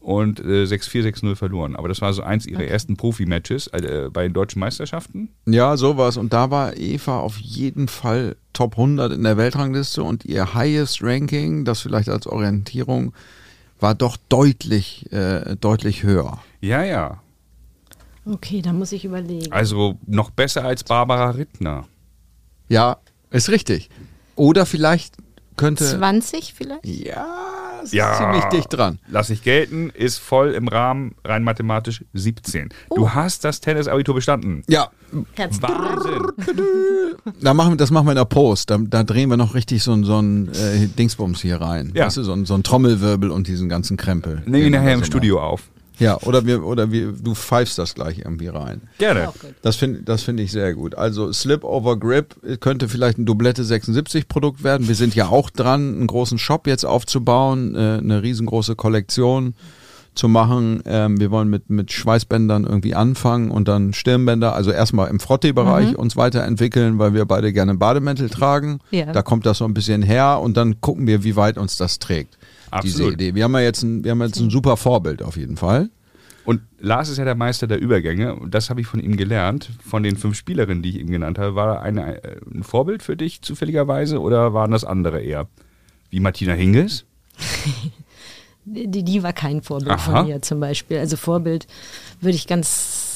und 0.00 0.40
äh, 0.40 0.64
6-4, 0.64 1.08
6-0 1.08 1.36
verloren. 1.36 1.74
Aber 1.76 1.88
das 1.88 2.00
war 2.00 2.12
so 2.12 2.22
eins 2.22 2.46
ihrer 2.46 2.64
ersten 2.64 2.96
Profi-Matches 2.96 3.68
äh, 3.68 4.08
bei 4.12 4.22
den 4.24 4.32
deutschen 4.32 4.60
Meisterschaften. 4.60 5.30
Ja, 5.46 5.76
sowas. 5.76 6.16
Und 6.16 6.32
da 6.32 6.50
war 6.50 6.76
Eva 6.76 7.18
auf 7.20 7.38
jeden 7.38 7.88
Fall 7.88 8.36
Top 8.58 8.72
100 8.72 9.12
in 9.12 9.22
der 9.22 9.36
Weltrangliste 9.36 10.02
und 10.02 10.24
ihr 10.24 10.52
Highest 10.52 11.00
Ranking, 11.00 11.64
das 11.64 11.80
vielleicht 11.80 12.08
als 12.08 12.26
Orientierung, 12.26 13.12
war 13.78 13.94
doch 13.94 14.16
deutlich, 14.28 15.12
äh, 15.12 15.54
deutlich 15.54 16.02
höher. 16.02 16.40
Ja, 16.60 16.82
ja. 16.82 17.22
Okay, 18.26 18.60
da 18.60 18.72
muss 18.72 18.90
ich 18.90 19.04
überlegen. 19.04 19.52
Also 19.52 19.96
noch 20.08 20.30
besser 20.30 20.64
als 20.64 20.82
Barbara 20.82 21.30
Rittner. 21.30 21.86
Ja, 22.68 22.96
ist 23.30 23.48
richtig. 23.48 23.90
Oder 24.34 24.66
vielleicht 24.66 25.14
könnte. 25.56 25.84
20 25.84 26.52
vielleicht? 26.52 26.84
Ja, 26.84 27.67
es 27.84 27.92
Ja. 27.92 28.12
ist 28.12 28.18
ziemlich 28.18 28.44
dicht 28.46 28.68
dran. 28.72 28.98
Lass 29.08 29.30
ich 29.30 29.42
gelten, 29.42 29.90
ist 29.90 30.18
voll 30.18 30.50
im 30.52 30.68
Rahmen, 30.68 31.14
rein 31.24 31.42
mathematisch 31.44 32.04
17. 32.14 32.68
Du 32.94 33.10
hast 33.10 33.44
das 33.44 33.60
Tennisabitur 33.60 34.14
bestanden. 34.14 34.62
Ja, 34.68 34.88
Herzlichen 35.34 35.62
Wahnsinn. 35.62 36.22
da 37.40 37.54
machen 37.54 37.72
wir, 37.72 37.76
das 37.76 37.90
machen 37.90 38.06
wir 38.06 38.12
in 38.12 38.16
der 38.16 38.24
Post. 38.26 38.70
Da, 38.70 38.78
da 38.78 39.02
drehen 39.04 39.30
wir 39.30 39.36
noch 39.36 39.54
richtig 39.54 39.82
so, 39.82 39.92
ein- 39.92 40.04
so 40.04 40.18
ein 40.20 40.48
äh, 40.52 40.86
Dingsbums 40.86 41.40
hier 41.40 41.60
rein. 41.60 41.92
Ja. 41.94 42.06
Weißt 42.06 42.18
du, 42.18 42.22
so 42.22 42.32
ein, 42.32 42.44
so 42.44 42.54
ein 42.54 42.62
Trommelwirbel 42.62 43.30
und 43.30 43.46
diesen 43.48 43.68
ganzen 43.68 43.96
Krempel. 43.96 44.42
Nehmen 44.46 44.64
wir 44.64 44.70
nachher 44.78 44.94
im 44.94 45.00
so 45.00 45.06
Studio 45.06 45.40
auf. 45.42 45.62
Ja, 45.98 46.18
oder 46.22 46.46
wir, 46.46 46.64
oder 46.64 46.90
wir, 46.90 47.12
du 47.12 47.34
pfeifst 47.34 47.78
das 47.78 47.94
gleich 47.94 48.18
irgendwie 48.18 48.48
rein. 48.48 48.82
Gerne. 48.98 49.32
Das 49.62 49.76
finde 49.76 50.02
das 50.02 50.22
find 50.22 50.38
ich 50.40 50.52
sehr 50.52 50.74
gut. 50.74 50.94
Also 50.94 51.32
Slip 51.32 51.64
Over 51.64 51.98
Grip 51.98 52.36
könnte 52.60 52.88
vielleicht 52.88 53.18
ein 53.18 53.26
Dublette 53.26 53.64
76 53.64 54.28
Produkt 54.28 54.62
werden. 54.62 54.88
Wir 54.88 54.94
sind 54.94 55.14
ja 55.14 55.28
auch 55.28 55.50
dran, 55.50 55.94
einen 55.94 56.06
großen 56.06 56.38
Shop 56.38 56.66
jetzt 56.66 56.84
aufzubauen, 56.84 57.74
äh, 57.74 57.98
eine 57.98 58.22
riesengroße 58.22 58.76
Kollektion 58.76 59.54
zu 60.14 60.28
machen. 60.28 60.82
Ähm, 60.84 61.20
wir 61.20 61.30
wollen 61.30 61.48
mit, 61.48 61.70
mit 61.70 61.92
Schweißbändern 61.92 62.64
irgendwie 62.64 62.94
anfangen 62.94 63.50
und 63.50 63.68
dann 63.68 63.92
Stirnbänder, 63.92 64.54
also 64.54 64.70
erstmal 64.70 65.08
im 65.08 65.20
Frottee-Bereich 65.20 65.96
uns 65.96 66.16
weiterentwickeln, 66.16 66.98
weil 66.98 67.14
wir 67.14 67.24
beide 67.24 67.52
gerne 67.52 67.74
Bademäntel 67.74 68.28
tragen. 68.28 68.80
Ja. 68.90 69.12
Da 69.12 69.22
kommt 69.22 69.46
das 69.46 69.58
so 69.58 69.64
ein 69.64 69.74
bisschen 69.74 70.02
her 70.02 70.40
und 70.42 70.56
dann 70.56 70.80
gucken 70.80 71.06
wir, 71.06 71.24
wie 71.24 71.36
weit 71.36 71.56
uns 71.56 71.76
das 71.76 71.98
trägt. 71.98 72.37
Diese. 72.82 73.08
Idee. 73.08 73.34
Wir 73.34 73.44
haben 73.44 73.52
ja 73.54 73.60
jetzt 73.60 73.82
ein, 73.82 74.04
wir 74.04 74.12
haben 74.12 74.22
jetzt 74.22 74.38
ein 74.38 74.50
super 74.50 74.76
Vorbild 74.76 75.22
auf 75.22 75.36
jeden 75.36 75.56
Fall. 75.56 75.90
Und 76.44 76.62
Lars 76.78 77.10
ist 77.10 77.18
ja 77.18 77.26
der 77.26 77.34
Meister 77.34 77.66
der 77.66 77.78
Übergänge 77.78 78.34
und 78.34 78.54
das 78.54 78.70
habe 78.70 78.80
ich 78.80 78.86
von 78.86 79.00
ihm 79.00 79.18
gelernt. 79.18 79.70
Von 79.86 80.02
den 80.02 80.16
fünf 80.16 80.34
Spielerinnen, 80.36 80.82
die 80.82 80.88
ich 80.90 80.96
ihm 80.96 81.10
genannt 81.10 81.38
habe, 81.38 81.54
war 81.54 81.82
eine, 81.82 82.24
äh, 82.24 82.36
ein 82.54 82.62
Vorbild 82.62 83.02
für 83.02 83.16
dich 83.18 83.42
zufälligerweise 83.42 84.18
oder 84.18 84.54
waren 84.54 84.70
das 84.70 84.84
andere 84.84 85.20
eher? 85.20 85.46
Wie 86.08 86.20
Martina 86.20 86.54
Hingis? 86.54 87.04
Die, 88.70 89.02
die 89.02 89.22
war 89.22 89.32
kein 89.32 89.62
Vorbild 89.62 89.92
Aha. 89.92 89.98
von 89.98 90.26
mir 90.26 90.42
zum 90.42 90.60
Beispiel. 90.60 90.98
Also 90.98 91.16
Vorbild 91.16 91.66
würde 92.20 92.36
ich 92.36 92.46
ganz 92.46 93.07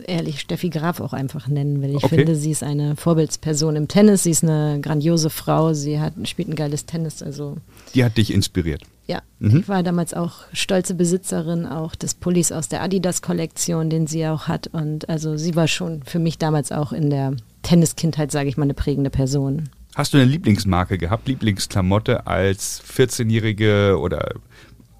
ehrlich 0.00 0.40
Steffi 0.40 0.70
Graf 0.70 1.00
auch 1.00 1.12
einfach 1.12 1.48
nennen, 1.48 1.82
weil 1.82 1.90
ich 1.90 2.04
Okay. 2.04 2.16
finde, 2.16 2.34
sie 2.36 2.50
ist 2.50 2.62
eine 2.62 2.96
Vorbildsperson 2.96 3.76
im 3.76 3.88
Tennis. 3.88 4.22
Sie 4.24 4.30
ist 4.30 4.42
eine 4.44 4.80
grandiose 4.80 5.30
Frau. 5.30 5.72
Sie 5.74 6.00
hat, 6.00 6.14
spielt 6.24 6.48
ein 6.48 6.54
geiles 6.56 6.86
Tennis. 6.86 7.22
Also 7.22 7.56
Die 7.94 8.04
hat 8.04 8.16
dich 8.16 8.32
inspiriert. 8.32 8.82
ja, 9.06 9.20
Mhm. 9.38 9.58
ich 9.60 9.68
war 9.68 9.82
damals 9.82 10.14
auch 10.14 10.40
stolze 10.52 10.94
Besitzerin 10.94 11.66
auch 11.66 11.94
des 11.94 12.14
Pullis 12.14 12.52
aus 12.52 12.68
der 12.68 12.82
Adidas-Kollektion, 12.82 13.90
den 13.90 14.06
sie 14.06 14.26
auch 14.26 14.48
hat. 14.48 14.68
Und 14.68 15.08
also 15.08 15.36
sie 15.36 15.54
war 15.56 15.68
schon 15.68 16.02
für 16.04 16.18
mich 16.18 16.38
damals 16.38 16.72
auch 16.72 16.92
in 16.92 17.10
der 17.10 17.34
Tenniskindheit, 17.62 18.30
sage 18.32 18.48
ich 18.48 18.56
mal, 18.56 18.64
eine 18.64 18.74
prägende 18.74 19.10
Person. 19.10 19.68
Hast 19.94 20.12
du 20.12 20.18
eine 20.18 20.26
Lieblingsmarke 20.26 20.98
gehabt, 20.98 21.28
Lieblingsklamotte 21.28 22.26
als 22.26 22.82
14-Jährige 22.82 23.98
oder 24.00 24.34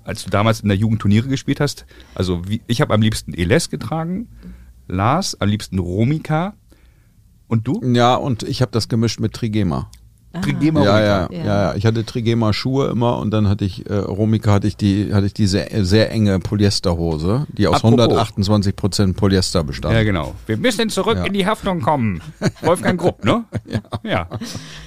als 0.04 0.22
du 0.22 0.30
damals 0.30 0.61
in 0.61 0.68
der 0.68 0.76
Jugend 0.76 1.00
Turniere 1.00 1.28
gespielt 1.28 1.61
hast? 1.61 1.85
Also 2.14 2.46
wie, 2.48 2.61
ich 2.66 2.80
habe 2.80 2.94
am 2.94 3.02
liebsten 3.02 3.33
Eles 3.35 3.70
getragen, 3.70 4.28
Lars 4.88 5.40
am 5.40 5.48
liebsten 5.48 5.78
Romika 5.78 6.54
und 7.48 7.66
du? 7.66 7.80
Ja, 7.84 8.14
und 8.16 8.42
ich 8.42 8.62
habe 8.62 8.72
das 8.72 8.88
gemischt 8.88 9.20
mit 9.20 9.32
Trigema. 9.32 9.90
Trigema 10.42 10.82
Ja, 10.82 10.96
Romika. 11.26 11.34
ja, 11.34 11.44
ja, 11.44 11.44
ja. 11.70 11.74
Ich 11.76 11.86
hatte 11.86 12.04
Trigema 12.04 12.52
Schuhe 12.52 12.88
immer 12.88 13.18
und 13.18 13.30
dann 13.30 13.48
hatte 13.48 13.64
ich, 13.64 13.88
äh, 13.88 13.94
Romika 13.94 14.52
hatte 14.52 14.66
ich 14.66 14.76
die, 14.76 15.14
hatte 15.14 15.26
ich 15.26 15.34
diese 15.34 15.70
äh, 15.70 15.84
sehr 15.84 16.10
enge 16.10 16.40
Polyesterhose, 16.40 17.46
die 17.56 17.68
aus 17.68 17.76
Apropos. 17.76 18.00
128 18.00 18.74
Prozent 18.74 19.16
Polyester 19.16 19.62
bestand. 19.62 19.94
Ja, 19.94 20.02
genau. 20.02 20.34
Wir 20.46 20.56
müssen 20.56 20.90
zurück 20.90 21.18
Ja. 21.18 21.24
in 21.24 21.34
die 21.34 21.46
Haftung 21.46 21.80
kommen. 21.80 22.20
Wolfgang 22.62 23.00
Grupp, 23.00 23.24
ne? 23.24 23.44
ja. 23.66 23.80
ja. 24.02 24.28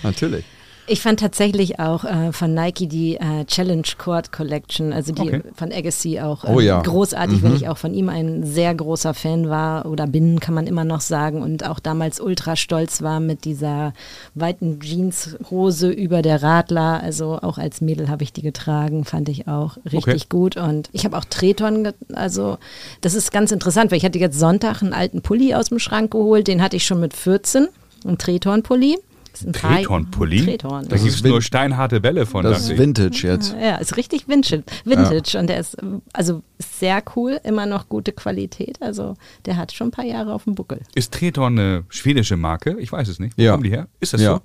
Natürlich. 0.04 0.44
Ich 0.90 1.02
fand 1.02 1.20
tatsächlich 1.20 1.80
auch 1.80 2.06
äh, 2.06 2.32
von 2.32 2.54
Nike 2.54 2.88
die 2.88 3.18
äh, 3.18 3.44
Challenge 3.46 3.84
Court 3.98 4.32
Collection, 4.32 4.94
also 4.94 5.12
die 5.12 5.22
Okay. 5.22 5.42
von 5.54 5.72
Agassi 5.74 6.22
auch 6.22 6.46
ähm, 6.46 6.56
Oh 6.56 6.60
ja. 6.62 6.82
großartig, 6.82 7.44
weil 7.44 7.56
ich 7.56 7.68
auch 7.68 7.78
von 7.78 7.94
ihm 7.94 8.08
ein 8.08 8.46
sehr 8.46 8.74
großer 8.74 9.14
Fan 9.14 9.50
war 9.50 9.86
oder 9.86 10.08
bin, 10.08 10.40
kann 10.40 10.54
man 10.54 10.66
immer 10.66 10.86
noch 10.86 11.02
sagen 11.02 11.42
und 11.42 11.66
auch 11.68 11.80
damals 11.80 12.22
ultra 12.22 12.56
stolz 12.56 13.02
war 13.02 13.20
mit 13.20 13.44
dieser 13.44 13.94
weiten 14.34 14.80
Jeanshose 14.80 15.90
über 15.90 16.22
der 16.22 16.42
Radler. 16.42 17.02
Also 17.04 17.38
auch 17.42 17.58
als 17.58 17.82
Mädel 17.82 18.08
habe 18.08 18.24
ich 18.24 18.32
die 18.32 18.42
getragen, 18.42 19.04
fand 19.04 19.28
ich 19.28 19.48
auch 19.50 19.76
richtig 19.92 20.08
Okay. 20.08 20.26
gut 20.30 20.56
und 20.56 20.90
ich 20.94 21.04
habe 21.04 21.18
auch 21.18 21.26
Treton, 21.26 21.90
also 22.14 22.58
das 23.02 23.14
ist 23.14 23.34
ganz 23.34 23.52
interessant, 23.52 23.92
weil 23.92 23.98
ich 23.98 24.06
hatte 24.06 24.20
jetzt 24.20 24.40
Sonntag 24.40 24.82
einen 24.82 24.94
alten 24.94 25.22
Pulli 25.22 25.54
aus 25.54 25.68
dem 25.68 25.80
Schrank 25.80 26.12
geholt, 26.12 26.48
den 26.48 26.62
hatte 26.62 26.78
ich 26.78 26.86
schon 26.86 27.02
mit 27.02 27.14
14, 27.14 27.68
einen 28.06 28.18
Treton-Pulli. 28.18 28.98
Ist 29.40 29.48
ein 29.48 29.54
Treton-Pulli? 29.54 30.44
Treton. 30.46 30.88
Da 30.88 30.98
gibt 30.98 31.10
es 31.10 31.24
nur 31.24 31.42
steinharte 31.42 32.00
Bälle 32.02 32.26
von. 32.26 32.44
Das 32.44 32.62
ist 32.62 32.70
ich. 32.72 32.78
Vintage 32.80 33.22
jetzt. 33.28 33.56
Ja, 33.60 33.76
ist 33.78 33.98
richtig 33.98 34.28
Vintage. 34.28 34.64
Vintage 34.86 35.38
und 35.40 35.48
der 35.48 35.60
ist 35.60 35.78
also 36.14 36.44
sehr 36.60 37.04
cool, 37.16 37.40
immer 37.44 37.66
noch 37.66 37.90
gute 37.90 38.12
Qualität. 38.12 38.82
Also 38.82 39.16
der 39.46 39.58
hat 39.58 39.72
schon 39.72 39.88
ein 39.88 39.92
paar 39.92 40.06
Jahre 40.06 40.34
auf 40.34 40.44
dem 40.46 40.56
Buckel. 40.56 40.82
Ist 40.96 41.14
Treton 41.14 41.58
eine 41.60 41.84
schwedische 41.90 42.38
Marke? 42.38 42.78
Ich 42.80 42.92
weiß 42.92 43.08
es 43.08 43.20
nicht. 43.20 43.38
Wo 43.38 43.42
Ja. 43.42 43.52
kommen 43.52 43.64
die 43.64 43.70
her? 43.72 43.88
Ist 44.00 44.14
das 44.14 44.22
Ja. 44.22 44.42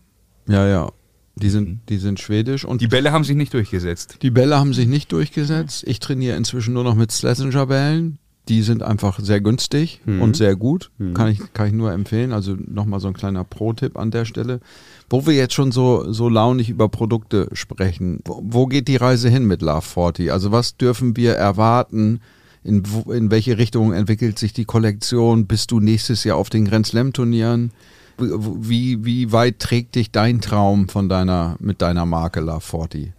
so? 0.46 0.52
Ja, 0.52 0.66
ja. 0.66 0.90
Die 1.34 1.48
sind, 1.48 1.80
die 1.88 1.96
sind 1.96 2.20
schwedisch 2.20 2.64
und 2.66 2.82
Die 2.82 2.88
Bälle 2.88 3.10
haben 3.10 3.24
sich 3.24 3.36
nicht 3.36 3.54
durchgesetzt. 3.54 4.18
Die 4.20 4.30
Bälle 4.30 4.58
haben 4.58 4.74
sich 4.74 4.86
nicht 4.86 5.10
durchgesetzt. 5.12 5.82
Ich 5.86 5.98
trainiere 5.98 6.36
inzwischen 6.36 6.74
nur 6.74 6.84
noch 6.84 6.94
mit 6.94 7.10
Schlesinger-Bällen. 7.10 8.18
Die 8.48 8.62
sind 8.62 8.82
einfach 8.82 9.20
sehr 9.20 9.40
günstig 9.40 10.00
und 10.20 10.36
sehr 10.36 10.56
gut. 10.56 10.90
Kann, 11.14 11.28
ich, 11.28 11.38
kann 11.52 11.68
ich 11.68 11.72
nur 11.72 11.92
empfehlen. 11.92 12.32
Also 12.32 12.56
nochmal 12.66 12.98
so 12.98 13.06
ein 13.08 13.14
kleiner 13.14 13.44
Pro-Tipp 13.44 13.96
an 13.96 14.10
der 14.10 14.24
Stelle. 14.24 14.60
Wo 15.08 15.26
wir 15.26 15.34
jetzt 15.34 15.54
schon 15.54 15.70
so, 15.70 16.12
so 16.12 16.28
launig 16.28 16.68
über 16.68 16.88
Produkte 16.88 17.48
sprechen, 17.52 18.18
wo, 18.24 18.42
wo 18.44 18.66
geht 18.66 18.88
die 18.88 18.96
Reise 18.96 19.28
hin 19.28 19.44
mit 19.44 19.62
Love 19.62 19.82
40? 19.82 20.32
Also 20.32 20.50
was 20.50 20.76
dürfen 20.76 21.16
wir 21.16 21.34
erwarten? 21.34 22.20
In, 22.64 22.82
in 23.08 23.30
welche 23.30 23.58
Richtung 23.58 23.92
entwickelt 23.92 24.38
sich 24.38 24.52
die 24.52 24.64
Kollektion? 24.64 25.46
Bist 25.46 25.70
du 25.70 25.78
nächstes 25.80 26.24
Jahr 26.24 26.36
auf 26.36 26.50
den 26.50 26.64
Grand 26.64 26.86
Slam 26.86 27.12
Turnieren? 27.12 27.70
Wie, 28.18 29.04
wie 29.04 29.32
weit 29.32 29.58
trägt 29.60 29.94
dich 29.94 30.10
dein 30.10 30.40
Traum 30.40 30.88
von 30.88 31.08
deiner, 31.08 31.56
mit 31.60 31.80
deiner 31.80 32.06
Marke 32.06 32.40
Love 32.40 32.60
40? 32.60 33.12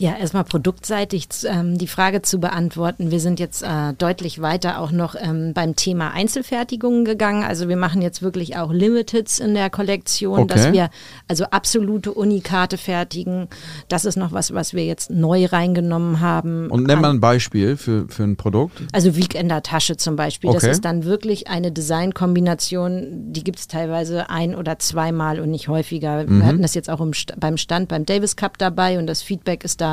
Ja, 0.00 0.16
erstmal 0.16 0.44
produktseitig 0.44 1.26
ähm, 1.44 1.76
die 1.76 1.88
Frage 1.88 2.22
zu 2.22 2.38
beantworten. 2.38 3.10
Wir 3.10 3.18
sind 3.18 3.40
jetzt 3.40 3.64
äh, 3.64 3.94
deutlich 3.98 4.40
weiter 4.40 4.80
auch 4.80 4.92
noch 4.92 5.16
ähm, 5.20 5.54
beim 5.54 5.74
Thema 5.74 6.12
Einzelfertigungen 6.12 7.04
gegangen. 7.04 7.42
Also 7.42 7.68
wir 7.68 7.76
machen 7.76 8.00
jetzt 8.00 8.22
wirklich 8.22 8.56
auch 8.56 8.72
Limiteds 8.72 9.40
in 9.40 9.54
der 9.54 9.70
Kollektion, 9.70 10.38
Okay. 10.38 10.54
dass 10.54 10.72
wir 10.72 10.90
also 11.26 11.46
absolute 11.46 12.12
Unikate 12.12 12.78
fertigen. 12.78 13.48
Das 13.88 14.04
ist 14.04 14.14
noch 14.16 14.30
was, 14.30 14.54
was 14.54 14.72
wir 14.72 14.84
jetzt 14.84 15.10
neu 15.10 15.46
reingenommen 15.46 16.20
haben. 16.20 16.70
Und 16.70 16.86
nenn 16.86 17.00
mal 17.00 17.10
ein 17.10 17.18
Beispiel 17.20 17.76
für, 17.76 18.06
für 18.08 18.22
ein 18.22 18.36
Produkt. 18.36 18.80
Also 18.92 19.16
Weekender 19.16 19.64
Tasche 19.64 19.96
zum 19.96 20.14
Beispiel. 20.14 20.52
Das 20.52 20.62
Okay. 20.62 20.70
ist 20.70 20.84
dann 20.84 21.04
wirklich 21.06 21.48
eine 21.48 21.72
Designkombination, 21.72 23.32
die 23.32 23.42
gibt 23.42 23.58
es 23.58 23.66
teilweise 23.66 24.30
ein- 24.30 24.54
oder 24.54 24.78
zweimal 24.78 25.40
und 25.40 25.50
nicht 25.50 25.66
häufiger. 25.66 26.22
Mhm. 26.24 26.38
Wir 26.40 26.46
hatten 26.46 26.62
das 26.62 26.74
jetzt 26.74 26.88
auch 26.88 27.00
im, 27.00 27.12
beim 27.36 27.56
Stand 27.56 27.88
beim 27.88 28.06
Davis 28.06 28.36
Cup 28.36 28.58
dabei 28.58 28.96
und 28.98 29.08
das 29.08 29.22
Feedback 29.22 29.64
ist 29.64 29.80
da 29.80 29.87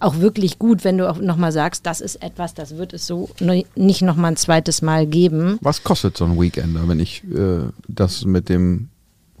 auch 0.00 0.18
wirklich 0.18 0.58
gut, 0.58 0.84
wenn 0.84 0.98
du 0.98 1.08
auch 1.08 1.18
nochmal 1.18 1.52
sagst, 1.52 1.86
das 1.86 2.00
ist 2.00 2.22
etwas, 2.22 2.54
das 2.54 2.76
wird 2.76 2.92
es 2.92 3.06
so 3.06 3.28
nicht 3.74 4.02
nochmal 4.02 4.32
ein 4.32 4.36
zweites 4.36 4.82
Mal 4.82 5.06
geben. 5.06 5.58
Was 5.60 5.82
kostet 5.82 6.16
so 6.16 6.24
ein 6.24 6.40
Weekender, 6.40 6.88
wenn 6.88 7.00
ich 7.00 7.24
äh, 7.24 7.64
das 7.88 8.24
mit 8.24 8.48
dem 8.48 8.88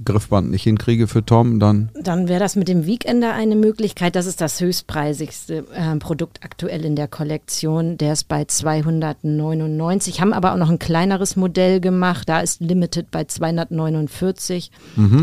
Griffband 0.04 0.50
nicht 0.50 0.62
hinkriege 0.62 1.06
für 1.06 1.24
Tom, 1.24 1.60
dann 1.60 1.90
Dann 1.94 2.28
wäre 2.28 2.40
das 2.40 2.56
mit 2.56 2.68
dem 2.68 2.86
Weekender 2.86 3.34
eine 3.34 3.56
Möglichkeit. 3.56 4.16
Das 4.16 4.26
ist 4.26 4.40
das 4.40 4.60
höchstpreisigste 4.60 5.64
äh, 5.74 5.96
Produkt 5.96 6.40
aktuell 6.42 6.84
in 6.84 6.96
der 6.96 7.08
Kollektion. 7.08 7.98
Der 7.98 8.12
ist 8.14 8.28
bei 8.28 8.44
299. 8.44 10.20
Haben 10.20 10.32
aber 10.32 10.52
auch 10.52 10.56
noch 10.56 10.70
ein 10.70 10.78
kleineres 10.78 11.36
Modell 11.36 11.80
gemacht. 11.80 12.28
Da 12.28 12.40
ist 12.40 12.60
Limited 12.60 13.10
bei 13.10 13.24
249. 13.24 14.70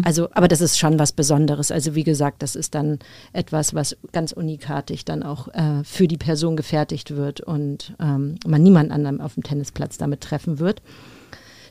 Also, 0.03 0.29
aber 0.31 0.47
das 0.47 0.61
ist 0.61 0.77
schon 0.77 0.99
was 0.99 1.11
Besonderes. 1.11 1.71
Also 1.71 1.95
wie 1.95 2.03
gesagt, 2.03 2.43
das 2.43 2.55
ist 2.55 2.75
dann 2.75 2.99
etwas, 3.33 3.73
was 3.73 3.97
ganz 4.11 4.31
unikatig 4.31 5.05
dann 5.05 5.23
auch 5.23 5.47
äh, 5.49 5.83
für 5.83 6.07
die 6.07 6.17
Person 6.17 6.55
gefertigt 6.55 7.15
wird 7.15 7.41
und 7.41 7.95
ähm, 7.99 8.35
man 8.45 8.63
niemand 8.63 8.91
anderem 8.91 9.21
auf 9.21 9.33
dem 9.33 9.43
Tennisplatz 9.43 9.97
damit 9.97 10.21
treffen 10.21 10.59
wird. 10.59 10.81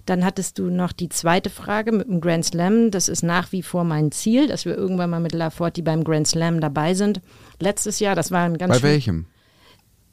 Dann 0.07 0.24
hattest 0.24 0.59
du 0.59 0.70
noch 0.70 0.92
die 0.92 1.09
zweite 1.09 1.50
Frage 1.50 1.92
mit 1.92 2.09
dem 2.09 2.20
Grand 2.20 2.44
Slam. 2.44 2.90
Das 2.90 3.09
ist 3.09 3.22
nach 3.22 3.52
wie 3.52 3.62
vor 3.62 3.84
mein 3.84 4.12
Ziel, 4.12 4.46
dass 4.46 4.64
wir 4.64 4.76
irgendwann 4.76 5.11
mal 5.11 5.20
mit 5.20 5.32
La 5.32 5.50
Forti 5.50 5.82
beim 5.82 6.04
Grand 6.04 6.28
Slam 6.28 6.61
dabei 6.61 6.94
sind. 6.94 7.20
Letztes 7.61 7.98
Jahr, 7.98 8.14
das 8.14 8.30
war 8.30 8.44
ein 8.44 8.57
ganz 8.57 8.80
bei 8.80 8.82
welchem? 8.82 9.26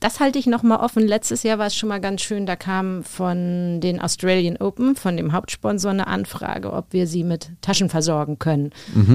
Das 0.03 0.19
halte 0.19 0.37
ich 0.37 0.47
noch 0.47 0.63
mal 0.63 0.81
offen. 0.81 1.07
Letztes 1.07 1.43
Jahr 1.43 1.59
war 1.59 1.67
es 1.67 1.77
schon 1.77 1.87
mal 1.87 2.01
ganz 2.01 2.21
schön. 2.21 2.45
Da 2.45 2.57
kam 2.57 3.05
von 3.05 3.79
den 3.79 4.01
Australian 4.01 4.57
Open, 4.57 4.97
von 4.97 5.15
dem 5.15 5.31
Hauptsponsor, 5.31 5.91
eine 5.91 6.07
Anfrage, 6.07 6.73
ob 6.73 6.87
wir 6.91 7.07
sie 7.07 7.23
mit 7.23 7.51
Taschen 7.61 7.87
versorgen 7.87 8.37
können. 8.37 8.71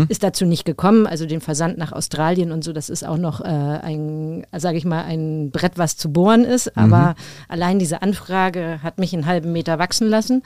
Ist 0.09 0.23
dazu 0.23 0.47
nicht 0.47 0.65
gekommen. 0.65 1.07
Also 1.07 1.27
den 1.27 1.43
Versand 1.43 1.77
nach 1.77 1.93
Australien 1.93 2.53
und 2.53 2.65
so, 2.65 2.73
das 2.73 2.89
ist 2.89 3.07
auch 3.07 3.19
noch 3.19 3.43
äh, 3.43 3.45
ein, 3.45 4.47
sage 4.57 4.79
ich 4.79 4.87
mal, 4.87 5.05
ein 5.05 5.51
Brett, 5.51 5.77
was 5.77 5.99
zu 5.99 6.11
bohren 6.11 6.45
ist. 6.45 6.75
Aber 6.79 7.17
allein 7.49 7.79
diese 7.79 8.01
Anfrage 8.01 8.83
hat 8.83 8.99
mich 8.99 9.13
einen 9.13 9.27
halben 9.27 9.53
Meter 9.53 9.79
wachsen 9.79 10.09
lassen. 10.09 10.43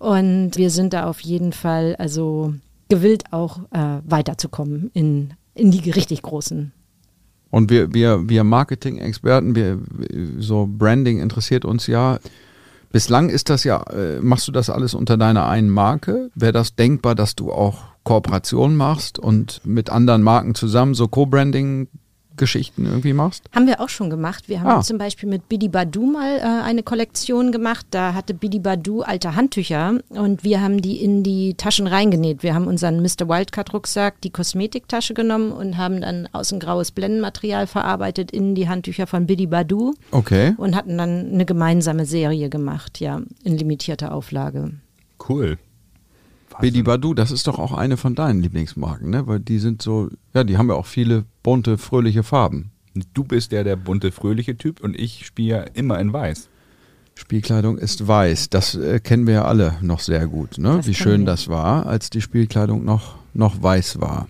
Und 0.00 0.56
wir 0.56 0.70
sind 0.70 0.92
da 0.92 1.06
auf 1.06 1.20
jeden 1.20 1.52
Fall 1.52 1.94
also 2.00 2.52
gewillt, 2.88 3.26
auch 3.30 3.60
äh, 3.70 4.00
weiterzukommen 4.04 4.90
in, 4.92 5.34
in 5.54 5.70
die 5.70 5.88
richtig 5.88 6.22
großen 6.22 6.72
Und 7.54 7.70
wir, 7.70 7.94
wir, 7.94 8.28
wir 8.28 8.42
Marketing-Experten, 8.42 9.54
wir, 9.54 9.78
so 10.40 10.68
Branding 10.68 11.20
interessiert 11.20 11.64
uns 11.64 11.86
ja. 11.86 12.18
Bislang 12.90 13.28
ist 13.28 13.48
das 13.48 13.62
ja, 13.62 13.80
äh, 13.92 14.18
machst 14.20 14.48
du 14.48 14.52
das 14.52 14.70
alles 14.70 14.92
unter 14.92 15.16
deiner 15.16 15.46
einen 15.46 15.70
Marke? 15.70 16.32
Wäre 16.34 16.50
das 16.50 16.74
denkbar, 16.74 17.14
dass 17.14 17.36
du 17.36 17.52
auch 17.52 17.84
Kooperationen 18.02 18.76
machst 18.76 19.20
und 19.20 19.60
mit 19.64 19.88
anderen 19.88 20.24
Marken 20.24 20.56
zusammen 20.56 20.94
so 20.94 21.06
Co-Branding-Geschichten 22.44 22.86
irgendwie 22.86 23.12
machst? 23.12 23.44
Haben 23.54 23.66
wir 23.66 23.80
auch 23.80 23.88
schon 23.88 24.10
gemacht. 24.10 24.48
Wir 24.48 24.60
haben 24.60 24.80
Ah. 24.80 24.82
zum 24.82 24.98
Beispiel 24.98 25.28
mit 25.28 25.48
Bidi 25.48 25.68
Badu 25.68 26.04
mal 26.06 26.36
äh, 26.38 26.42
eine 26.64 26.82
Kollektion 26.82 27.52
gemacht. 27.52 27.86
Da 27.90 28.14
hatte 28.14 28.34
Bidi 28.34 28.58
Badu 28.58 29.02
alte 29.02 29.34
Handtücher 29.36 29.98
und 30.08 30.44
wir 30.44 30.60
haben 30.60 30.82
die 30.82 31.02
in 31.02 31.22
die 31.22 31.54
Taschen 31.54 31.86
reingenäht. 31.86 32.42
Wir 32.42 32.54
haben 32.54 32.66
unseren 32.66 33.00
Mr. 33.00 33.28
Wildcat 33.28 33.72
Rucksack, 33.72 34.20
die 34.22 34.30
Kosmetiktasche 34.30 35.14
genommen 35.14 35.52
und 35.52 35.76
haben 35.76 36.00
dann 36.00 36.28
außen 36.32 36.58
graues 36.60 36.90
Blendenmaterial 36.90 37.66
verarbeitet 37.66 38.30
in 38.30 38.54
die 38.54 38.68
Handtücher 38.68 39.06
von 39.06 39.26
Bidi 39.26 39.46
Badu 39.46 39.94
Okay. 40.10 40.54
und 40.56 40.74
hatten 40.76 40.98
dann 40.98 41.32
eine 41.32 41.44
gemeinsame 41.44 42.04
Serie 42.06 42.48
gemacht, 42.48 43.00
ja, 43.00 43.20
in 43.44 43.56
limitierter 43.56 44.12
Auflage. 44.12 44.72
Cool. 45.28 45.58
Bidi 46.60 46.82
Badu, 46.82 47.14
das 47.14 47.30
ist 47.30 47.46
doch 47.46 47.58
auch 47.58 47.72
eine 47.72 47.96
von 47.96 48.14
deinen 48.14 48.40
Lieblingsmarken, 48.40 49.10
ne? 49.10 49.26
Weil 49.26 49.40
die 49.40 49.58
sind 49.58 49.82
so, 49.82 50.08
ja, 50.34 50.44
die 50.44 50.56
haben 50.56 50.68
ja 50.68 50.74
auch 50.74 50.86
viele 50.86 51.24
bunte, 51.42 51.78
fröhliche 51.78 52.22
Farben. 52.22 52.70
Du 53.12 53.24
bist 53.24 53.52
ja 53.52 53.64
der 53.64 53.76
bunte, 53.76 54.12
fröhliche 54.12 54.56
Typ 54.56 54.80
und 54.82 54.98
ich 54.98 55.26
spiele 55.26 55.48
ja 55.48 55.60
immer 55.74 55.98
in 55.98 56.12
weiß. 56.12 56.48
Spielkleidung 57.16 57.78
ist 57.78 58.06
weiß. 58.06 58.50
Das 58.50 58.74
äh, 58.74 59.00
kennen 59.00 59.26
wir 59.26 59.34
ja 59.34 59.44
alle 59.44 59.76
noch 59.82 60.00
sehr 60.00 60.26
gut, 60.26 60.58
ne? 60.58 60.76
Das 60.76 60.86
Wie 60.86 60.94
schön 60.94 61.24
das 61.24 61.48
war, 61.48 61.86
als 61.86 62.10
die 62.10 62.20
Spielkleidung 62.20 62.84
noch, 62.84 63.16
noch 63.34 63.62
weiß 63.62 64.00
war. 64.00 64.28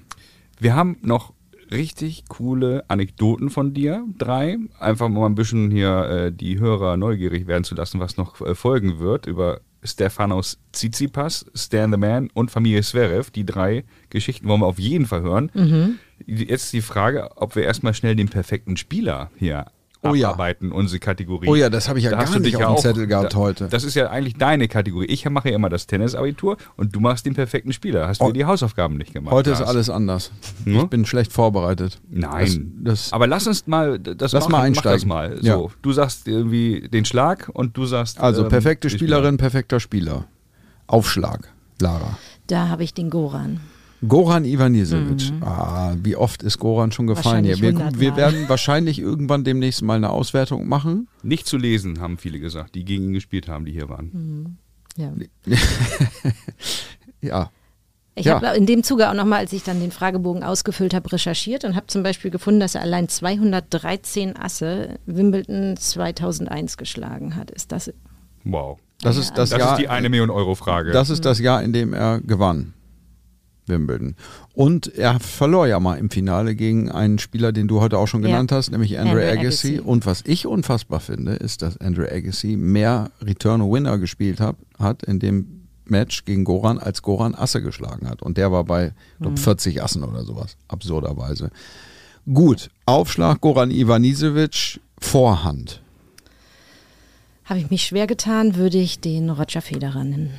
Wir 0.59 0.75
haben 0.75 0.97
noch 1.03 1.33
richtig 1.70 2.25
coole 2.29 2.85
Anekdoten 2.89 3.51
von 3.51 3.75
dir, 3.75 4.05
drei. 4.18 4.59
Einfach 4.79 5.09
mal 5.09 5.27
ein 5.27 5.35
bisschen 5.35 5.70
hier 5.70 6.05
äh, 6.05 6.33
die 6.33 6.59
Hörer 6.59 6.97
neugierig 6.97 7.47
werden 7.47 7.64
zu 7.64 7.75
lassen, 7.75 8.01
was 8.01 8.16
noch 8.16 8.41
äh, 8.41 8.55
folgen 8.55 8.99
wird 8.99 9.27
über 9.27 9.61
Stefanos 9.85 10.59
Tsitsipas, 10.72 11.47
Stan 11.55 11.93
the 11.93 11.99
Man 11.99 12.30
und 12.32 12.51
Familie 12.51 12.82
Zverev. 12.82 13.30
Die 13.30 13.45
drei 13.45 13.85
Geschichten 14.11 14.49
wollen 14.49 14.61
wir 14.61 14.66
auf 14.66 14.78
jeden 14.78 15.07
Fall 15.07 15.22
hören. 15.22 15.51
Mhm. 15.55 15.99
Jetzt 16.26 16.72
die 16.72 16.80
Frage, 16.80 17.37
ob 17.37 17.57
wir 17.57 17.64
erstmal 17.64 17.95
schnell 17.95 18.16
den 18.16 18.28
perfekten 18.28 18.76
Spieler 18.76 19.30
hier 19.37 19.66
Oh 20.07 20.14
ja. 20.14 20.28
abarbeiten, 20.28 20.70
unsere 20.72 20.98
Kategorie. 21.00 21.48
Oh 21.48 21.55
ja, 21.55 21.70
das 21.70 21.88
habe 21.88 21.98
ich 21.98 22.05
ja 22.05 22.11
Da 22.11 22.18
gar 22.18 22.26
hast 22.26 22.34
nicht 22.34 22.46
dich 22.46 22.57
auf 22.57 22.61
ja 22.62 22.66
dem 22.68 22.74
auch- 22.74 22.80
Zettel 22.80 23.07
gehabt 23.07 23.32
da, 23.34 23.38
heute. 23.38 23.68
Das 23.68 23.84
ist 23.84 23.94
ja 23.94 24.11
eigentlich 24.11 24.34
deine 24.34 24.68
Kategorie. 24.68 25.07
Ich 25.07 25.28
mache 25.30 25.48
ja 25.50 25.55
immer 25.57 25.68
das 25.68 25.86
Tennisabitur 25.86 26.57
und 26.76 26.94
du 26.94 27.00
machst 27.00 27.24
den 27.26 27.34
perfekten 27.34 27.72
Spieler. 27.72 28.07
Hast 28.09 28.20
du 28.20 28.26
Oh. 28.26 28.32
die 28.32 28.44
Hausaufgaben 28.44 28.96
nicht 28.96 29.12
gemacht? 29.12 29.32
Heute 29.34 29.50
ist 29.50 29.61
Lars? 29.61 29.68
alles 29.70 29.90
anders. 29.90 30.30
Ja? 30.66 30.82
Ich 30.82 30.88
bin 30.88 31.05
schlecht 31.07 31.32
vorbereitet. 31.32 32.00
Nein. 32.11 32.72
Das, 32.82 33.05
das, 33.05 33.12
Aber 33.12 33.26
lass 33.26 33.46
uns 33.46 33.66
mal 33.66 33.98
das 33.98 34.32
Lass 34.32 34.42
machen, 34.44 34.52
mal 34.52 34.59
Mach 34.59 34.64
einsteigen. 34.64 34.98
das 34.98 35.05
mal. 35.07 35.38
Ja. 35.42 35.55
So, 35.55 35.72
du 35.82 35.92
sagst 35.92 36.28
irgendwie 36.28 36.88
den 36.88 37.05
Schlag 37.05 37.50
und 37.52 37.76
du 37.76 37.86
sagst 37.86 38.20
also 38.20 38.42
ähm, 38.42 38.48
perfekte 38.50 38.90
Spielerin, 38.90 39.36
perfekter 39.38 39.80
Spieler. 39.80 40.26
Aufschlag, 40.86 41.48
Lara. 41.80 42.18
Da 42.46 42.68
habe 42.68 42.84
ich 42.84 42.92
den 42.92 43.09
Goran. 43.09 43.61
Goran 44.09 44.44
Ivanisevic. 44.44 45.32
Ah, 45.40 45.94
wie 46.02 46.16
oft 46.16 46.42
ist 46.42 46.59
Goran 46.59 46.92
schon 46.92 47.07
gefallen 47.07 47.44
hier? 47.44 47.57
Mhm. 47.57 47.62
Wir, 47.62 47.68
100 47.70 48.00
wir 48.00 48.16
werden 48.16 48.48
wahrscheinlich 48.48 48.98
irgendwann 48.98 49.44
demnächst 49.44 49.82
mal 49.82 49.96
eine 49.96 50.11
Auswertung 50.11 50.68
machen. 50.68 51.09
Nicht 51.22 51.46
zu 51.46 51.57
lesen, 51.57 52.00
haben 52.00 52.18
viele 52.18 52.38
gesagt, 52.40 52.74
die 52.74 52.84
gegen 52.84 53.05
ihn 53.05 53.12
gespielt 53.12 53.48
haben, 53.48 53.64
die 53.64 53.72
hier 53.72 53.88
waren. 53.88 54.59
Ja. 54.96 55.12
Ja. 57.20 57.50
Ich 58.16 58.26
Ja. 58.26 58.34
habe 58.40 58.57
in 58.57 58.66
dem 58.66 58.82
Zuge 58.82 59.09
auch 59.11 59.14
nochmal, 59.14 59.40
als 59.40 59.52
ich 59.52 59.64
dann 59.64 59.80
den 59.80 59.90
Fragebogen 59.90 60.44
ausgefüllt 60.44 60.94
habe, 60.94 61.11
recherchiert 61.11 61.64
und 61.64 61.74
habe 61.74 61.86
zum 61.88 62.02
Beispiel 62.02 62.30
gefunden, 62.30 62.61
dass 62.61 62.74
er 62.74 62.82
allein 62.82 63.09
213 63.09 64.36
Asse 64.36 64.98
Wimbledon 65.07 65.76
2001 65.76 66.76
geschlagen 66.76 67.34
hat. 67.34 67.50
Ist 67.50 67.72
das 67.72 67.86
Das 67.86 67.94
Wow. 68.44 68.78
Ja, 69.02 69.11
ist 69.11 69.30
das, 69.36 69.50
Das 69.50 69.59
Jahr. 69.59 69.72
ist 69.72 69.78
die 69.80 69.88
eine 69.88 70.09
Million 70.11 70.30
Euro 70.30 70.55
Frage. 70.55 70.92
Das 70.92 71.09
ist 71.11 71.24
das 71.24 71.38
Jahr, 71.40 71.62
in 71.62 71.72
dem 71.72 71.92
er 71.94 72.20
gewann. 72.20 72.74
Wimbledon. 73.67 74.15
Und 74.55 74.95
er 74.95 75.19
verlor 75.21 75.67
ja 75.67 75.81
mal 75.81 75.97
im 75.97 76.11
Finale 76.11 76.55
gegen 76.55 76.91
einen 76.91 77.19
Spieler, 77.19 77.53
den 77.53 77.69
du 77.69 77.81
heute 77.81 77.99
auch 77.99 78.07
schon 78.09 78.23
Ja. 78.23 78.29
genannt 78.29 78.53
hast, 78.53 78.71
nämlich 78.71 78.99
Andre, 78.99 79.11
Andre 79.23 79.31
Agassi. 79.31 79.69
Agassi. 79.75 79.79
Und 79.81 80.07
was 80.07 80.23
ich 80.27 80.47
unfassbar 80.47 81.01
finde, 81.01 81.33
ist, 81.35 81.62
dass 81.62 81.77
Andre 81.79 82.11
Agassi 82.12 82.57
mehr 82.57 83.11
Return-Winner 83.23 83.99
gespielt 83.99 84.41
hat, 84.41 84.57
hat 84.79 85.03
in 85.05 85.19
dem 85.19 85.62
Match 85.87 86.25
gegen 86.25 86.45
Goran, 86.45 86.79
als 86.79 87.03
Goran 87.03 87.35
Asse 87.35 87.61
geschlagen 87.62 88.09
hat. 88.09 88.23
Und 88.23 88.39
der 88.39 88.51
war 88.53 88.65
bei 88.65 88.93
glaub, 89.21 89.39
40 89.39 89.83
Assen 89.83 90.03
oder 90.05 90.25
sowas, 90.25 90.57
absurderweise. 90.69 91.51
Gut, 92.33 92.71
Aufschlag 92.87 93.41
Goran 93.43 93.71
Ivanisevic, 93.71 94.81
Vorhand. 94.99 95.83
habe 97.45 97.61
ich 97.61 97.69
mich 97.71 97.83
schwer 97.85 98.07
getan, 98.07 98.57
würde 98.57 98.79
ich 98.79 99.01
den 99.01 99.29
Roger 99.29 99.61
Federer 99.61 100.05
nennen. 100.05 100.31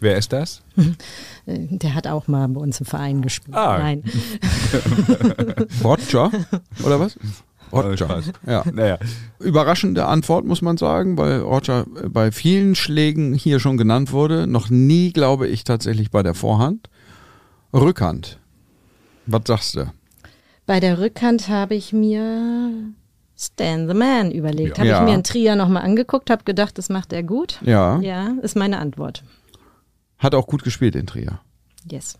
Wer 0.00 0.16
ist 0.16 0.32
das? 0.32 0.62
Der 1.46 1.94
hat 1.94 2.06
auch 2.06 2.28
mal 2.28 2.46
bei 2.48 2.60
uns 2.60 2.78
im 2.80 2.86
Verein 2.86 3.22
gespielt. 3.22 3.56
Ah. 3.56 3.78
Nein. 3.78 4.04
Roger? 5.84 6.30
Oder 6.84 7.00
was? 7.00 7.18
Roger. 7.72 8.22
Ja. 8.46 8.64
Naja, 8.72 8.98
Überraschende 9.40 10.06
Antwort, 10.06 10.44
muss 10.46 10.62
man 10.62 10.76
sagen, 10.78 11.18
weil 11.18 11.40
Roger 11.40 11.84
bei 12.08 12.32
vielen 12.32 12.74
Schlägen 12.74 13.34
hier 13.34 13.60
schon 13.60 13.76
genannt 13.76 14.12
wurde. 14.12 14.46
Noch 14.46 14.70
nie, 14.70 15.12
glaube 15.12 15.48
ich, 15.48 15.64
tatsächlich 15.64 16.10
bei 16.10 16.22
der 16.22 16.34
Vorhand. 16.34 16.88
Rückhand. 17.74 18.38
Was 19.26 19.42
sagst 19.46 19.74
du? 19.76 19.92
Bei 20.64 20.80
der 20.80 20.98
Rückhand 20.98 21.48
habe 21.48 21.74
ich 21.74 21.92
mir 21.92 22.72
Stan 23.36 23.86
the 23.86 23.94
Man 23.94 24.30
überlegt. 24.30 24.78
Ja. 24.78 24.84
Habe 24.84 24.88
Ja. 24.88 24.98
ich 25.00 25.04
mir 25.06 25.12
einen 25.14 25.24
Trier 25.24 25.54
nochmal 25.56 25.82
angeguckt, 25.82 26.30
habe 26.30 26.44
gedacht, 26.44 26.78
das 26.78 26.88
macht 26.88 27.12
er 27.12 27.22
gut. 27.22 27.58
Ja. 27.62 28.00
Ja, 28.00 28.32
ist 28.42 28.56
meine 28.56 28.78
Antwort. 28.78 29.22
Hat 30.18 30.34
auch 30.34 30.46
gut 30.46 30.62
gespielt 30.64 30.94
in 30.96 31.06
Trier. 31.06 31.40
Yes. 31.90 32.18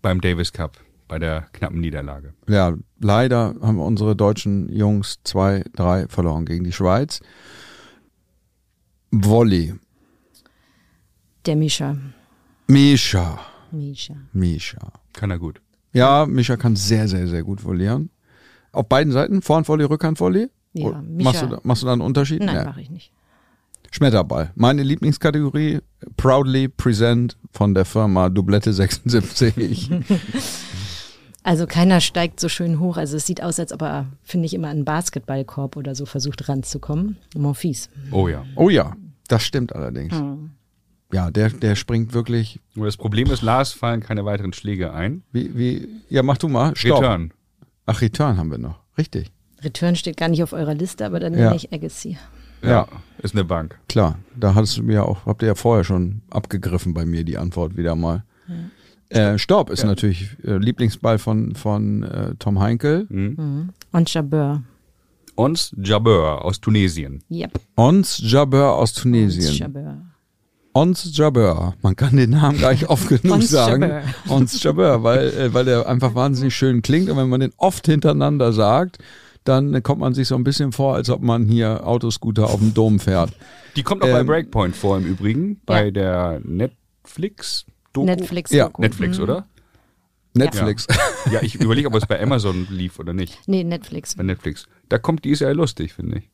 beim 0.00 0.20
Davis 0.20 0.52
Cup, 0.52 0.78
bei 1.08 1.18
der 1.18 1.42
knappen 1.52 1.80
Niederlage. 1.80 2.32
Ja, 2.48 2.74
leider 3.00 3.54
haben 3.60 3.78
unsere 3.80 4.16
deutschen 4.16 4.68
Jungs 4.74 5.18
zwei, 5.24 5.64
drei 5.74 6.06
verloren 6.08 6.46
gegen 6.46 6.64
die 6.64 6.72
Schweiz. 6.72 7.20
Volley. 9.10 9.74
Der 11.46 11.56
Mischa. 11.56 11.96
Misha. 12.68 13.38
Mischa. 13.70 14.14
Misha. 14.32 14.92
Kann 15.12 15.30
er 15.30 15.38
gut. 15.38 15.60
Ja, 15.92 16.24
Misha 16.26 16.56
kann 16.56 16.76
sehr, 16.76 17.08
sehr, 17.08 17.26
sehr 17.28 17.42
gut 17.42 17.60
volleyen. 17.60 18.10
Auf 18.72 18.88
beiden 18.88 19.12
Seiten, 19.12 19.42
Vorhandvolley, 19.42 19.84
Rückhandvolley? 19.84 20.48
Ja, 20.72 21.02
Misha- 21.02 21.24
Machst 21.24 21.42
du, 21.42 21.46
da, 21.48 21.60
machst 21.64 21.82
du 21.82 21.86
da 21.86 21.92
einen 21.92 22.00
Unterschied? 22.02 22.40
Nein, 22.42 22.54
Ja. 22.56 22.64
mache 22.64 22.80
ich 22.80 22.88
nicht. 22.90 23.12
Schmetterball. 23.92 24.50
Meine 24.56 24.82
Lieblingskategorie, 24.82 25.80
proudly 26.16 26.66
present 26.68 27.36
von 27.52 27.74
der 27.74 27.84
Firma 27.84 28.28
Doublette 28.28 28.72
76. 28.72 29.90
Also 31.44 31.66
keiner 31.66 32.00
steigt 32.00 32.38
so 32.38 32.48
schön 32.48 32.78
hoch. 32.78 32.96
Also 32.96 33.16
es 33.16 33.26
sieht 33.26 33.42
aus, 33.42 33.58
als 33.58 33.72
ob 33.72 33.82
er, 33.82 34.06
finde 34.22 34.46
ich, 34.46 34.54
immer 34.54 34.68
an 34.68 34.76
einen 34.76 34.84
Basketballkorb 34.84 35.76
oder 35.76 35.96
so 35.96 36.06
versucht 36.06 36.48
ranzukommen. 36.48 37.16
Monfils. 37.36 37.88
Oh 38.12 38.28
ja. 38.28 38.44
oh 38.54 38.70
ja, 38.70 38.92
das 39.26 39.42
stimmt 39.42 39.74
allerdings. 39.74 40.14
Hm. 40.16 40.50
Ja, 41.12 41.32
der, 41.32 41.50
der 41.50 41.74
springt 41.74 42.14
wirklich, 42.14 42.60
Nur 42.74 42.86
das 42.86 42.96
Problem 42.96 43.28
ist, 43.30 43.42
Lars 43.42 43.72
fallen 43.72 44.00
keine 44.00 44.24
weiteren 44.24 44.52
Schläge 44.52 44.92
ein. 44.92 45.24
wie, 45.32 45.56
wie, 45.58 45.88
ja, 46.08 46.22
mach 46.22 46.38
du 46.38 46.46
mal. 46.48 46.76
Stopp. 46.76 47.00
Return. 47.00 47.32
Ach, 47.86 48.00
Return 48.00 48.38
haben 48.38 48.52
wir 48.52 48.58
noch. 48.58 48.78
Richtig. 48.96 49.32
Return 49.62 49.96
steht 49.96 50.16
gar 50.16 50.28
nicht 50.28 50.44
auf 50.44 50.52
eurer 50.52 50.74
Liste, 50.74 51.04
aber 51.04 51.18
dann 51.18 51.34
Ja. 51.34 51.46
nenne 51.46 51.56
ich 51.56 51.72
Agassi. 51.72 52.18
Ja. 52.62 52.86
Ist 53.22 53.34
eine 53.34 53.44
Bank. 53.44 53.78
Klar, 53.88 54.18
da 54.36 54.54
hattest 54.54 54.78
du 54.78 54.82
mir 54.82 55.04
auch, 55.06 55.26
habt 55.26 55.42
ihr 55.42 55.48
ja 55.48 55.54
vorher 55.54 55.84
schon 55.84 56.22
abgegriffen 56.30 56.92
bei 56.92 57.04
mir 57.04 57.22
die 57.24 57.38
Antwort 57.38 57.76
wieder 57.76 57.94
mal. 57.94 58.24
Äh, 59.10 59.38
Stopp 59.38 59.70
ist 59.70 59.84
natürlich 59.84 60.36
äh, 60.44 60.56
Lieblingsball 60.56 61.18
von, 61.18 61.54
von 61.54 62.02
äh, 62.02 62.34
Tom 62.38 62.58
Heinkel. 62.60 63.06
Und 63.92 64.14
Jabeur. 64.14 64.62
Ons 65.34 65.74
Jabeur 65.82 66.44
aus 66.44 66.60
Tunesien. 66.60 67.22
Yep. 67.30 67.60
Ons 67.76 68.20
Jabeur 68.22 68.74
aus 68.74 68.92
Tunesien. 68.92 69.54
Jabeur. 69.54 69.98
Ons 70.74 71.16
Jabeur. 71.16 71.74
Man 71.82 71.96
kann 71.96 72.16
den 72.16 72.30
Namen 72.30 72.58
gar 72.58 72.72
nicht 72.72 72.88
oft 72.88 73.08
genug 73.08 73.36
Ons 73.36 73.50
sagen. 73.50 73.82
Jabeur. 73.82 74.02
Ons 74.28 74.62
Jabeur, 74.62 75.02
weil, 75.02 75.28
äh, 75.28 75.54
weil 75.54 75.64
der 75.64 75.86
einfach 75.86 76.14
wahnsinnig 76.14 76.54
schön 76.54 76.82
klingt. 76.82 77.10
Und 77.10 77.16
wenn 77.16 77.28
man 77.28 77.40
den 77.40 77.52
oft 77.56 77.86
hintereinander 77.86 78.52
sagt, 78.52 78.98
dann 79.44 79.82
kommt 79.82 80.00
man 80.00 80.14
sich 80.14 80.28
so 80.28 80.34
ein 80.36 80.44
bisschen 80.44 80.72
vor, 80.72 80.94
als 80.94 81.10
ob 81.10 81.22
man 81.22 81.46
hier 81.46 81.86
Autoscooter 81.86 82.44
auf 82.50 82.58
dem 82.60 82.74
Dom 82.74 83.00
fährt. 83.00 83.32
Die 83.76 83.82
kommt 83.82 84.02
auch 84.02 84.08
bei 84.08 84.20
Ähm, 84.20 84.26
Breakpoint 84.26 84.76
vor 84.76 84.96
im 84.98 85.04
Übrigen. 85.04 85.60
Bei 85.66 85.86
Ja. 85.86 85.90
der 85.90 86.40
Netflix. 86.44 87.64
-Doku. 87.94 88.04
Netflix. 88.04 88.50
Ja, 88.52 88.66
Doku. 88.66 88.82
Netflix, 88.82 89.18
Mhm. 89.18 89.24
oder? 89.24 89.46
Netflix. 90.34 90.86
Ja, 91.30 91.42
ich 91.42 91.56
überlege, 91.56 91.88
ob 91.88 91.94
es 91.94 92.06
bei 92.06 92.20
Amazon 92.22 92.66
lief 92.70 92.98
oder 92.98 93.12
nicht. 93.12 93.38
Nee, 93.46 93.64
Netflix. 93.64 94.16
Bei 94.16 94.22
Netflix. 94.22 94.66
Da 94.88 94.98
kommt, 94.98 95.24
die 95.24 95.30
ist 95.30 95.40
ja 95.40 95.50
lustig, 95.52 95.92
finde 95.92 96.18
ich. 96.18 96.30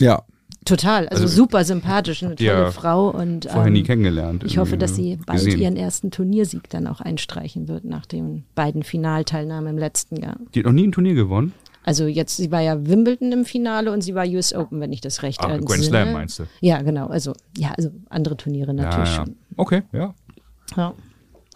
Ja. 0.00 0.22
Total. 0.64 1.08
Also, 1.08 1.24
Also, 1.24 1.36
super 1.36 1.64
sympathisch, 1.64 2.22
eine 2.22 2.34
tolle 2.36 2.48
ja 2.48 2.70
Frau. 2.70 3.10
Und 3.10 3.44
Vorher 3.46 3.66
ähm, 3.66 3.72
nie 3.72 3.82
kennengelernt. 3.82 4.44
ich 4.44 4.58
hoffe, 4.58 4.76
dass 4.78 4.94
sie 4.96 5.16
ne? 5.16 5.22
bald 5.26 5.44
Gesehen. 5.44 5.60
ihren 5.60 5.76
ersten 5.76 6.10
Turniersieg 6.10 6.68
dann 6.70 6.86
auch 6.86 7.00
einstreichen 7.00 7.68
wird 7.68 7.84
nach 7.84 8.06
den 8.06 8.44
beiden 8.54 8.82
Finalteilnahmen 8.84 9.68
im 9.74 9.78
letzten 9.78 10.16
Jahr. 10.16 10.36
Die 10.54 10.60
hat 10.60 10.66
noch 10.66 10.72
nie 10.72 10.86
ein 10.86 10.92
Turnier 10.92 11.14
gewonnen. 11.14 11.52
Also 11.84 12.06
jetzt, 12.06 12.36
sie 12.36 12.50
war 12.52 12.60
ja 12.60 12.86
Wimbledon 12.86 13.32
im 13.32 13.44
Finale 13.44 13.90
und 13.92 14.02
sie 14.02 14.14
war 14.14 14.24
US 14.26 14.54
Open, 14.54 14.80
wenn 14.80 14.92
ich 14.92 15.00
das 15.00 15.22
recht 15.22 15.42
entsinne. 15.42 15.64
Grand 15.64 15.82
Slam 15.84 16.12
meinst 16.12 16.38
du? 16.38 16.44
Ja, 16.60 16.80
genau. 16.82 17.08
Also 17.08 17.32
ja, 17.56 17.72
also 17.76 17.90
andere 18.08 18.36
Turniere 18.36 18.72
natürlich 18.72 19.10
ja, 19.10 19.16
ja. 19.18 19.24
schon. 19.26 19.36
Okay, 19.56 19.82
ja. 19.92 20.14
Ja. 20.76 20.94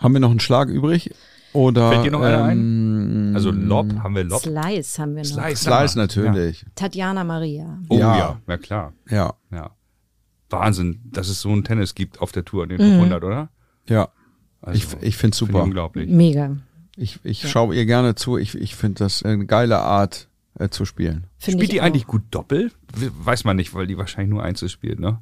Haben 0.01 0.13
wir 0.15 0.21
noch 0.21 0.31
einen 0.31 0.41
Schlag 0.41 0.69
übrig? 0.69 1.15
Oder, 1.53 1.91
Fällt 1.91 2.05
dir 2.05 2.11
noch 2.11 2.21
einer 2.21 2.51
ähm, 2.53 3.33
Also 3.35 3.51
Lob, 3.51 3.87
haben 4.03 4.15
wir 4.15 4.25
Lob? 4.25 4.43
Slice 4.43 4.99
haben 5.01 5.17
wir 5.17 5.23
noch. 5.23 5.31
Slice, 5.31 5.57
Slice 5.63 5.97
natürlich. 5.97 6.67
Tatjana 6.75 7.25
Maria. 7.25 7.79
Oh 7.89 7.97
Ja. 7.97 8.19
ja. 8.19 8.41
ja, 8.47 8.57
klar. 8.59 8.93
Ja, 9.09 9.35
Ja. 9.51 9.71
Wahnsinn, 10.51 11.01
dass 11.07 11.29
es 11.29 11.41
so 11.41 11.51
ein 11.51 11.65
Tennis 11.65 11.95
gibt 11.95 12.21
auf 12.21 12.31
der 12.31 12.45
Tour 12.45 12.65
in 12.65 12.69
den 12.71 12.79
Mhm. 12.79 12.91
Top 12.91 12.99
100, 12.99 13.25
oder? 13.25 13.49
ja. 13.89 14.09
Also, 14.63 14.97
ich 14.99 15.03
ich 15.09 15.17
finde 15.17 15.35
es 15.35 15.39
super. 15.39 15.63
unglaublich. 15.63 16.11
Mega. 16.11 16.57
Ich, 16.97 17.19
ich 17.25 17.49
schaue 17.49 17.75
ihr 17.75 17.85
gerne 17.87 18.15
zu. 18.15 18.39
Ich, 18.39 18.55
ich 18.55 18.75
finde 18.75 19.05
das 19.05 19.23
eine 19.23 19.45
geile 19.47 19.79
Art 19.81 20.29
äh, 20.59 20.69
zu 20.71 20.85
spielen. 20.87 21.27
Finde 21.39 21.59
Spielt 21.65 21.73
die 21.73 21.81
eigentlich 21.83 22.05
auch. 22.05 22.11
gut 22.13 22.23
Doppel? 22.31 22.73
We- 22.95 23.11
Weiß 23.19 23.45
man 23.45 23.57
nicht, 23.57 23.75
weil 23.75 23.87
die 23.87 23.99
wahrscheinlich 23.99 24.31
nur 24.31 24.43
Einzel 24.43 24.69
spielt, 24.69 24.99
ne? 24.99 25.19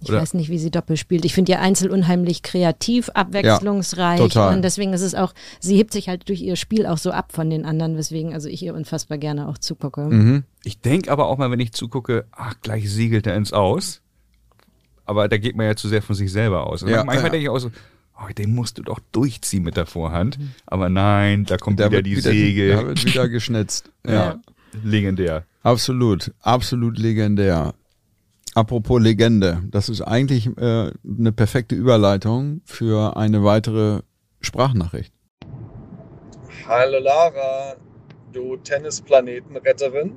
Ich 0.00 0.08
oder- 0.10 0.20
weiß 0.20 0.34
nicht, 0.34 0.50
wie 0.50 0.58
sie 0.58 0.70
Doppel 0.70 0.96
spielt. 0.96 1.24
Ich 1.24 1.34
finde 1.34 1.52
ihr 1.52 1.60
Einzel 1.60 1.90
unheimlich 1.90 2.42
kreativ, 2.42 3.08
abwechslungsreich. 3.08 4.20
Ja, 4.20 4.26
total. 4.28 4.54
Und 4.56 4.62
deswegen 4.62 4.92
ist 4.92 5.00
es 5.00 5.14
auch, 5.14 5.32
sie 5.60 5.76
hebt 5.76 5.92
sich 5.92 6.08
halt 6.08 6.28
durch 6.28 6.42
ihr 6.42 6.56
Spiel 6.56 6.86
auch 6.86 6.98
so 6.98 7.10
ab 7.10 7.32
von 7.32 7.48
den 7.50 7.64
anderen, 7.64 7.96
weswegen 7.96 8.32
also 8.34 8.48
ich 8.48 8.62
ihr 8.62 8.74
unfassbar 8.74 9.18
gerne 9.18 9.48
auch 9.48 9.58
zugucke. 9.58 10.02
Mhm. 10.02 10.44
Ich 10.62 10.80
denke 10.80 11.10
aber 11.10 11.26
auch 11.26 11.38
mal, 11.38 11.50
wenn 11.50 11.60
ich 11.60 11.72
zugucke, 11.72 12.26
ach, 12.32 12.54
gleich 12.62 12.90
segelt 12.90 13.26
er 13.26 13.34
ins 13.36 13.52
Aus. 13.52 14.00
Aber 15.06 15.28
da 15.28 15.36
geht 15.38 15.56
man 15.56 15.66
ja 15.66 15.76
zu 15.76 15.88
sehr 15.88 16.02
von 16.02 16.14
sich 16.14 16.30
selber 16.32 16.66
aus. 16.66 16.82
Und 16.82 16.90
Ja, 16.90 16.98
manchmal 17.04 17.16
ja. 17.26 17.30
denke 17.30 17.44
ich 17.44 17.48
auch 17.48 17.58
so, 17.58 17.70
oh, 18.18 18.32
den 18.32 18.54
musst 18.54 18.78
du 18.78 18.82
doch 18.82 19.00
durchziehen 19.12 19.62
mit 19.62 19.76
der 19.76 19.86
Vorhand. 19.86 20.38
Aber 20.66 20.88
nein, 20.88 21.44
da 21.44 21.56
kommt 21.56 21.80
Da 21.80 21.90
wieder 21.90 22.02
die 22.02 22.16
wieder, 22.16 22.30
Säge. 22.30 22.68
Da 22.70 22.86
wird 22.86 23.04
wieder 23.04 23.28
geschnitzt. 23.28 23.90
Ja. 24.06 24.12
ja. 24.12 24.40
Legendär. 24.82 25.46
Absolut, 25.62 26.34
absolut 26.40 26.98
legendär. 26.98 27.74
Apropos 28.54 29.00
Legende, 29.00 29.62
das 29.70 29.88
ist 29.88 30.02
eigentlich 30.02 30.46
äh, 30.58 30.90
eine 31.02 31.32
perfekte 31.32 31.74
Überleitung 31.74 32.60
für 32.64 33.16
eine 33.16 33.42
weitere 33.44 34.02
Sprachnachricht. 34.40 35.12
Hallo 36.68 36.98
Lara, 37.00 37.76
du 38.32 38.56
Tennisplanetenretterin. 38.58 40.12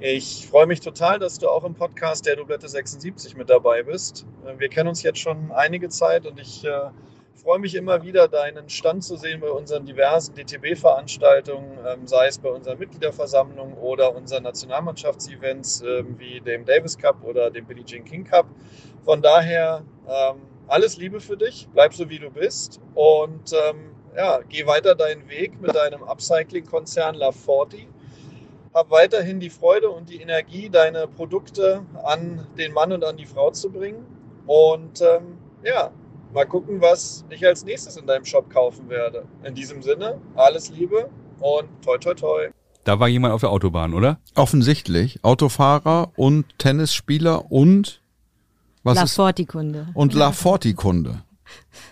Ich 0.00 0.46
freue 0.46 0.66
mich 0.66 0.78
total, 0.78 1.18
dass 1.18 1.40
du 1.40 1.48
auch 1.48 1.64
im 1.64 1.74
Podcast 1.74 2.24
der 2.24 2.36
Doublette 2.36 2.68
76 2.68 3.36
mit 3.36 3.50
dabei 3.50 3.82
bist. 3.82 4.26
Äh, 4.46 4.56
Wir 4.56 4.68
kennen 4.68 4.88
uns 4.88 5.02
jetzt 5.02 5.18
schon 5.18 5.50
einige 5.50 5.88
Zeit 5.88 6.24
und 6.24 6.38
ich 6.38 6.64
äh, 6.64 6.90
freue 7.34 7.58
mich 7.58 7.74
immer 7.74 8.04
wieder, 8.04 8.28
deinen 8.28 8.68
Stand 8.68 9.02
zu 9.02 9.16
sehen 9.16 9.40
bei 9.40 9.50
unseren 9.50 9.86
diversen 9.86 10.36
DTB-Veranstaltungen, 10.36 11.78
ähm, 11.84 12.06
sei 12.06 12.28
es 12.28 12.38
bei 12.38 12.48
unseren 12.48 12.78
Mitgliederversammlungen 12.78 13.74
oder 13.76 14.14
unseren 14.14 14.44
Nationalmannschaftsevents 14.44 15.82
ähm, 15.82 16.14
wie 16.16 16.40
dem 16.42 16.64
Davis 16.64 16.96
Cup 16.96 17.24
oder 17.24 17.50
dem 17.50 17.66
Billie 17.66 17.84
Jean 17.84 18.04
King 18.04 18.22
Cup. 18.22 18.46
Von 19.04 19.20
daher 19.20 19.82
ähm, 20.06 20.42
alles 20.68 20.96
Liebe 20.96 21.18
für 21.18 21.36
dich, 21.36 21.66
bleib 21.72 21.92
so 21.92 22.08
wie 22.08 22.20
du 22.20 22.30
bist 22.30 22.80
und 22.94 23.52
ähm, 23.52 23.96
ja, 24.16 24.38
geh 24.48 24.64
weiter 24.64 24.94
deinen 24.94 25.28
Weg 25.28 25.60
mit 25.60 25.74
deinem 25.74 26.04
Upcycling-Konzern 26.04 27.16
La40. 27.16 27.88
Hab 28.74 28.90
weiterhin 28.90 29.40
die 29.40 29.50
Freude 29.50 29.88
und 29.90 30.08
die 30.08 30.20
Energie, 30.20 30.68
deine 30.68 31.06
Produkte 31.06 31.82
an 32.04 32.46
den 32.56 32.72
Mann 32.72 32.92
und 32.92 33.04
an 33.04 33.16
die 33.16 33.26
Frau 33.26 33.50
zu 33.50 33.70
bringen. 33.70 34.04
Und 34.46 35.00
ähm, 35.00 35.38
ja, 35.64 35.90
mal 36.32 36.44
gucken, 36.46 36.80
was 36.80 37.24
ich 37.30 37.44
als 37.46 37.64
nächstes 37.64 37.96
in 37.96 38.06
deinem 38.06 38.24
Shop 38.24 38.50
kaufen 38.50 38.88
werde. 38.88 39.24
In 39.44 39.54
diesem 39.54 39.82
Sinne, 39.82 40.20
alles 40.34 40.70
Liebe 40.70 41.08
und 41.40 41.68
toi 41.82 41.98
toi 41.98 42.14
toi. 42.14 42.48
Da 42.84 43.00
war 43.00 43.08
jemand 43.08 43.34
auf 43.34 43.40
der 43.40 43.50
Autobahn, 43.50 43.92
oder? 43.92 44.18
Offensichtlich 44.34 45.22
Autofahrer 45.22 46.12
und 46.16 46.58
Tennisspieler 46.58 47.50
und 47.50 48.00
was 48.82 48.96
La 48.96 49.02
ist 49.02 49.14
Forti-Kunde. 49.14 49.88
und 49.94 50.14
La 50.14 50.32
Forti 50.32 50.74
Kunde. 50.74 51.22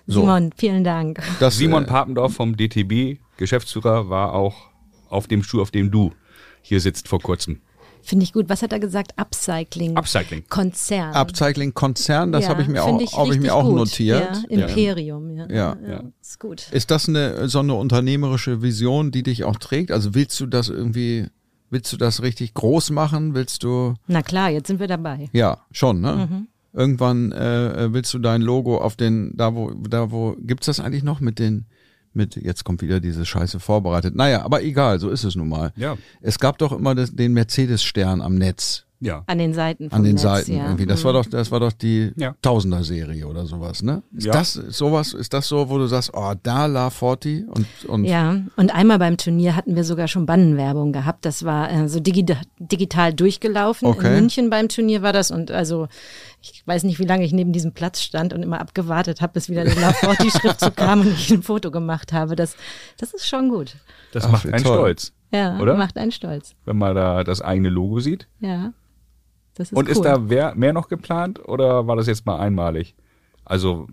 So, 0.07 0.21
Simon, 0.21 0.53
vielen 0.57 0.85
Dank. 0.85 1.23
das, 1.41 1.57
Simon 1.57 1.85
äh, 1.85 1.87
Papendorf 1.87 2.35
vom 2.35 2.57
DTB, 2.57 3.19
Geschäftsführer, 3.39 4.09
war 4.11 4.35
auch 4.35 4.55
auf 5.09 5.27
dem 5.27 5.43
Stuhl, 5.43 5.63
auf 5.63 5.71
dem 5.71 5.91
du 5.91 6.13
hier 6.67 6.81
sitzt 6.81 7.09
vor 7.09 7.21
kurzem. 7.21 7.61
Finde 8.03 8.23
ich 8.25 8.33
gut. 8.33 8.49
Was 8.49 8.63
hat 8.63 8.73
er 8.73 8.79
gesagt? 8.79 9.13
Upcycling. 9.17 9.97
Upcycling. 9.97 10.45
Konzern. 10.49 11.13
Upcycling 11.15 11.75
Konzern, 11.75 12.31
das 12.31 12.45
Ja, 12.45 12.51
habe 12.51 12.63
ich 12.63 12.69
mir 12.69 12.83
auch, 12.85 12.87
finde 12.87 13.05
habe 13.07 13.25
ich 13.25 13.31
richtig 13.31 13.43
mir 13.43 13.55
auch 13.55 13.65
gut. 13.65 13.75
notiert. 13.75 14.45
Ja, 14.49 14.63
Imperium. 14.63 15.31
Ja. 15.31 15.47
Ja. 15.51 15.77
ja. 15.89 16.03
Ist 16.21 16.39
gut. 16.39 16.69
Ist 16.71 16.91
das 16.93 17.09
eine 17.09 17.49
so 17.49 17.59
eine 17.59 17.75
unternehmerische 17.75 18.63
Vision, 18.63 19.11
die 19.11 19.23
dich 19.25 19.43
auch 19.45 19.57
trägt? 19.57 19.91
Also 19.91 20.15
willst 20.15 20.39
du 20.39 20.47
das 20.47 20.69
irgendwie, 20.69 21.27
willst 21.71 21.93
du 21.93 21.97
das 21.97 22.23
richtig 22.23 22.55
groß 22.55 22.91
machen? 22.91 23.35
Willst 23.35 23.65
du 23.65 23.95
Na 24.07 24.23
klar, 24.23 24.51
jetzt 24.51 24.69
sind 24.69 24.79
wir 24.79 24.89
dabei. 24.89 25.29
Ja, 25.33 25.59
schon, 25.73 26.01
ne? 26.01 26.29
Mhm. 26.31 26.47
irgendwann 26.73 27.33
äh, 27.33 27.93
willst 27.93 28.15
du 28.15 28.21
dein 28.21 28.41
Logo 28.43 28.79
auf 28.79 28.95
den, 28.95 29.33
da 29.37 29.55
wo, 29.55 29.71
da 29.73 30.11
wo, 30.13 30.37
gibt's 30.39 30.67
das 30.67 30.79
eigentlich 30.79 31.03
noch 31.03 31.19
mit 31.21 31.39
den, 31.41 31.67
mit, 32.17 32.37
jetzt 32.37 32.65
kommt 32.65 32.83
wieder 32.83 33.01
diese 33.01 33.25
Scheiße 33.25 33.61
vorbereitet. 33.61 34.15
Naja, 34.15 34.43
aber 34.43 34.63
egal, 34.63 34.99
so 34.99 35.11
ist 35.11 35.25
es 35.25 35.37
nun 35.37 35.49
mal. 35.49 35.73
Ja. 35.77 35.97
Es 36.21 36.39
gab 36.39 36.59
doch 36.59 36.73
immer 36.73 36.95
das, 36.95 37.15
den 37.15 37.33
Mercedes-Stern 37.35 38.21
am 38.21 38.37
Netz. 38.37 38.86
Ja. 39.07 39.23
An 39.27 39.39
den 39.39 39.55
Seiten. 39.55 39.89
vom 39.91 39.97
An 39.99 40.03
den 40.05 40.13
Netz, 40.15 40.23
Seiten 40.23 40.57
ja. 40.57 40.65
irgendwie. 40.65 40.85
Das 40.87 41.05
war 41.05 41.13
Mhm. 41.13 41.17
doch, 41.17 41.27
das 41.31 41.51
war 41.51 41.61
doch 41.61 41.73
die 41.73 42.13
Ja. 42.17 42.35
Tausender-Serie 42.43 43.27
oder 43.27 43.47
sowas, 43.47 43.83
ne? 43.83 44.03
Ist 44.15 44.27
Ja. 44.27 44.33
das 44.33 44.53
sowas, 44.55 45.13
ist 45.15 45.33
das 45.33 45.47
so, 45.49 45.69
wo 45.71 45.79
du 45.79 45.87
sagst, 45.87 46.11
oh, 46.15 46.35
da 46.43 46.67
La 46.67 46.91
Forti 46.91 47.45
und, 47.49 47.67
und 47.89 48.05
Ja, 48.05 48.37
und 48.57 48.75
einmal 48.75 48.99
beim 48.99 49.17
Turnier 49.17 49.55
hatten 49.57 49.77
wir 49.77 49.85
sogar 49.85 50.09
schon 50.09 50.27
Bannenwerbung 50.27 50.93
gehabt. 50.93 51.25
Das 51.25 51.45
war 51.45 51.71
äh, 51.71 51.89
so 51.89 52.01
digi 52.01 52.27
digital 52.59 53.15
durchgelaufen. 53.15 53.87
Okay. 53.89 54.09
In 54.09 54.13
München 54.21 54.51
beim 54.51 54.69
Turnier 54.69 55.03
war 55.03 55.13
das 55.13 55.31
und 55.31 55.51
also 55.51 55.89
ich 56.43 56.63
weiß 56.67 56.85
nicht, 56.85 56.99
wie 56.99 57.05
lange 57.07 57.25
ich 57.25 57.33
neben 57.33 57.53
diesem 57.53 57.73
Platz 57.73 58.01
stand 58.03 58.33
und 58.33 58.43
immer 58.43 58.61
abgewartet 58.61 59.21
habe, 59.21 59.33
bis 59.35 59.49
wieder 59.49 59.65
die 59.65 59.79
Laforti-Schriftzug 59.81 60.77
kam 60.77 61.01
und 61.01 61.09
ich 61.13 61.31
ein 61.33 61.43
Foto 61.43 61.71
gemacht 61.71 62.13
habe. 62.13 62.37
Das, 62.37 62.57
das 62.99 63.13
ist 63.15 63.27
schon 63.29 63.49
gut. 63.49 63.77
Das 64.13 64.25
Ach, 64.25 64.33
macht 64.33 64.47
einen 64.47 64.63
toll. 64.63 64.77
stolz, 64.77 65.13
Ja, 65.33 65.59
Oder? 65.59 65.77
macht 65.77 65.97
einen 65.99 66.13
stolz. 66.13 66.55
wenn 66.65 66.79
man 66.79 66.95
da 66.95 67.25
das 67.25 67.41
eigene 67.43 67.69
Logo 67.69 67.99
sieht. 68.01 68.29
Ja, 68.41 68.73
ist 69.59 69.73
Und 69.73 69.87
cool. 69.87 69.93
ist 69.93 70.03
da 70.03 70.19
mehr 70.19 70.73
noch 70.73 70.89
geplant 70.89 71.41
oder 71.47 71.87
war 71.87 71.97
das 71.97 72.07
jetzt 72.07 72.27
mal 72.27 72.39
einmalig? 72.39 72.95
Also 73.45 73.87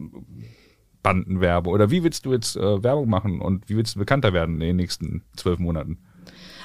Bandenwerbe 1.03 1.69
oder 1.69 1.91
wie 1.91 2.03
willst 2.03 2.25
du 2.25 2.33
jetzt 2.33 2.55
äh, 2.55 2.83
Werbung 2.83 3.09
machen 3.09 3.41
und 3.41 3.69
wie 3.69 3.77
willst 3.77 3.95
du 3.95 3.99
bekannter 3.99 4.33
werden 4.33 4.55
in 4.55 4.61
den 4.61 4.75
nächsten 4.77 5.23
zwölf 5.35 5.59
Monaten? 5.59 5.99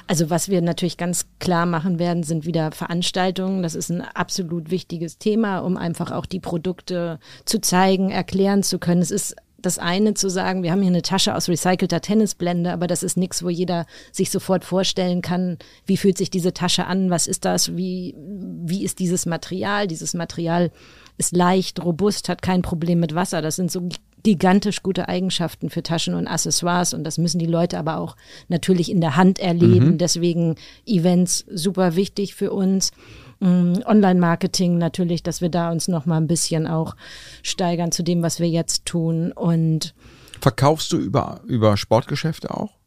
Also 0.07 0.31
was 0.31 0.49
wir 0.49 0.61
natürlich 0.63 0.97
ganz 0.97 1.27
klar 1.37 1.67
machen 1.67 1.99
werden, 1.99 2.23
sind 2.23 2.43
wieder 2.45 2.71
Veranstaltungen. 2.71 3.61
Das 3.61 3.75
ist 3.75 3.91
ein 3.91 4.01
absolut 4.01 4.71
wichtiges 4.71 5.19
Thema, 5.19 5.59
um 5.59 5.77
einfach 5.77 6.11
auch 6.11 6.25
die 6.25 6.39
Produkte 6.39 7.19
zu 7.45 7.61
zeigen, 7.61 8.09
erklären 8.09 8.63
zu 8.63 8.79
können. 8.79 9.03
Es 9.03 9.11
ist 9.11 9.35
das 9.61 9.79
eine 9.79 10.13
zu 10.13 10.29
sagen, 10.29 10.63
wir 10.63 10.71
haben 10.71 10.81
hier 10.81 10.91
eine 10.91 11.01
Tasche 11.01 11.35
aus 11.35 11.49
recycelter 11.49 12.01
Tennisblende, 12.01 12.71
aber 12.71 12.87
das 12.87 13.03
ist 13.03 13.17
nichts, 13.17 13.43
wo 13.43 13.49
jeder 13.49 13.85
sich 14.11 14.31
sofort 14.31 14.65
vorstellen 14.65 15.21
kann, 15.21 15.57
wie 15.85 15.97
fühlt 15.97 16.17
sich 16.17 16.29
diese 16.29 16.53
Tasche 16.53 16.85
an, 16.85 17.09
was 17.09 17.27
ist 17.27 17.45
das, 17.45 17.75
wie, 17.75 18.15
wie 18.17 18.83
ist 18.83 18.99
dieses 18.99 19.25
Material. 19.25 19.87
Dieses 19.87 20.13
Material 20.13 20.71
ist 21.17 21.35
leicht, 21.35 21.83
robust, 21.83 22.29
hat 22.29 22.41
kein 22.41 22.61
Problem 22.61 22.99
mit 22.99 23.15
Wasser. 23.15 23.41
Das 23.41 23.55
sind 23.55 23.71
so 23.71 23.89
gigantisch 24.23 24.83
gute 24.83 25.07
Eigenschaften 25.07 25.69
für 25.69 25.83
Taschen 25.83 26.13
und 26.13 26.27
Accessoires 26.27 26.93
und 26.93 27.03
das 27.03 27.17
müssen 27.17 27.39
die 27.39 27.45
Leute 27.45 27.77
aber 27.77 27.97
auch 27.97 28.15
natürlich 28.47 28.91
in 28.91 29.01
der 29.01 29.15
Hand 29.15 29.39
erleben. 29.39 29.97
Deswegen 29.97 30.55
Events 30.85 31.45
super 31.49 31.95
wichtig 31.95 32.35
für 32.35 32.51
uns. 32.51 32.91
Mm, 33.39 33.81
Online-Marketing 33.85 34.77
natürlich, 34.77 35.23
dass 35.23 35.41
wir 35.41 35.49
da 35.49 35.71
uns 35.71 35.87
noch 35.87 36.05
mal 36.05 36.17
ein 36.17 36.27
bisschen 36.27 36.67
auch 36.67 36.95
steigern 37.43 37.91
zu 37.91 38.03
dem, 38.03 38.21
was 38.21 38.39
wir 38.39 38.49
jetzt 38.49 38.85
tun 38.85 39.31
und 39.31 39.93
verkaufst 40.41 40.91
du 40.91 40.97
über, 40.97 41.41
über 41.45 41.77
Sportgeschäfte 41.77 42.51
auch? 42.51 42.78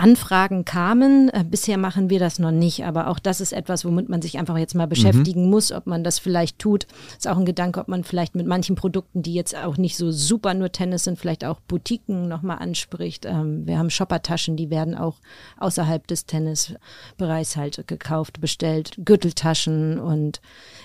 Anfragen 0.00 0.64
kamen. 0.64 1.28
Äh, 1.28 1.44
bisher 1.44 1.76
machen 1.76 2.08
wir 2.08 2.18
das 2.18 2.38
noch 2.38 2.50
nicht, 2.50 2.84
aber 2.84 3.08
auch 3.08 3.18
das 3.18 3.40
ist 3.42 3.52
etwas, 3.52 3.84
womit 3.84 4.08
man 4.08 4.22
sich 4.22 4.38
einfach 4.38 4.56
jetzt 4.56 4.74
mal 4.74 4.86
beschäftigen 4.86 5.50
muss, 5.50 5.72
ob 5.72 5.86
man 5.86 6.02
das 6.02 6.18
vielleicht 6.18 6.58
tut. 6.58 6.86
Ist 7.16 7.28
auch 7.28 7.36
ein 7.36 7.44
Gedanke, 7.44 7.80
ob 7.80 7.88
man 7.88 8.02
vielleicht 8.02 8.34
mit 8.34 8.46
manchen 8.46 8.76
Produkten, 8.76 9.22
die 9.22 9.34
jetzt 9.34 9.54
auch 9.54 9.76
nicht 9.76 9.98
so 9.98 10.10
super 10.10 10.54
nur 10.54 10.72
Tennis 10.72 11.04
sind, 11.04 11.18
vielleicht 11.18 11.44
auch 11.44 11.60
Boutiquen 11.60 12.28
nochmal 12.28 12.58
anspricht. 12.58 13.26
Ähm, 13.26 13.66
wir 13.66 13.78
haben 13.78 13.90
Shoppertaschen, 13.90 14.56
die 14.56 14.70
werden 14.70 14.94
auch 14.94 15.18
außerhalb 15.58 16.06
des 16.06 16.24
Tennisbereichs 16.24 17.56
halt 17.56 17.86
gekauft, 17.86 18.40
bestellt, 18.40 18.94
Gürteltaschen 19.04 19.98
und 20.00 20.40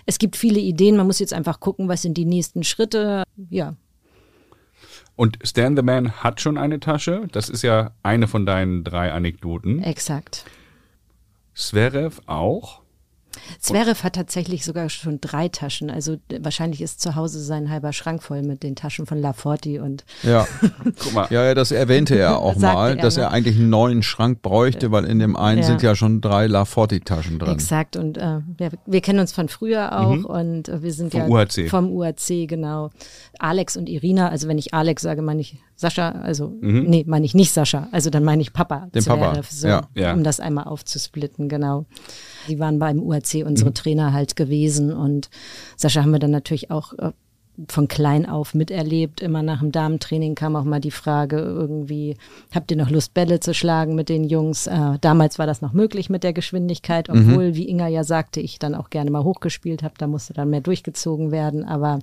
es 0.05 0.19
gibt 0.19 0.35
viele 0.35 0.59
Ideen. 0.59 0.97
Man 0.97 1.07
muss 1.07 1.19
jetzt 1.19 1.33
einfach 1.33 1.61
gucken, 1.61 1.87
was 1.87 2.01
sind 2.01 2.17
die 2.17 2.25
nächsten 2.25 2.63
Schritte. 2.63 3.23
Ja, 3.49 3.75
Und 5.15 5.39
Stan 5.43 5.75
the 5.75 5.81
Man 5.81 6.11
hat 6.11 6.41
schon 6.41 6.57
eine 6.57 6.79
Tasche. 6.79 7.27
Das 7.31 7.49
ist 7.49 7.61
ja 7.61 7.91
eine 8.03 8.27
von 8.27 8.45
deinen 8.45 8.83
drei 8.83 9.11
Anekdoten. 9.11 9.81
exakt. 9.81 10.45
Sverev 11.55 12.21
auch. 12.25 12.81
Zverev 13.59 14.03
hat 14.03 14.13
tatsächlich 14.15 14.65
sogar 14.65 14.89
schon 14.89 15.19
drei 15.21 15.47
Taschen. 15.49 15.89
Also 15.89 16.17
wahrscheinlich 16.39 16.81
ist 16.81 17.01
zu 17.01 17.15
Hause 17.15 17.41
sein 17.43 17.69
halber 17.69 17.93
Schrank 17.93 18.23
voll 18.23 18.41
mit 18.41 18.63
den 18.63 18.75
Taschen 18.75 19.05
von 19.05 19.19
Laforti 19.19 19.79
und 19.79 20.05
Ja. 20.23 20.47
Guck 20.99 21.13
mal. 21.13 21.27
Ja, 21.29 21.43
ja, 21.45 21.53
das 21.53 21.71
erwähnte 21.71 22.15
er 22.17 22.39
auch 22.39 22.55
mal, 22.57 22.91
er, 22.91 22.95
dass 22.95 23.17
ne? 23.17 23.23
er 23.23 23.31
eigentlich 23.31 23.55
einen 23.57 23.69
neuen 23.69 24.03
Schrank 24.03 24.41
bräuchte, 24.41 24.91
weil 24.91 25.05
in 25.05 25.19
dem 25.19 25.35
einen 25.35 25.61
Ja. 25.61 25.67
sind 25.67 25.81
ja 25.81 25.95
schon 25.95 26.21
drei 26.21 26.47
La 26.47 26.65
Forti 26.65 26.99
Taschen 26.99 27.39
drin. 27.39 27.51
exakt. 27.53 27.95
Und 27.95 28.17
äh, 28.17 28.39
wir, 28.57 28.71
wir 28.85 29.01
kennen 29.01 29.19
uns 29.19 29.33
von 29.33 29.49
früher 29.49 29.99
auch 29.99 30.23
und 30.23 30.69
äh, 30.69 30.81
wir 30.81 30.93
sind 30.93 31.11
Vom 31.11 31.21
ja 31.21 31.27
UHC. 31.27 31.69
vom 31.69 31.91
UAC, 31.91 32.47
genau. 32.47 32.89
Alex 33.39 33.77
und 33.77 33.89
Irina, 33.89 34.29
also 34.29 34.47
wenn 34.47 34.57
ich 34.57 34.73
Alex 34.73 35.01
sage, 35.01 35.21
meine 35.21 35.41
ich 35.41 35.57
Sascha, 35.75 36.09
also 36.11 36.53
nee, 36.61 37.03
meine 37.05 37.25
ich 37.25 37.35
nicht 37.35 37.51
Sascha, 37.51 37.89
also 37.91 38.09
dann 38.09 38.23
meine 38.23 38.41
ich 38.41 38.53
Papa. 38.53 38.87
Den 38.95 39.03
Papa, 39.03 39.33
Zverev, 39.33 39.49
so, 39.51 39.67
ja. 39.67 39.81
Ja. 39.93 40.13
um 40.13 40.23
das 40.23 40.39
einmal 40.39 40.63
aufzusplitten, 40.65 41.49
genau. 41.49 41.85
Die 42.47 42.59
waren 42.59 42.79
beim 42.79 43.01
UAC 43.01 43.45
unsere 43.45 43.73
Trainer 43.73 44.13
halt 44.13 44.35
gewesen 44.35 44.91
und 44.93 45.29
Sascha 45.77 46.01
haben 46.01 46.11
wir 46.11 46.19
dann 46.19 46.31
natürlich 46.31 46.71
auch 46.71 46.93
äh, 46.93 47.11
von 47.69 47.87
klein 47.87 48.25
auf 48.27 48.53
miterlebt. 48.53 49.21
Immer 49.21 49.41
nach 49.41 49.59
dem 49.59 49.71
Damentraining 49.71 50.35
kam 50.35 50.55
auch 50.55 50.63
mal 50.63 50.81
die 50.81 50.91
Frage 50.91 51.37
irgendwie, 51.37 52.17
habt 52.53 52.71
ihr 52.71 52.77
noch 52.77 52.89
Lust, 52.89 53.13
Bälle 53.13 53.39
zu 53.39 53.53
schlagen 53.53 53.95
mit 53.95 54.09
den 54.09 54.23
Jungs? 54.23 54.67
Äh, 54.67 54.97
damals 55.01 55.39
war 55.39 55.47
das 55.47 55.61
noch 55.61 55.73
möglich 55.73 56.09
mit 56.09 56.23
der 56.23 56.33
Geschwindigkeit, 56.33 57.09
obwohl, 57.09 57.55
wie 57.55 57.69
Inga 57.69 57.87
ja 57.87 58.03
sagte, 58.03 58.41
ich 58.41 58.59
dann 58.59 58.75
auch 58.75 58.89
gerne 58.89 59.11
mal 59.11 59.23
hochgespielt 59.23 59.83
habe. 59.83 59.95
Da 59.97 60.07
musste 60.07 60.33
dann 60.33 60.49
mehr 60.49 60.61
durchgezogen 60.61 61.31
werden. 61.31 61.63
Aber 61.63 61.99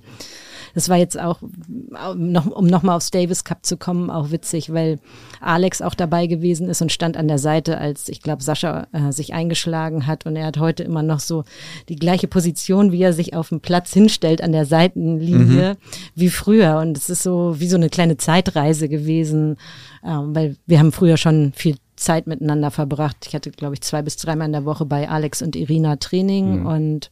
das 0.73 0.89
war 0.89 0.97
jetzt 0.97 1.19
auch, 1.19 1.41
äh, 1.41 2.15
noch, 2.15 2.47
um 2.47 2.67
nochmal 2.67 2.97
aufs 2.97 3.11
Davis 3.11 3.43
Cup 3.43 3.65
zu 3.65 3.77
kommen, 3.77 4.09
auch 4.09 4.31
witzig, 4.31 4.73
weil 4.73 4.99
Alex 5.39 5.81
auch 5.81 5.93
dabei 5.93 6.27
gewesen 6.27 6.67
ist 6.69 6.81
und 6.81 6.91
stand 6.91 7.17
an 7.17 7.27
der 7.27 7.37
Seite, 7.37 7.77
als 7.77 8.09
ich 8.09 8.21
glaube, 8.21 8.43
Sascha 8.43 8.87
äh, 8.91 9.11
sich 9.11 9.33
eingeschlagen 9.33 10.07
hat. 10.07 10.25
Und 10.25 10.35
er 10.35 10.45
hat 10.47 10.57
heute 10.57 10.83
immer 10.83 11.03
noch 11.03 11.19
so 11.19 11.43
die 11.89 11.95
gleiche 11.95 12.27
Position, 12.27 12.91
wie 12.91 13.01
er 13.01 13.13
sich 13.13 13.35
auf 13.35 13.49
dem 13.49 13.59
Platz 13.59 13.93
hinstellt 13.93 14.41
an 14.41 14.51
der 14.51 14.65
Seitenlinie 14.65 15.77
wie 16.15 16.29
früher. 16.29 16.79
Und 16.79 16.97
es 16.97 17.09
ist 17.09 17.23
so 17.23 17.55
wie 17.59 17.67
so 17.67 17.77
eine 17.77 17.89
kleine 17.89 18.17
Zeitreise 18.17 18.89
gewesen, 18.89 19.57
ähm, 20.03 20.35
weil 20.35 20.57
wir 20.65 20.79
haben 20.79 20.91
früher 20.91 21.17
schon 21.17 21.53
viel 21.55 21.77
Zeit 21.95 22.27
miteinander 22.27 22.71
verbracht. 22.71 23.17
Ich 23.27 23.35
hatte, 23.35 23.51
glaube 23.51 23.75
ich, 23.75 23.81
zwei 23.81 24.01
bis 24.01 24.17
dreimal 24.17 24.47
in 24.47 24.53
der 24.53 24.65
Woche 24.65 24.85
bei 24.85 25.09
Alex 25.09 25.41
und 25.41 25.55
Irina 25.55 25.97
Training 25.97 26.65
und 26.65 27.11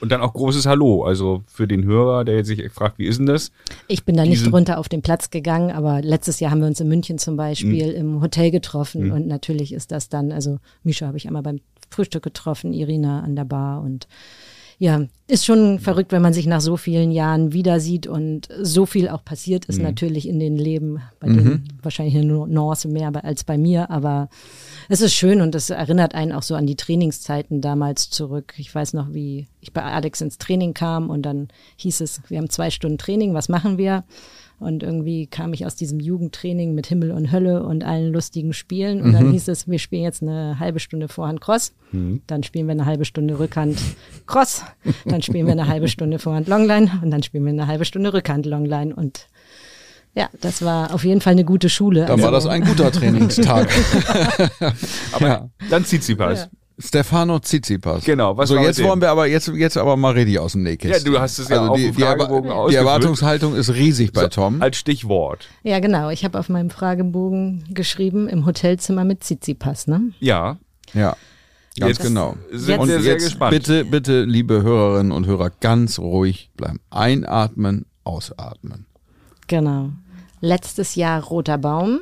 Und 0.00 0.10
dann 0.10 0.20
auch 0.22 0.32
großes 0.32 0.66
Hallo. 0.66 1.04
Also 1.04 1.42
für 1.46 1.68
den 1.68 1.84
Hörer, 1.84 2.24
der 2.24 2.36
jetzt 2.36 2.46
sich 2.48 2.70
fragt, 2.72 2.98
wie 2.98 3.06
ist 3.06 3.18
denn 3.18 3.26
das? 3.26 3.52
Ich 3.88 4.04
bin 4.04 4.16
da 4.16 4.22
nicht 4.22 4.40
Diesen- 4.40 4.52
runter 4.52 4.78
auf 4.78 4.88
den 4.88 5.02
Platz 5.02 5.30
gegangen, 5.30 5.70
aber 5.70 6.00
letztes 6.02 6.40
Jahr 6.40 6.50
haben 6.50 6.60
wir 6.60 6.66
uns 6.68 6.80
in 6.80 6.88
München 6.88 7.18
zum 7.18 7.36
Beispiel 7.36 7.90
im 7.90 8.20
Hotel 8.20 8.50
getroffen 8.50 9.12
und 9.12 9.26
natürlich 9.26 9.72
ist 9.72 9.92
das 9.92 10.08
dann, 10.08 10.32
also 10.32 10.58
Misha 10.84 11.06
habe 11.06 11.16
ich 11.18 11.26
einmal 11.26 11.42
beim 11.42 11.60
Frühstück 11.90 12.22
getroffen, 12.22 12.72
Irina 12.72 13.20
an 13.20 13.34
der 13.36 13.44
Bar 13.44 13.82
und 13.82 14.06
ja, 14.82 15.04
ist 15.28 15.44
schon 15.44 15.78
verrückt, 15.78 16.10
wenn 16.10 16.22
man 16.22 16.32
sich 16.32 16.46
nach 16.46 16.62
so 16.62 16.78
vielen 16.78 17.12
Jahren 17.12 17.52
wieder 17.52 17.80
sieht 17.80 18.06
und 18.06 18.48
so 18.62 18.86
viel 18.86 19.10
auch 19.10 19.22
passiert 19.22 19.66
ist 19.66 19.78
natürlich 19.78 20.26
in 20.26 20.40
den 20.40 20.56
Leben, 20.56 21.02
bei 21.20 21.28
denen 21.28 21.68
wahrscheinlich 21.82 22.16
eine 22.16 22.24
Nu- 22.24 22.46
Nuance 22.46 22.88
mehr 22.88 23.12
als 23.22 23.44
bei 23.44 23.58
mir, 23.58 23.90
aber 23.90 24.30
es 24.88 25.02
ist 25.02 25.12
schön 25.14 25.42
und 25.42 25.54
es 25.54 25.68
erinnert 25.68 26.14
einen 26.14 26.32
auch 26.32 26.42
so 26.42 26.54
an 26.54 26.66
die 26.66 26.76
Trainingszeiten 26.76 27.60
damals 27.60 28.08
zurück. 28.08 28.54
Ich 28.56 28.74
weiß 28.74 28.94
noch, 28.94 29.12
wie 29.12 29.48
ich 29.60 29.74
bei 29.74 29.82
Alex 29.82 30.22
ins 30.22 30.38
Training 30.38 30.72
kam 30.72 31.10
und 31.10 31.22
dann 31.22 31.48
hieß 31.76 32.00
es, 32.00 32.22
wir 32.28 32.38
haben 32.38 32.48
zwei 32.48 32.70
Stunden 32.70 32.96
Training, 32.96 33.34
was 33.34 33.50
machen 33.50 33.76
wir? 33.76 34.04
Und 34.60 34.82
irgendwie 34.82 35.26
kam 35.26 35.52
ich 35.54 35.64
aus 35.66 35.74
diesem 35.74 35.98
Jugendtraining 35.98 36.74
mit 36.74 36.86
Himmel 36.86 37.10
und 37.12 37.32
Hölle 37.32 37.62
und 37.64 37.82
allen 37.82 38.12
lustigen 38.12 38.52
Spielen. 38.52 39.00
Und 39.02 39.12
dann 39.14 39.32
hieß 39.32 39.48
es, 39.48 39.66
wir 39.66 39.78
spielen 39.78 40.02
jetzt 40.04 40.22
eine 40.22 40.58
halbe 40.60 40.78
Stunde 40.80 41.08
Vorhand 41.08 41.40
Cross. 41.40 41.72
Dann 42.26 42.42
spielen 42.42 42.66
wir 42.66 42.72
eine 42.72 42.84
halbe 42.86 43.04
Stunde 43.06 43.38
Rückhand 43.38 43.78
Cross. 44.26 44.62
Dann 45.06 45.22
spielen 45.22 45.46
wir 45.46 45.52
eine 45.52 45.66
halbe 45.66 45.88
Stunde 45.88 46.18
Vorhand 46.18 46.46
Longline. 46.46 47.00
Und 47.02 47.10
dann 47.10 47.22
spielen 47.22 47.44
wir 47.44 47.50
eine 47.52 47.66
halbe 47.66 47.84
Stunde 47.86 48.12
Rückhand 48.12 48.44
Longline. 48.46 48.94
Und 48.94 49.26
ja, 50.14 50.28
das 50.40 50.62
war 50.62 50.92
auf 50.92 51.04
jeden 51.04 51.20
Fall 51.22 51.32
eine 51.32 51.44
gute 51.44 51.68
Schule. 51.70 52.04
Dann 52.04 52.20
war 52.20 52.32
Also- 52.32 52.48
das 52.48 52.54
ein 52.54 52.62
guter 52.64 52.92
Trainingstag. 52.92 53.68
Aber 55.12 55.26
Ja. 55.26 55.48
dann 55.70 55.84
zieht 55.84 56.02
sie 56.04 56.18
was. 56.18 56.48
Stefano 56.80 57.38
Tsitsipas. 57.38 58.04
Genau, 58.04 58.36
was 58.36 58.48
so 58.48 58.56
jetzt 58.58 58.78
dem? 58.78 58.86
wollen 58.86 59.00
wir 59.00 59.10
aber 59.10 59.26
jetzt 59.26 59.48
jetzt 59.48 59.76
aber 59.76 59.96
mal 59.96 60.12
richtig 60.12 60.38
aus 60.38 60.52
dem 60.52 60.62
Nähkästchen. 60.62 61.04
Ja, 61.12 61.18
du 61.18 61.22
hast 61.22 61.38
es 61.38 61.48
ja 61.48 61.60
also 61.60 61.72
auf 61.72 61.76
die, 61.76 61.86
dem 61.86 61.96
die, 61.96 62.02
Erwa- 62.02 62.16
Fragebogen 62.18 62.68
die. 62.70 62.74
Erwartungshaltung 62.76 63.54
ist 63.54 63.74
riesig 63.74 64.12
bei 64.12 64.26
Tom. 64.28 64.60
Als 64.62 64.76
Stichwort. 64.78 65.48
Ja, 65.62 65.78
genau. 65.80 66.10
Ich 66.10 66.24
habe 66.24 66.38
auf 66.38 66.48
meinem 66.48 66.70
Fragebogen 66.70 67.64
geschrieben, 67.72 68.28
im 68.28 68.46
Hotelzimmer 68.46 69.04
mit 69.04 69.20
Tsitsipas, 69.22 69.86
ne? 69.86 70.12
Ja. 70.20 70.58
Ja. 70.94 71.16
Ganz 71.78 71.98
Jetzt 71.98 72.02
genau. 72.02 72.36
sind 72.50 72.80
Und 72.80 72.88
wir 72.88 73.00
sehr 73.00 73.12
jetzt 73.14 73.24
gespannt. 73.24 73.52
bitte, 73.52 73.84
bitte, 73.84 74.24
liebe 74.24 74.62
Hörerinnen 74.62 75.12
und 75.12 75.26
Hörer, 75.26 75.50
ganz 75.60 75.98
ruhig 76.00 76.50
bleiben. 76.56 76.80
Einatmen, 76.90 77.86
ausatmen. 78.04 78.86
Genau. 79.46 79.90
Letztes 80.40 80.94
Jahr 80.96 81.22
Roter 81.22 81.58
Baum. 81.58 82.00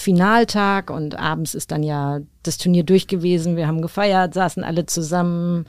Finaltag 0.00 0.90
und 0.90 1.18
abends 1.18 1.54
ist 1.54 1.70
dann 1.70 1.82
ja 1.82 2.20
das 2.42 2.56
Turnier 2.56 2.84
durch 2.84 3.06
gewesen. 3.06 3.56
Wir 3.56 3.66
haben 3.66 3.82
gefeiert, 3.82 4.32
saßen 4.32 4.64
alle 4.64 4.86
zusammen, 4.86 5.66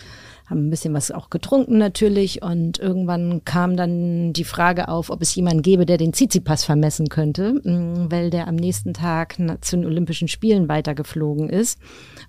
haben 0.50 0.68
ein 0.68 0.70
bisschen 0.70 0.94
was 0.94 1.12
auch 1.12 1.30
getrunken 1.30 1.78
natürlich 1.78 2.42
und 2.42 2.80
irgendwann 2.80 3.44
kam 3.44 3.76
dann 3.76 4.32
die 4.32 4.46
Frage 4.46 4.88
auf, 4.88 5.10
ob 5.10 5.22
es 5.22 5.36
jemanden 5.36 5.64
gäbe, 5.64 5.86
der 5.86 5.98
den 5.98 6.14
Tsitsipas 6.14 6.64
vermessen 6.64 7.10
könnte, 7.10 7.54
mm, 7.54 8.10
weil 8.10 8.30
der 8.30 8.48
am 8.48 8.56
nächsten 8.56 8.94
Tag 8.94 9.36
zu 9.60 9.76
den 9.76 9.86
Olympischen 9.86 10.30
Spielen 10.30 10.70
weitergeflogen 10.70 11.50
ist 11.50 11.80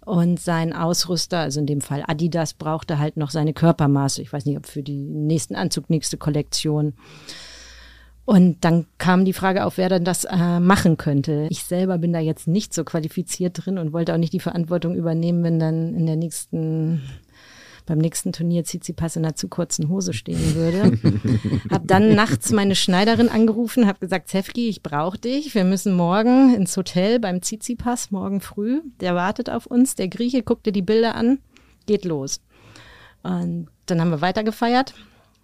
und 0.04 0.40
sein 0.40 0.72
Ausrüster, 0.72 1.38
also 1.38 1.60
in 1.60 1.66
dem 1.66 1.80
Fall 1.80 2.02
Adidas, 2.06 2.54
brauchte 2.54 2.98
halt 2.98 3.16
noch 3.16 3.30
seine 3.30 3.52
Körpermaße. 3.52 4.22
Ich 4.22 4.32
weiß 4.32 4.44
nicht, 4.46 4.56
ob 4.58 4.66
für 4.66 4.82
die 4.82 5.02
nächsten 5.02 5.54
Anzug, 5.54 5.88
nächste 5.88 6.16
Kollektion. 6.16 6.94
Und 8.24 8.64
dann 8.64 8.86
kam 8.98 9.24
die 9.24 9.32
Frage 9.32 9.64
auf, 9.64 9.78
wer 9.78 9.88
dann 9.88 10.04
das 10.04 10.24
äh, 10.24 10.60
machen 10.60 10.96
könnte. 10.96 11.48
Ich 11.50 11.64
selber 11.64 11.98
bin 11.98 12.12
da 12.12 12.20
jetzt 12.20 12.46
nicht 12.46 12.72
so 12.72 12.84
qualifiziert 12.84 13.64
drin 13.64 13.78
und 13.78 13.92
wollte 13.92 14.14
auch 14.14 14.18
nicht 14.18 14.32
die 14.32 14.40
Verantwortung 14.40 14.94
übernehmen, 14.94 15.42
wenn 15.42 15.58
dann 15.58 15.94
in 15.94 16.06
der 16.06 16.16
nächsten 16.16 17.02
beim 17.84 17.98
nächsten 17.98 18.32
Turnier 18.32 18.62
Tsitsipas 18.62 19.16
in 19.16 19.24
einer 19.24 19.34
zu 19.34 19.48
kurzen 19.48 19.88
Hose 19.88 20.12
stehen 20.12 20.54
würde. 20.54 20.98
hab 21.70 21.88
dann 21.88 22.14
nachts 22.14 22.52
meine 22.52 22.76
Schneiderin 22.76 23.28
angerufen, 23.28 23.88
hab 23.88 24.00
gesagt, 24.00 24.28
Zefki, 24.28 24.68
ich 24.68 24.84
brauche 24.84 25.18
dich. 25.18 25.52
Wir 25.56 25.64
müssen 25.64 25.92
morgen 25.92 26.54
ins 26.54 26.76
Hotel 26.76 27.18
beim 27.18 27.42
Tsitsipas, 27.42 28.12
morgen 28.12 28.40
früh. 28.40 28.82
Der 29.00 29.16
wartet 29.16 29.50
auf 29.50 29.66
uns. 29.66 29.96
Der 29.96 30.06
Grieche 30.06 30.44
guckte 30.44 30.70
die 30.70 30.80
Bilder 30.80 31.16
an, 31.16 31.40
geht 31.86 32.04
los. 32.04 32.40
Und 33.24 33.66
dann 33.86 34.00
haben 34.00 34.10
wir 34.10 34.20
weitergefeiert 34.20 34.94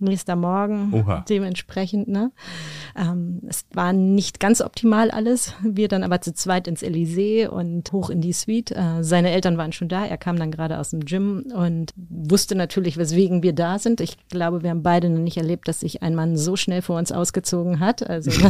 nächster 0.01 0.37
Morgen. 0.37 0.93
Oha. 0.93 1.25
Dementsprechend, 1.29 2.09
ne? 2.09 2.31
Ähm, 2.97 3.41
es 3.49 3.67
war 3.73 3.93
nicht 3.93 4.41
ganz 4.41 4.61
optimal 4.61 5.11
alles. 5.11 5.55
Wir 5.63 5.89
dann 5.89 6.03
aber 6.03 6.21
zu 6.21 6.33
zweit 6.33 6.69
ins 6.69 6.83
Elysée 6.83 7.49
und 7.49 7.93
hoch 7.93 8.11
in 8.11 8.21
die 8.21 8.33
Suite. 8.33 8.73
Äh, 8.73 9.03
seine 9.03 9.31
Eltern 9.31 9.59
waren 9.59 9.73
schon 9.73 9.89
da. 9.89 10.05
Er 10.05 10.19
kam 10.19 10.37
dann 10.37 10.51
gerade 10.51 10.79
aus 10.79 10.91
dem 10.91 11.05
Gym 11.05 11.47
und 11.55 11.93
wusste 11.97 12.55
natürlich, 12.55 12.97
weswegen 12.97 13.43
wir 13.43 13.53
da 13.53 13.79
sind. 13.79 14.01
Ich 14.01 14.17
glaube, 14.29 14.63
wir 14.63 14.71
haben 14.71 14.83
beide 14.83 15.09
noch 15.09 15.21
nicht 15.21 15.37
erlebt, 15.37 15.69
dass 15.69 15.81
sich 15.81 16.03
ein 16.03 16.15
Mann 16.15 16.37
so 16.37 16.57
schnell 16.57 16.83
vor 16.83 16.99
uns 16.99 17.13
ausgezogen 17.13 17.81
hat. 17.81 18.09
Also 18.09 18.31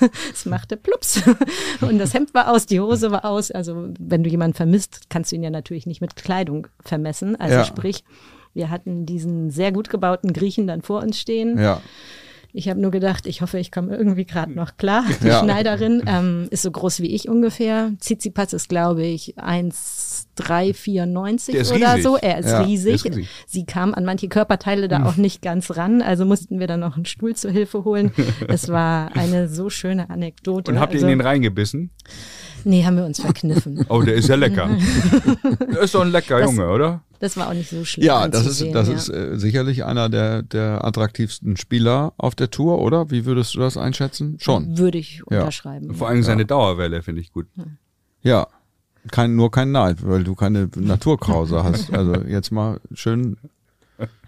es 0.32 0.46
machte 0.46 0.76
plups. 0.76 1.22
Und 1.80 1.98
das 1.98 2.14
Hemd 2.14 2.34
war 2.34 2.50
aus, 2.50 2.66
die 2.66 2.80
Hose 2.80 3.10
war 3.10 3.24
aus. 3.24 3.50
Also 3.50 3.88
wenn 3.98 4.22
du 4.22 4.30
jemanden 4.30 4.54
vermisst, 4.54 5.08
kannst 5.08 5.32
du 5.32 5.36
ihn 5.36 5.42
ja 5.42 5.50
natürlich 5.50 5.86
nicht 5.86 6.00
mit 6.00 6.16
Kleidung 6.16 6.66
vermessen. 6.84 7.36
Also 7.36 7.56
ja. 7.56 7.64
sprich, 7.64 8.04
wir 8.54 8.70
hatten 8.70 9.06
diesen 9.06 9.50
sehr 9.50 9.72
gut 9.72 9.90
gebauten 9.90 10.32
Griechen 10.32 10.66
dann 10.66 10.82
vor 10.82 11.02
uns 11.02 11.18
stehen. 11.18 11.58
Ja. 11.58 11.80
Ich 12.54 12.68
habe 12.68 12.78
nur 12.78 12.90
gedacht, 12.90 13.26
ich 13.26 13.40
hoffe, 13.40 13.58
ich 13.58 13.72
komme 13.72 13.96
irgendwie 13.96 14.26
gerade 14.26 14.52
noch 14.52 14.76
klar. 14.76 15.06
Die 15.22 15.28
ja. 15.28 15.42
Schneiderin 15.42 16.02
ähm, 16.06 16.48
ist 16.50 16.60
so 16.60 16.70
groß 16.70 17.00
wie 17.00 17.14
ich 17.14 17.30
ungefähr. 17.30 17.92
Tsitsipas 17.98 18.52
ist, 18.52 18.68
glaube 18.68 19.04
ich, 19.04 19.38
1,394 19.38 21.72
oder 21.72 21.94
riesig. 21.94 22.02
so. 22.02 22.18
Er 22.18 22.40
ist, 22.40 22.50
ja, 22.50 22.60
riesig. 22.60 22.96
ist 22.96 23.06
riesig. 23.06 23.26
Sie 23.46 23.64
kam 23.64 23.94
an 23.94 24.04
manche 24.04 24.28
Körperteile 24.28 24.88
da 24.88 24.98
hm. 24.98 25.06
auch 25.06 25.16
nicht 25.16 25.40
ganz 25.40 25.78
ran, 25.78 26.02
also 26.02 26.26
mussten 26.26 26.60
wir 26.60 26.66
dann 26.66 26.80
noch 26.80 26.96
einen 26.96 27.06
Stuhl 27.06 27.34
zur 27.34 27.52
Hilfe 27.52 27.84
holen. 27.84 28.12
es 28.48 28.68
war 28.68 29.16
eine 29.16 29.48
so 29.48 29.70
schöne 29.70 30.10
Anekdote. 30.10 30.72
Und 30.72 30.78
habt 30.78 30.92
ihr 30.92 30.98
also, 30.98 31.06
in 31.06 31.18
den 31.18 31.26
reingebissen? 31.26 31.90
Nee, 32.64 32.84
haben 32.84 32.96
wir 32.96 33.06
uns 33.06 33.18
verkniffen. 33.18 33.86
Oh, 33.88 34.02
der 34.02 34.14
ist 34.14 34.28
ja 34.28 34.34
lecker. 34.34 34.68
der 35.72 35.80
ist 35.80 35.94
doch 35.94 36.02
ein 36.02 36.12
lecker 36.12 36.38
das, 36.38 36.50
Junge, 36.50 36.68
oder? 36.68 37.02
Das 37.22 37.36
war 37.36 37.48
auch 37.48 37.54
nicht 37.54 37.70
so 37.70 37.84
schlimm. 37.84 38.04
Ja, 38.04 38.26
das 38.26 38.46
ist, 38.46 38.74
das 38.74 38.88
ja. 38.88 38.94
ist 38.94 39.08
äh, 39.08 39.38
sicherlich 39.38 39.84
einer 39.84 40.08
der, 40.08 40.42
der 40.42 40.84
attraktivsten 40.84 41.56
Spieler 41.56 42.14
auf 42.16 42.34
der 42.34 42.50
Tour, 42.50 42.80
oder? 42.80 43.12
Wie 43.12 43.26
würdest 43.26 43.54
du 43.54 43.60
das 43.60 43.76
einschätzen? 43.76 44.38
Schon. 44.40 44.76
Würde 44.76 44.98
ich 44.98 45.24
unterschreiben. 45.24 45.90
Ja. 45.90 45.94
Vor 45.94 46.08
allem 46.08 46.24
seine 46.24 46.46
Dauerwelle 46.46 47.00
finde 47.00 47.20
ich 47.20 47.32
gut. 47.32 47.46
Ja. 48.22 48.48
Kein, 49.12 49.36
nur 49.36 49.52
kein 49.52 49.70
Neid, 49.70 49.98
weil 50.04 50.24
du 50.24 50.34
keine 50.34 50.68
Naturkrause 50.74 51.62
hast. 51.64 51.92
Also 51.94 52.22
jetzt 52.22 52.50
mal 52.50 52.80
schön 52.92 53.36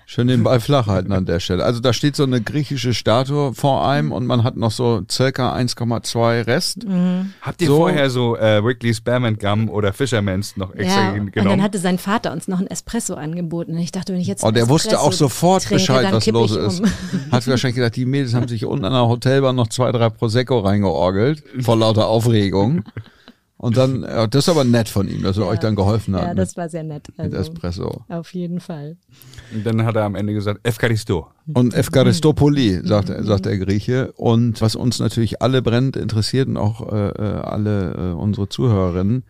Schön 0.07 0.29
den 0.29 0.43
Ball 0.43 0.61
flach 0.61 0.87
halten 0.87 1.13
an 1.13 1.25
der 1.25 1.41
Stelle. 1.41 1.65
Also 1.65 1.81
da 1.81 1.93
steht 1.93 2.15
so 2.15 2.25
eine 2.25 2.41
griechische 2.41 2.93
Statue 2.93 3.55
vor 3.55 3.89
einem 3.89 4.13
und 4.13 4.27
man 4.27 4.45
hat 4.45 4.57
noch 4.57 4.71
so 4.71 5.03
circa 5.11 5.55
1,2 5.55 6.47
Rest. 6.47 6.87
Mhm. 6.87 7.33
Habt 7.41 7.63
ihr 7.63 7.69
so. 7.69 7.77
vorher 7.77 8.11
so 8.11 8.37
äh, 8.37 8.63
Wrigley's 8.63 8.99
Spearmint 8.99 9.41
Gum 9.41 9.71
oder 9.71 9.93
Fisherman's 9.93 10.57
noch 10.57 10.75
extra 10.75 11.03
ja, 11.03 11.11
genommen? 11.13 11.33
Und 11.37 11.45
dann 11.45 11.63
hatte 11.63 11.79
sein 11.79 11.99
Vater 11.99 12.33
uns 12.33 12.49
noch 12.49 12.61
ein 12.61 12.67
Espresso 12.67 13.15
angeboten. 13.15 13.73
Und 13.73 13.79
ich 13.79 13.93
dachte, 13.93 14.13
wenn 14.13 14.21
ich 14.21 14.27
jetzt 14.27 14.45
Oh, 14.45 14.51
der 14.51 14.69
wusste 14.69 15.01
auch 15.01 15.13
sofort 15.13 15.65
trinke, 15.65 15.77
Bescheid, 15.77 16.13
was 16.13 16.27
los 16.27 16.57
um. 16.57 16.67
ist. 16.67 16.83
Hat 17.33 17.47
wahrscheinlich 17.47 17.77
gedacht, 17.77 17.97
die 17.97 18.05
Mädels 18.05 18.35
haben 18.35 18.49
sich 18.49 18.67
unten 18.67 18.85
an 18.85 18.93
der 18.93 19.09
Hotelbar 19.09 19.53
noch 19.53 19.69
zwei, 19.69 19.91
drei 19.91 20.11
Prosecco 20.11 20.59
reingeorgelt. 20.59 21.43
Vor 21.61 21.77
lauter 21.77 22.09
Aufregung. 22.09 22.85
Und 23.57 23.77
dann, 23.77 24.03
ja, 24.03 24.27
das 24.27 24.45
ist 24.45 24.49
aber 24.49 24.65
nett 24.65 24.89
von 24.89 25.09
ihm, 25.09 25.23
dass 25.23 25.37
er 25.37 25.45
ja, 25.45 25.51
euch 25.51 25.61
dann 25.61 25.77
geholfen 25.77 26.17
hat. 26.17 26.23
Ja, 26.23 26.35
das 26.35 26.57
war 26.57 26.69
sehr 26.69 26.83
nett. 26.83 27.09
Also, 27.17 27.31
mit 27.31 27.41
Espresso. 27.41 28.05
Auf 28.09 28.35
jeden 28.35 28.61
Fall. 28.61 28.97
Und 29.55 29.65
dann 29.65 29.85
hat 29.85 29.95
er 29.97 30.05
am 30.05 30.17
Ende 30.17 30.35
gesagt, 30.35 30.61
Efkaristo. 30.65 31.29
Und 31.53 31.73
Efkaristopoli, 31.73 32.81
sagt, 32.85 33.13
sagt 33.21 33.47
der 33.47 33.59
Grieche. 33.59 34.13
Und 34.13 34.61
was 34.61 34.75
uns 34.75 34.99
natürlich 34.99 35.41
alle 35.41 35.63
brennt, 35.63 35.97
interessiert 35.97 36.49
und 36.49 36.57
auch 36.57 36.93
äh, 36.93 37.09
äh, 37.11 37.41
alle 37.41 37.93
äh, 37.93 38.13
unsere 38.15 38.49
Zuhörerinnen, 38.49 39.25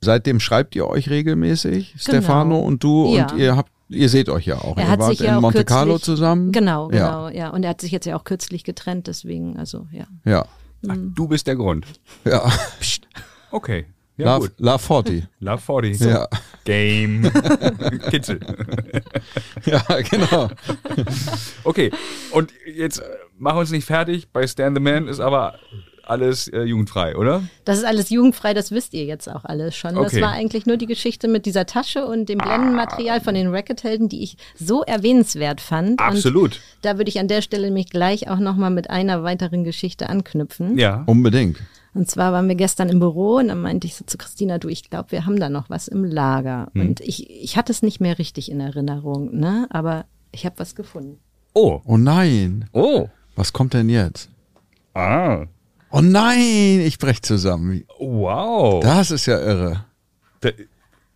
seitdem 0.00 0.40
schreibt 0.40 0.74
ihr 0.74 0.86
euch 0.86 1.10
regelmäßig, 1.10 1.92
genau. 1.92 2.02
Stefano 2.02 2.58
und 2.60 2.82
du, 2.82 3.14
ja. 3.14 3.30
und 3.30 3.38
ihr 3.38 3.56
habt 3.56 3.70
Ihr 3.90 4.10
seht 4.10 4.28
euch 4.28 4.44
ja 4.44 4.58
auch. 4.58 4.76
Er 4.76 4.82
ihr 4.82 4.90
hat 4.90 5.00
wart 5.00 5.10
sich 5.12 5.20
in 5.20 5.26
ja 5.28 5.38
auch 5.38 5.40
Monte 5.40 5.64
Carlo 5.64 5.98
zusammen. 5.98 6.52
Genau, 6.52 6.88
genau, 6.88 7.28
ja. 7.28 7.34
ja. 7.34 7.48
Und 7.48 7.62
er 7.62 7.70
hat 7.70 7.80
sich 7.80 7.90
jetzt 7.90 8.04
ja 8.04 8.16
auch 8.16 8.24
kürzlich 8.24 8.62
getrennt, 8.62 9.06
deswegen, 9.06 9.56
also 9.56 9.86
ja. 9.92 10.06
Ja. 10.26 10.44
Ach, 10.86 10.96
du 10.98 11.26
bist 11.26 11.46
der 11.46 11.56
Grund. 11.56 11.86
Ja. 12.26 12.52
Psst. 12.80 13.08
Okay. 13.50 13.86
Ja, 14.16 14.36
Love, 14.36 14.48
gut. 14.48 14.58
Love 14.58 14.78
40. 14.78 15.24
Love 15.40 15.58
40. 15.58 15.98
So. 15.98 16.08
Ja. 16.08 16.28
Game. 16.64 17.22
Kitzel. 18.10 18.40
ja, 19.64 19.82
genau. 20.10 20.50
okay, 21.64 21.90
und 22.32 22.52
jetzt 22.66 22.98
äh, 22.98 23.04
machen 23.38 23.56
wir 23.56 23.60
uns 23.60 23.70
nicht 23.70 23.86
fertig. 23.86 24.28
Bei 24.32 24.46
Stand 24.46 24.76
the 24.76 24.82
Man 24.82 25.06
ist 25.06 25.20
aber 25.20 25.54
alles 26.08 26.48
äh, 26.48 26.62
jugendfrei, 26.62 27.16
oder? 27.16 27.42
Das 27.64 27.78
ist 27.78 27.84
alles 27.84 28.10
jugendfrei, 28.10 28.54
das 28.54 28.72
wisst 28.72 28.94
ihr 28.94 29.04
jetzt 29.04 29.28
auch 29.28 29.44
alles 29.44 29.76
schon. 29.76 29.96
Okay. 29.96 30.08
Das 30.10 30.20
war 30.20 30.32
eigentlich 30.32 30.66
nur 30.66 30.76
die 30.76 30.86
Geschichte 30.86 31.28
mit 31.28 31.46
dieser 31.46 31.66
Tasche 31.66 32.06
und 32.06 32.28
dem 32.28 32.38
Blendenmaterial 32.38 33.18
ah. 33.18 33.22
von 33.22 33.34
den 33.34 33.54
Racket-Helden, 33.54 34.08
die 34.08 34.22
ich 34.22 34.36
so 34.56 34.82
erwähnenswert 34.82 35.60
fand. 35.60 36.00
Absolut. 36.00 36.52
Und 36.52 36.60
da 36.82 36.98
würde 36.98 37.08
ich 37.08 37.20
an 37.20 37.28
der 37.28 37.42
Stelle 37.42 37.70
mich 37.70 37.90
gleich 37.90 38.28
auch 38.28 38.38
nochmal 38.38 38.70
mit 38.70 38.90
einer 38.90 39.22
weiteren 39.22 39.64
Geschichte 39.64 40.08
anknüpfen. 40.08 40.78
Ja. 40.78 41.04
Unbedingt. 41.06 41.58
Und 41.94 42.10
zwar 42.10 42.32
waren 42.32 42.48
wir 42.48 42.54
gestern 42.54 42.88
im 42.88 43.00
Büro 43.00 43.36
und 43.36 43.48
dann 43.48 43.60
meinte 43.60 43.86
ich 43.86 43.96
so 43.96 44.04
zu 44.04 44.18
Christina, 44.18 44.58
du, 44.58 44.68
ich 44.68 44.88
glaube, 44.88 45.12
wir 45.12 45.26
haben 45.26 45.40
da 45.40 45.48
noch 45.48 45.70
was 45.70 45.88
im 45.88 46.04
Lager. 46.04 46.70
Hm. 46.74 46.80
Und 46.80 47.00
ich, 47.00 47.30
ich 47.30 47.56
hatte 47.56 47.72
es 47.72 47.82
nicht 47.82 48.00
mehr 48.00 48.18
richtig 48.18 48.50
in 48.50 48.60
Erinnerung, 48.60 49.36
ne? 49.36 49.66
Aber 49.70 50.04
ich 50.32 50.44
habe 50.46 50.58
was 50.58 50.74
gefunden. 50.74 51.18
Oh. 51.54 51.80
Oh 51.84 51.96
nein. 51.96 52.68
Oh. 52.72 53.08
Was 53.36 53.52
kommt 53.52 53.74
denn 53.74 53.88
jetzt? 53.88 54.30
Ah. 54.94 55.46
Oh 55.90 56.00
nein, 56.00 56.80
ich 56.80 56.98
brech 56.98 57.22
zusammen. 57.22 57.84
Wow. 57.98 58.82
Das 58.82 59.10
ist 59.10 59.26
ja 59.26 59.40
irre. 59.40 59.84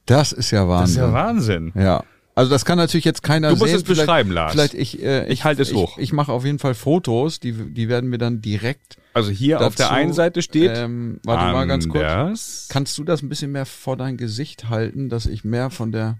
Das 0.06 0.32
ist 0.32 0.50
ja 0.50 0.66
Wahnsinn. 0.66 0.80
Das 0.80 0.90
ist 0.90 0.96
ja 0.96 1.12
Wahnsinn. 1.12 1.72
Ja. 1.74 2.04
Also 2.34 2.50
das 2.50 2.64
kann 2.64 2.78
natürlich 2.78 3.04
jetzt 3.04 3.22
keiner 3.22 3.48
sehen. 3.50 3.58
Du 3.58 3.64
musst 3.64 3.84
sehen. 3.84 3.94
es 3.94 3.98
beschreiben, 3.98 4.30
Lars. 4.30 4.52
Vielleicht 4.52 4.74
ich, 4.74 5.02
äh, 5.02 5.26
ich, 5.26 5.32
ich 5.32 5.44
halte 5.44 5.62
es 5.62 5.74
hoch. 5.74 5.98
Ich, 5.98 6.04
ich 6.04 6.12
mache 6.12 6.32
auf 6.32 6.44
jeden 6.44 6.58
Fall 6.58 6.74
Fotos, 6.74 7.40
die, 7.40 7.52
die 7.52 7.88
werden 7.88 8.10
wir 8.10 8.18
dann 8.18 8.40
direkt. 8.40 8.96
Also 9.14 9.30
hier 9.30 9.56
dazu, 9.56 9.66
auf 9.66 9.74
der 9.74 9.90
einen 9.90 10.12
Seite 10.12 10.40
steht. 10.40 10.72
Ähm, 10.74 11.20
warte 11.24 11.52
mal 11.52 11.66
ganz 11.66 11.88
kurz. 11.88 12.68
Kannst 12.70 12.96
du 12.96 13.04
das 13.04 13.22
ein 13.22 13.28
bisschen 13.28 13.52
mehr 13.52 13.66
vor 13.66 13.96
dein 13.96 14.16
Gesicht 14.16 14.70
halten, 14.70 15.10
dass 15.10 15.26
ich 15.26 15.44
mehr 15.44 15.70
von 15.70 15.92
der 15.92 16.16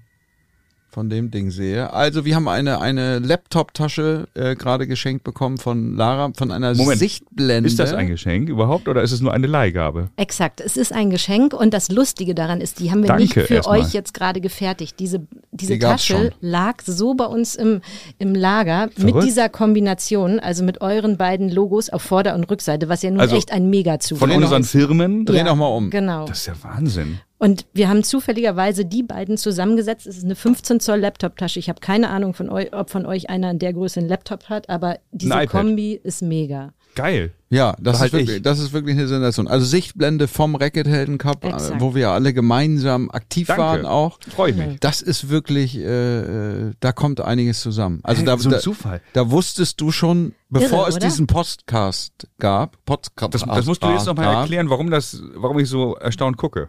von 0.92 1.08
dem 1.08 1.30
Ding 1.30 1.50
sehe. 1.50 1.92
Also 1.92 2.26
wir 2.26 2.36
haben 2.36 2.48
eine, 2.48 2.80
eine 2.80 3.18
Laptop-Tasche 3.18 4.28
äh, 4.34 4.54
gerade 4.54 4.86
geschenkt 4.86 5.24
bekommen 5.24 5.56
von 5.56 5.96
Lara, 5.96 6.32
von 6.36 6.52
einer 6.52 6.74
Moment, 6.74 6.98
Sichtblende. 6.98 7.66
Ist 7.66 7.78
das 7.78 7.94
ein 7.94 8.08
Geschenk 8.08 8.50
überhaupt 8.50 8.88
oder 8.88 9.02
ist 9.02 9.12
es 9.12 9.22
nur 9.22 9.32
eine 9.32 9.46
Leihgabe? 9.46 10.10
Exakt, 10.16 10.60
es 10.60 10.76
ist 10.76 10.92
ein 10.92 11.08
Geschenk 11.08 11.54
und 11.54 11.72
das 11.72 11.90
Lustige 11.90 12.34
daran 12.34 12.60
ist, 12.60 12.78
die 12.78 12.90
haben 12.90 13.02
wir 13.02 13.08
Danke 13.08 13.22
nicht 13.22 13.34
für 13.34 13.66
euch 13.66 13.94
jetzt 13.94 14.12
gerade 14.12 14.42
gefertigt. 14.42 14.96
Diese, 14.98 15.26
diese 15.50 15.74
die 15.74 15.78
Tasche 15.78 16.32
lag 16.40 16.82
so 16.84 17.14
bei 17.14 17.24
uns 17.24 17.54
im, 17.54 17.80
im 18.18 18.34
Lager 18.34 18.90
Verrückt. 18.94 19.14
mit 19.14 19.24
dieser 19.24 19.48
Kombination, 19.48 20.40
also 20.40 20.62
mit 20.62 20.82
euren 20.82 21.16
beiden 21.16 21.48
Logos 21.48 21.88
auf 21.88 22.02
Vorder- 22.02 22.34
und 22.34 22.44
Rückseite, 22.44 22.90
was 22.90 23.00
ja 23.02 23.10
nun 23.10 23.20
also 23.20 23.34
echt 23.34 23.50
ein 23.50 23.70
Mega-Zug 23.70 24.18
Von 24.18 24.30
unseren 24.30 24.64
Firmen? 24.64 25.24
Dreh 25.24 25.38
ja, 25.38 25.44
noch 25.44 25.56
mal 25.56 25.68
um. 25.68 25.88
Genau. 25.88 26.26
Das 26.26 26.40
ist 26.40 26.46
ja 26.46 26.54
Wahnsinn. 26.62 27.18
Und 27.42 27.66
wir 27.72 27.88
haben 27.88 28.04
zufälligerweise 28.04 28.84
die 28.84 29.02
beiden 29.02 29.36
zusammengesetzt. 29.36 30.06
Es 30.06 30.16
ist 30.16 30.24
eine 30.24 30.36
15 30.36 30.78
Zoll 30.78 31.00
Laptop-Tasche. 31.00 31.58
Ich 31.58 31.68
habe 31.68 31.80
keine 31.80 32.08
Ahnung, 32.08 32.34
von 32.34 32.48
euch, 32.48 32.72
ob 32.72 32.88
von 32.88 33.04
euch 33.04 33.30
einer 33.30 33.50
in 33.50 33.58
der 33.58 33.72
Größe 33.72 33.98
einen 33.98 34.08
Laptop 34.08 34.48
hat, 34.48 34.68
aber 34.70 35.00
diese 35.10 35.48
Kombi 35.48 35.98
ist 36.00 36.22
mega. 36.22 36.72
Geil. 36.94 37.32
Ja, 37.50 37.74
das, 37.80 38.00
ist 38.00 38.12
wirklich, 38.12 38.42
das 38.42 38.60
ist 38.60 38.72
wirklich 38.72 38.96
eine 38.96 39.08
Sensation. 39.08 39.48
Also 39.48 39.66
Sichtblende 39.66 40.28
vom 40.28 40.54
Racket-Helden 40.54 41.18
Cup, 41.18 41.44
äh, 41.44 41.48
Exakt. 41.48 41.80
wo 41.80 41.96
wir 41.96 42.10
alle 42.10 42.32
gemeinsam 42.32 43.10
aktiv 43.10 43.48
Danke. 43.48 43.60
waren 43.60 43.86
auch. 43.86 44.20
Freue 44.28 44.52
ich 44.52 44.56
mich. 44.56 44.78
Das 44.78 45.02
ist 45.02 45.28
wirklich, 45.28 45.76
äh, 45.78 46.20
äh 46.20 46.72
da 46.78 46.92
kommt 46.92 47.20
einiges 47.22 47.60
zusammen. 47.60 47.98
Also 48.04 48.20
hey, 48.20 48.26
da, 48.26 48.38
so 48.38 48.50
ein 48.50 48.52
da, 48.52 48.60
Zufall. 48.60 49.00
Da 49.14 49.32
wusstest 49.32 49.80
du 49.80 49.90
schon, 49.90 50.36
bevor 50.48 50.82
Irre, 50.82 50.88
es 50.90 50.94
oder? 50.94 51.06
diesen 51.06 51.26
Podcast 51.26 52.28
gab, 52.38 52.76
Podcast 52.84 53.34
das, 53.34 53.44
das 53.44 53.66
musst 53.66 53.82
du 53.82 53.88
jetzt 53.88 54.06
nochmal 54.06 54.32
erklären, 54.32 54.70
warum 54.70 54.92
das, 54.92 55.20
warum 55.34 55.58
ich 55.58 55.68
so 55.68 55.96
erstaunt 55.96 56.36
gucke. 56.36 56.68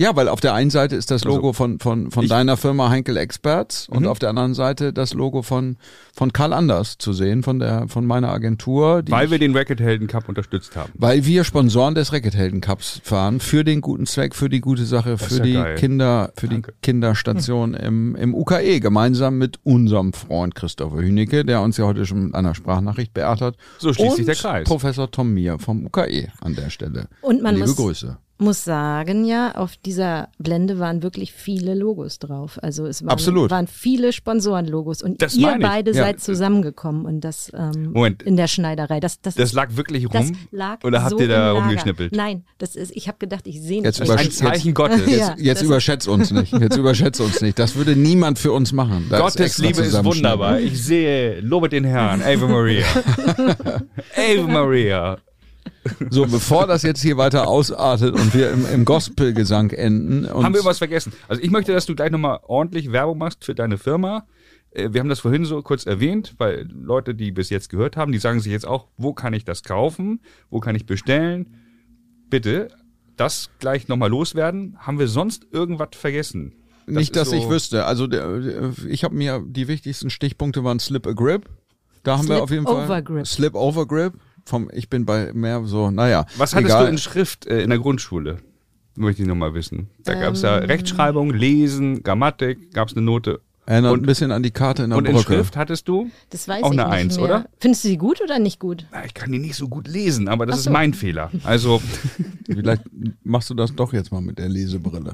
Ja, 0.00 0.14
weil 0.14 0.28
auf 0.28 0.38
der 0.40 0.54
einen 0.54 0.70
Seite 0.70 0.94
ist 0.94 1.10
das 1.10 1.24
Also, 1.24 1.34
Logo 1.34 1.52
von, 1.52 1.80
von, 1.80 2.12
von 2.12 2.22
ich- 2.22 2.28
deiner 2.30 2.56
Firma 2.56 2.88
Heinkel 2.88 3.16
Experts 3.16 3.88
und 3.88 4.02
Mhm. 4.02 4.06
auf 4.06 4.20
der 4.20 4.28
anderen 4.28 4.54
Seite 4.54 4.92
das 4.92 5.12
Logo 5.12 5.42
von, 5.42 5.76
von 6.14 6.32
Karl 6.32 6.52
Anders 6.52 6.98
zu 6.98 7.12
sehen, 7.12 7.42
von 7.42 7.58
der, 7.58 7.88
von 7.88 8.06
meiner 8.06 8.28
Agentur. 8.28 9.02
Die 9.02 9.10
Weil 9.10 9.24
ich, 9.24 9.30
wir 9.32 9.40
den 9.40 9.56
Racket 9.56 9.80
Helden 9.80 10.06
Cup 10.06 10.28
unterstützt 10.28 10.76
haben. 10.76 10.92
weil 10.94 11.24
wir 11.26 11.42
Sponsoren 11.42 11.96
des 11.96 12.12
Rackethelden 12.12 12.60
Cups 12.60 13.00
fahren, 13.02 13.40
für 13.40 13.64
den 13.64 13.80
guten 13.80 14.06
Zweck, 14.06 14.36
für 14.36 14.48
die 14.48 14.60
gute 14.60 14.84
Sache, 14.84 15.10
ist 15.14 15.24
für 15.24 15.38
ja 15.38 15.42
die 15.42 15.52
geil. 15.54 15.74
Kinder, 15.74 16.32
für 16.36 16.46
Danke. 16.46 16.72
die 16.72 16.78
Kinderstation 16.82 17.74
im, 17.74 18.14
im 18.14 18.34
UKE, 18.36 18.78
gemeinsam 18.78 19.36
mit 19.38 19.58
unserem 19.64 20.12
Freund 20.12 20.54
Christopher 20.54 20.98
Hünecke, 21.02 21.44
der 21.44 21.60
uns 21.60 21.76
ja 21.76 21.86
heute 21.86 22.06
schon 22.06 22.26
mit 22.26 22.34
einer 22.36 22.54
Sprachnachricht 22.54 23.14
beehrt 23.14 23.40
hat. 23.40 23.56
So 23.78 23.92
schließt 23.92 24.10
und 24.10 24.16
sich 24.18 24.26
der 24.26 24.36
Kreis. 24.36 24.68
Professor 24.68 25.10
Tom 25.10 25.34
Mier 25.34 25.58
vom 25.58 25.84
UKE 25.86 26.28
an 26.40 26.54
der 26.54 26.70
Stelle. 26.70 27.08
Und 27.20 27.42
man 27.42 27.56
Liebe 27.56 27.66
muss, 27.66 27.76
Grüße. 27.76 28.16
Muss 28.40 28.64
sagen, 28.64 29.24
ja, 29.24 29.56
auf 29.56 29.76
dieser 29.76 30.28
Blende 30.38 30.78
waren 30.78 31.02
wirklich 31.02 31.32
viele 31.32 31.74
Logos 31.74 32.18
drauf. 32.18 32.58
Also 32.62 32.86
es 32.86 33.02
waren, 33.02 33.10
Absolut. 33.10 33.50
waren 33.50 33.66
viele 33.66 34.12
Sponsorenlogos 34.12 35.02
und 35.02 35.20
Das 35.20 35.34
ihr 35.34 35.56
beide 35.60 35.90
Ja. 35.92 36.04
seid 36.04 36.20
zusammengekommen 36.20 37.04
und 37.04 37.22
das 37.22 37.50
ähm, 37.54 37.92
Moment. 37.92 38.22
in 38.22 38.36
der 38.36 38.46
Schneiderei. 38.46 39.00
Das, 39.00 39.20
das, 39.20 39.34
Das 39.34 39.52
lag 39.52 39.76
wirklich 39.76 40.04
rum? 40.06 40.12
das 40.12 40.32
lag 40.52 40.84
oder 40.84 41.02
habt 41.02 41.10
so 41.12 41.18
ihr 41.18 41.28
da 41.28 41.52
rumgeschnippelt? 41.52 42.14
Nein, 42.14 42.44
das 42.58 42.76
ist. 42.76 42.92
Ich 42.94 43.08
habe 43.08 43.18
gedacht, 43.18 43.46
ich 43.46 43.60
sehe 43.60 43.82
Jetzt 43.82 44.00
nicht. 44.00 44.08
über- 44.08 44.18
Ein 44.18 44.30
Zeichen 44.30 44.74
Gottes. 44.74 45.10
Ja. 45.10 45.34
Jetzt 45.36 45.62
überschätzt 45.62 46.06
uns 46.08 46.30
nicht. 46.30 46.52
Jetzt 46.52 46.76
überschätzt 46.76 47.20
uns 47.20 47.40
nicht. 47.40 47.58
Das 47.58 47.74
würde 47.76 47.96
niemand 47.96 48.38
für 48.38 48.52
uns 48.52 48.72
machen. 48.72 49.06
Da 49.10 49.16
ist 49.16 49.22
Gottes 49.22 49.40
extra 49.46 49.66
Liebe 49.66 49.80
ist 49.82 50.04
wunderbar. 50.04 50.60
Ich 50.60 50.80
sehe, 50.82 51.40
lobet 51.40 51.72
den 51.72 51.84
Herrn, 51.84 52.22
Ave 52.22 52.46
Maria. 52.46 52.86
Ave 54.16 54.42
Maria. 54.46 55.18
So, 56.10 56.26
bevor 56.26 56.66
das 56.66 56.82
jetzt 56.82 57.02
hier 57.02 57.16
weiter 57.16 57.46
ausartet 57.48 58.14
und 58.14 58.34
wir 58.34 58.50
im, 58.50 58.66
im 58.72 58.84
Gospelgesang 58.84 59.70
enden. 59.70 60.24
Und 60.26 60.44
Haben 60.44 60.54
wir 60.54 60.64
was 60.64 60.78
vergessen? 60.78 61.12
Also 61.28 61.42
ich 61.42 61.50
möchte, 61.50 61.72
dass 61.72 61.86
du 61.86 61.94
gleich 61.94 62.10
nochmal 62.10 62.40
ordentlich 62.42 62.92
Werbung 62.92 63.18
machst 63.18 63.44
für 63.44 63.54
deine 63.54 63.78
Firma. 63.78 64.26
Äh, 64.70 64.90
Wir 64.92 65.00
haben 65.00 65.08
das 65.08 65.20
vorhin 65.20 65.44
so 65.44 65.62
kurz 65.62 65.86
erwähnt, 65.86 66.34
weil 66.38 66.68
Leute, 66.72 67.14
die 67.14 67.30
bis 67.32 67.50
jetzt 67.50 67.68
gehört 67.70 67.96
haben, 67.96 68.12
die 68.12 68.18
sagen 68.18 68.40
sich 68.40 68.52
jetzt 68.52 68.66
auch, 68.66 68.88
wo 68.96 69.12
kann 69.12 69.32
ich 69.34 69.44
das 69.44 69.62
kaufen? 69.62 70.20
Wo 70.50 70.60
kann 70.60 70.74
ich 70.74 70.86
bestellen? 70.86 71.54
Bitte, 72.30 72.68
das 73.16 73.50
gleich 73.58 73.88
nochmal 73.88 74.10
loswerden. 74.10 74.76
Haben 74.78 74.98
wir 74.98 75.08
sonst 75.08 75.46
irgendwas 75.50 75.88
vergessen? 75.92 76.52
Das 76.86 76.94
nicht, 76.96 77.16
dass 77.16 77.28
ist 77.28 77.34
ich 77.34 77.42
so- 77.44 77.50
wüsste. 77.50 77.84
Also 77.84 78.06
der- 78.06 78.72
ich 78.88 79.04
habe 79.04 79.14
mir 79.14 79.42
die 79.46 79.68
wichtigsten 79.68 80.08
Stichpunkte 80.10 80.64
waren 80.64 80.78
Slip 80.78 81.06
a 81.06 81.12
Grip. 81.12 81.48
Da 82.02 82.16
haben 82.16 82.28
wir 82.28 82.34
Slip 82.36 82.42
auf 82.42 82.50
jeden 82.50 82.66
over 82.66 82.86
Fall 82.86 83.02
Grip. 83.02 83.26
Slip 83.26 83.54
over 83.54 83.86
Grip. 83.86 84.14
Vom, 84.48 84.70
ich 84.72 84.88
bin 84.88 85.04
bei 85.04 85.30
mehr 85.34 85.62
so, 85.64 85.90
naja. 85.90 86.24
Was 86.38 86.54
hattest 86.54 86.70
egal. 86.70 86.86
du 86.86 86.90
in 86.90 86.96
Schrift 86.98 87.46
äh, 87.46 87.60
in 87.62 87.68
der 87.68 87.78
Grundschule? 87.78 88.38
Möchte 88.96 89.22
ich 89.22 89.28
nochmal 89.28 89.52
wissen. 89.52 89.90
Da 90.04 90.14
gab 90.14 90.32
es 90.32 90.42
Ähm. 90.42 90.48
ja 90.48 90.56
Rechtschreibung, 90.56 91.30
Lesen, 91.30 92.02
Grammatik, 92.02 92.72
gab 92.72 92.88
es 92.88 92.96
eine 92.96 93.04
Note. 93.04 93.40
Erinnert 93.68 93.92
und- 93.92 94.02
ein 94.02 94.06
bisschen 94.06 94.32
an 94.32 94.42
die 94.42 94.50
Karte 94.50 94.84
in 94.84 94.90
der 94.90 94.98
Und 94.98 95.04
in 95.06 95.14
Brücke. 95.14 95.34
Schrift 95.34 95.56
hattest 95.56 95.86
du? 95.88 96.08
Das 96.30 96.48
weiß 96.48 96.62
Auch 96.62 96.72
ich 96.72 96.78
eine 96.80 96.88
nicht 96.88 96.98
Eins, 96.98 97.16
mehr. 97.16 97.24
oder? 97.26 97.44
Findest 97.60 97.84
du 97.84 97.88
sie 97.88 97.98
gut 97.98 98.20
oder 98.22 98.38
nicht 98.38 98.58
gut? 98.58 98.86
Na, 98.92 99.04
ich 99.04 99.12
kann 99.12 99.30
die 99.30 99.38
nicht 99.38 99.56
so 99.56 99.68
gut 99.68 99.86
lesen, 99.88 100.26
aber 100.28 100.46
das 100.46 100.54
Ach 100.54 100.58
ist 100.60 100.64
so. 100.64 100.70
mein 100.70 100.94
Fehler. 100.94 101.30
Also, 101.44 101.82
Vielleicht 102.46 102.82
machst 103.24 103.50
du 103.50 103.54
das 103.54 103.74
doch 103.74 103.92
jetzt 103.92 104.10
mal 104.10 104.22
mit 104.22 104.38
der 104.38 104.48
Lesebrille. 104.48 105.12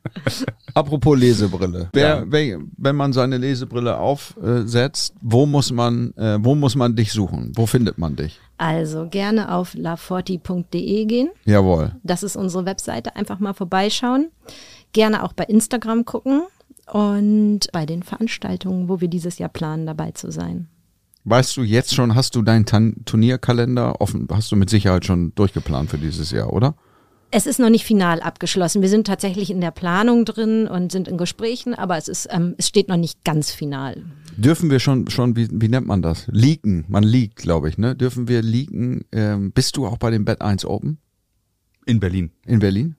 Apropos 0.74 1.18
Lesebrille. 1.18 1.88
Wer, 1.92 2.08
Ja. 2.08 2.24
wer, 2.26 2.58
wenn 2.76 2.94
man 2.96 3.12
seine 3.12 3.38
Lesebrille 3.38 3.98
aufsetzt, 3.98 5.14
wo 5.20 5.46
muss 5.46 5.72
man, 5.72 6.14
äh, 6.16 6.38
wo 6.40 6.54
muss 6.54 6.76
man 6.76 6.94
dich 6.94 7.12
suchen? 7.12 7.52
Wo 7.56 7.66
findet 7.66 7.98
man 7.98 8.14
dich? 8.14 8.38
Also 8.56 9.08
gerne 9.08 9.52
auf 9.52 9.74
laforti.de 9.74 11.04
gehen. 11.06 11.30
Jawohl. 11.44 11.96
Das 12.04 12.22
ist 12.22 12.36
unsere 12.36 12.64
Webseite. 12.66 13.16
Einfach 13.16 13.40
mal 13.40 13.54
vorbeischauen. 13.54 14.28
Gerne 14.92 15.24
auch 15.24 15.32
bei 15.32 15.44
Instagram 15.44 16.04
gucken 16.04 16.42
und 16.92 17.60
bei 17.72 17.86
den 17.86 18.02
Veranstaltungen, 18.02 18.88
wo 18.88 19.00
wir 19.00 19.08
dieses 19.08 19.38
Jahr 19.38 19.48
planen, 19.48 19.86
dabei 19.86 20.12
zu 20.12 20.30
sein. 20.30 20.68
Weißt 21.24 21.56
du 21.56 21.62
jetzt 21.62 21.94
schon, 21.94 22.14
hast 22.14 22.34
du 22.34 22.42
deinen 22.42 22.64
Tan 22.64 23.04
Turnierkalender 23.04 24.00
offen, 24.00 24.26
hast 24.30 24.50
du 24.50 24.56
mit 24.56 24.70
Sicherheit 24.70 25.04
schon 25.04 25.34
durchgeplant 25.34 25.90
für 25.90 25.98
dieses 25.98 26.30
Jahr, 26.30 26.52
oder? 26.52 26.74
Es 27.32 27.46
ist 27.46 27.60
noch 27.60 27.70
nicht 27.70 27.84
final 27.84 28.20
abgeschlossen. 28.20 28.82
Wir 28.82 28.88
sind 28.88 29.06
tatsächlich 29.06 29.50
in 29.50 29.60
der 29.60 29.70
Planung 29.70 30.24
drin 30.24 30.66
und 30.66 30.90
sind 30.90 31.06
in 31.06 31.16
Gesprächen, 31.16 31.74
aber 31.74 31.96
es 31.96 32.08
ist, 32.08 32.26
ähm, 32.30 32.56
es 32.58 32.66
steht 32.66 32.88
noch 32.88 32.96
nicht 32.96 33.24
ganz 33.24 33.52
final. 33.52 34.02
Dürfen 34.36 34.68
wir 34.70 34.80
schon, 34.80 35.08
schon 35.10 35.36
wie, 35.36 35.48
wie 35.52 35.68
nennt 35.68 35.86
man 35.86 36.02
das? 36.02 36.26
Leaken. 36.28 36.86
Man 36.88 37.04
leakt, 37.04 37.36
glaube 37.36 37.68
ich, 37.68 37.78
ne? 37.78 37.94
Dürfen 37.94 38.26
wir 38.26 38.42
leaken? 38.42 39.04
Ähm, 39.12 39.52
bist 39.52 39.76
du 39.76 39.86
auch 39.86 39.98
bei 39.98 40.10
dem 40.10 40.24
Bett 40.24 40.40
1 40.40 40.64
Open 40.64 40.98
in 41.86 42.00
Berlin. 42.00 42.32
in 42.46 42.58
Berlin? 42.58 42.96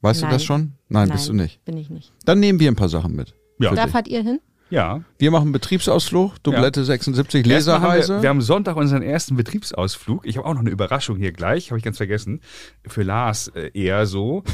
Weißt 0.00 0.20
du 0.20 0.26
Nein. 0.26 0.34
das 0.34 0.44
schon? 0.44 0.72
Nein, 0.88 1.10
bist 1.10 1.28
du 1.28 1.32
nicht. 1.32 1.64
Bin 1.64 1.76
ich 1.76 1.90
nicht. 1.90 2.12
Dann 2.24 2.40
nehmen 2.40 2.60
wir 2.60 2.70
ein 2.70 2.76
paar 2.76 2.88
Sachen 2.88 3.16
mit. 3.16 3.34
Ja. 3.58 3.74
Da 3.74 3.88
fahrt 3.88 4.08
ihr 4.08 4.22
hin? 4.22 4.40
Ja. 4.70 5.02
Wir 5.18 5.30
machen 5.30 5.50
Betriebsausflug, 5.50 6.42
Dublette 6.42 6.84
76, 6.84 7.46
Erstmal 7.46 7.80
haben 7.80 8.08
wir, 8.08 8.22
wir 8.22 8.28
haben 8.28 8.42
Sonntag 8.42 8.76
unseren 8.76 9.02
ersten 9.02 9.34
Betriebsausflug. 9.34 10.26
Ich 10.26 10.36
habe 10.36 10.46
auch 10.46 10.54
noch 10.54 10.60
eine 10.60 10.70
Überraschung 10.70 11.16
hier 11.16 11.32
gleich, 11.32 11.70
habe 11.70 11.78
ich 11.78 11.84
ganz 11.84 11.96
vergessen. 11.96 12.40
Für 12.86 13.02
Lars 13.02 13.48
äh, 13.48 13.70
eher 13.72 14.06
so. 14.06 14.44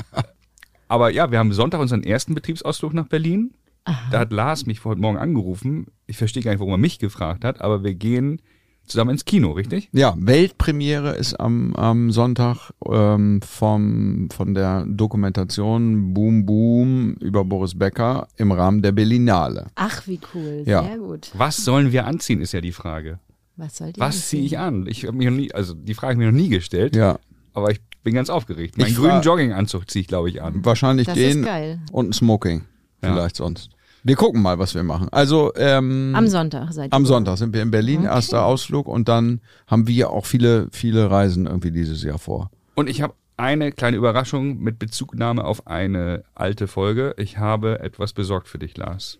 Aber 0.88 1.10
ja, 1.10 1.30
wir 1.30 1.38
haben 1.38 1.52
Sonntag 1.52 1.80
unseren 1.80 2.02
ersten 2.02 2.34
Betriebsausflug 2.34 2.94
nach 2.94 3.06
Berlin. 3.06 3.54
Da 4.10 4.20
hat 4.20 4.32
Lars 4.32 4.64
mich 4.64 4.80
vor 4.80 4.92
heute 4.92 5.02
Morgen 5.02 5.18
angerufen. 5.18 5.88
Ich 6.06 6.16
verstehe 6.16 6.42
gar 6.42 6.52
nicht, 6.52 6.60
warum 6.60 6.72
er 6.72 6.78
mich 6.78 6.98
gefragt 6.98 7.44
hat, 7.44 7.60
aber 7.60 7.84
wir 7.84 7.94
gehen 7.94 8.40
zusammen 8.86 9.10
ins 9.12 9.24
Kino, 9.24 9.52
richtig? 9.52 9.88
ja, 9.92 10.14
Weltpremiere 10.16 11.14
ist 11.16 11.34
am, 11.40 11.74
am 11.74 12.10
Sonntag 12.10 12.70
ähm, 12.90 13.40
vom, 13.42 14.28
von 14.30 14.54
der 14.54 14.84
Dokumentation 14.86 16.12
Boom 16.14 16.46
Boom 16.46 17.14
über 17.20 17.44
Boris 17.44 17.78
Becker 17.78 18.28
im 18.36 18.52
Rahmen 18.52 18.82
der 18.82 18.92
Berlinale. 18.92 19.66
Ach, 19.74 20.06
wie 20.06 20.20
cool. 20.34 20.62
Ja. 20.66 20.82
Sehr 20.84 20.98
gut. 20.98 21.30
Was 21.34 21.56
sollen 21.64 21.92
wir 21.92 22.06
anziehen, 22.06 22.40
ist 22.40 22.52
ja 22.52 22.60
die 22.60 22.72
Frage. 22.72 23.18
Was 23.56 23.76
sollt 23.76 23.96
ihr 23.96 24.00
Was 24.00 24.28
ziehe 24.28 24.42
ich 24.44 24.58
an? 24.58 24.86
Ich 24.86 25.06
habe 25.06 25.16
mir 25.16 25.30
noch 25.30 25.36
nie, 25.38 25.52
also 25.52 25.74
die 25.74 25.94
Frage 25.94 26.14
habe 26.14 26.22
ich 26.22 26.26
mir 26.26 26.32
noch 26.32 26.38
nie 26.42 26.48
gestellt, 26.48 26.96
Ja, 26.96 27.18
aber 27.52 27.70
ich 27.70 27.80
bin 28.02 28.14
ganz 28.14 28.28
aufgeregt. 28.30 28.76
Meinen 28.76 28.94
grünen 28.94 29.22
Jogginganzug 29.22 29.88
ziehe 29.90 30.02
ich, 30.02 30.08
glaube 30.08 30.28
ich, 30.28 30.42
an. 30.42 30.64
wahrscheinlich 30.64 31.06
Das 31.06 31.14
den 31.14 31.38
ist 31.40 31.44
geil. 31.46 31.80
und 31.92 32.10
ein 32.10 32.12
Smoking. 32.12 32.62
Ja. 33.02 33.12
Vielleicht 33.12 33.36
sonst. 33.36 33.70
Wir 34.06 34.16
gucken 34.16 34.42
mal, 34.42 34.58
was 34.58 34.74
wir 34.74 34.82
machen. 34.82 35.08
Also 35.10 35.52
ähm, 35.56 36.12
Am 36.14 36.28
Sonntag 36.28 36.72
seid 36.72 36.92
ihr. 36.92 36.96
Am 36.96 37.06
Sonntag 37.06 37.38
sind 37.38 37.54
wir 37.54 37.62
in 37.62 37.70
Berlin, 37.70 38.00
Okay. 38.00 38.08
erster 38.14 38.44
Ausflug 38.44 38.86
und 38.86 39.08
dann 39.08 39.40
haben 39.66 39.88
wir 39.88 40.10
auch 40.10 40.26
viele, 40.26 40.68
viele 40.72 41.10
Reisen 41.10 41.46
irgendwie 41.46 41.70
dieses 41.70 42.02
Jahr 42.02 42.18
vor. 42.18 42.50
Und 42.74 42.88
ich 42.90 43.00
habe 43.00 43.14
eine 43.38 43.72
kleine 43.72 43.96
Überraschung 43.96 44.58
mit 44.60 44.78
Bezugnahme 44.78 45.44
auf 45.44 45.66
eine 45.66 46.22
alte 46.34 46.66
Folge. 46.68 47.14
Ich 47.16 47.38
habe 47.38 47.80
etwas 47.80 48.12
besorgt 48.12 48.46
für 48.48 48.58
dich, 48.58 48.76
Lars. 48.76 49.18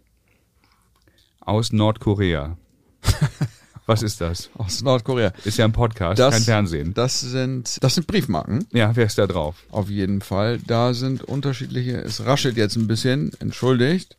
Aus 1.41 1.73
Nordkorea. 1.73 2.57
Was 3.87 4.03
ist 4.03 4.21
das? 4.21 4.49
Aus 4.57 4.83
Nordkorea. 4.83 5.33
Ist 5.45 5.59
ja 5.59 5.65
ein 5.67 5.73
Podcast, 5.73 6.19
Das, 6.19 6.33
kein 6.35 6.43
Fernsehen. 6.43 6.95
Das 6.95 7.21
sind, 7.21 7.83
das 7.83 7.95
sind 7.97 8.07
Briefmarken, 8.07 8.67
Ja, 8.73 8.95
wer 8.97 9.05
ist 9.07 9.19
da 9.19 9.27
drauf? 9.27 9.57
auf 9.71 9.91
jeden 9.91 10.21
Fall. 10.23 10.59
Da 10.67 10.95
sind 10.95 11.23
unterschiedliche, 11.23 11.97
es 11.99 12.25
raschelt 12.25 12.57
jetzt 12.57 12.77
ein 12.77 12.87
bisschen, 12.87 13.33
entschuldigt. 13.41 14.17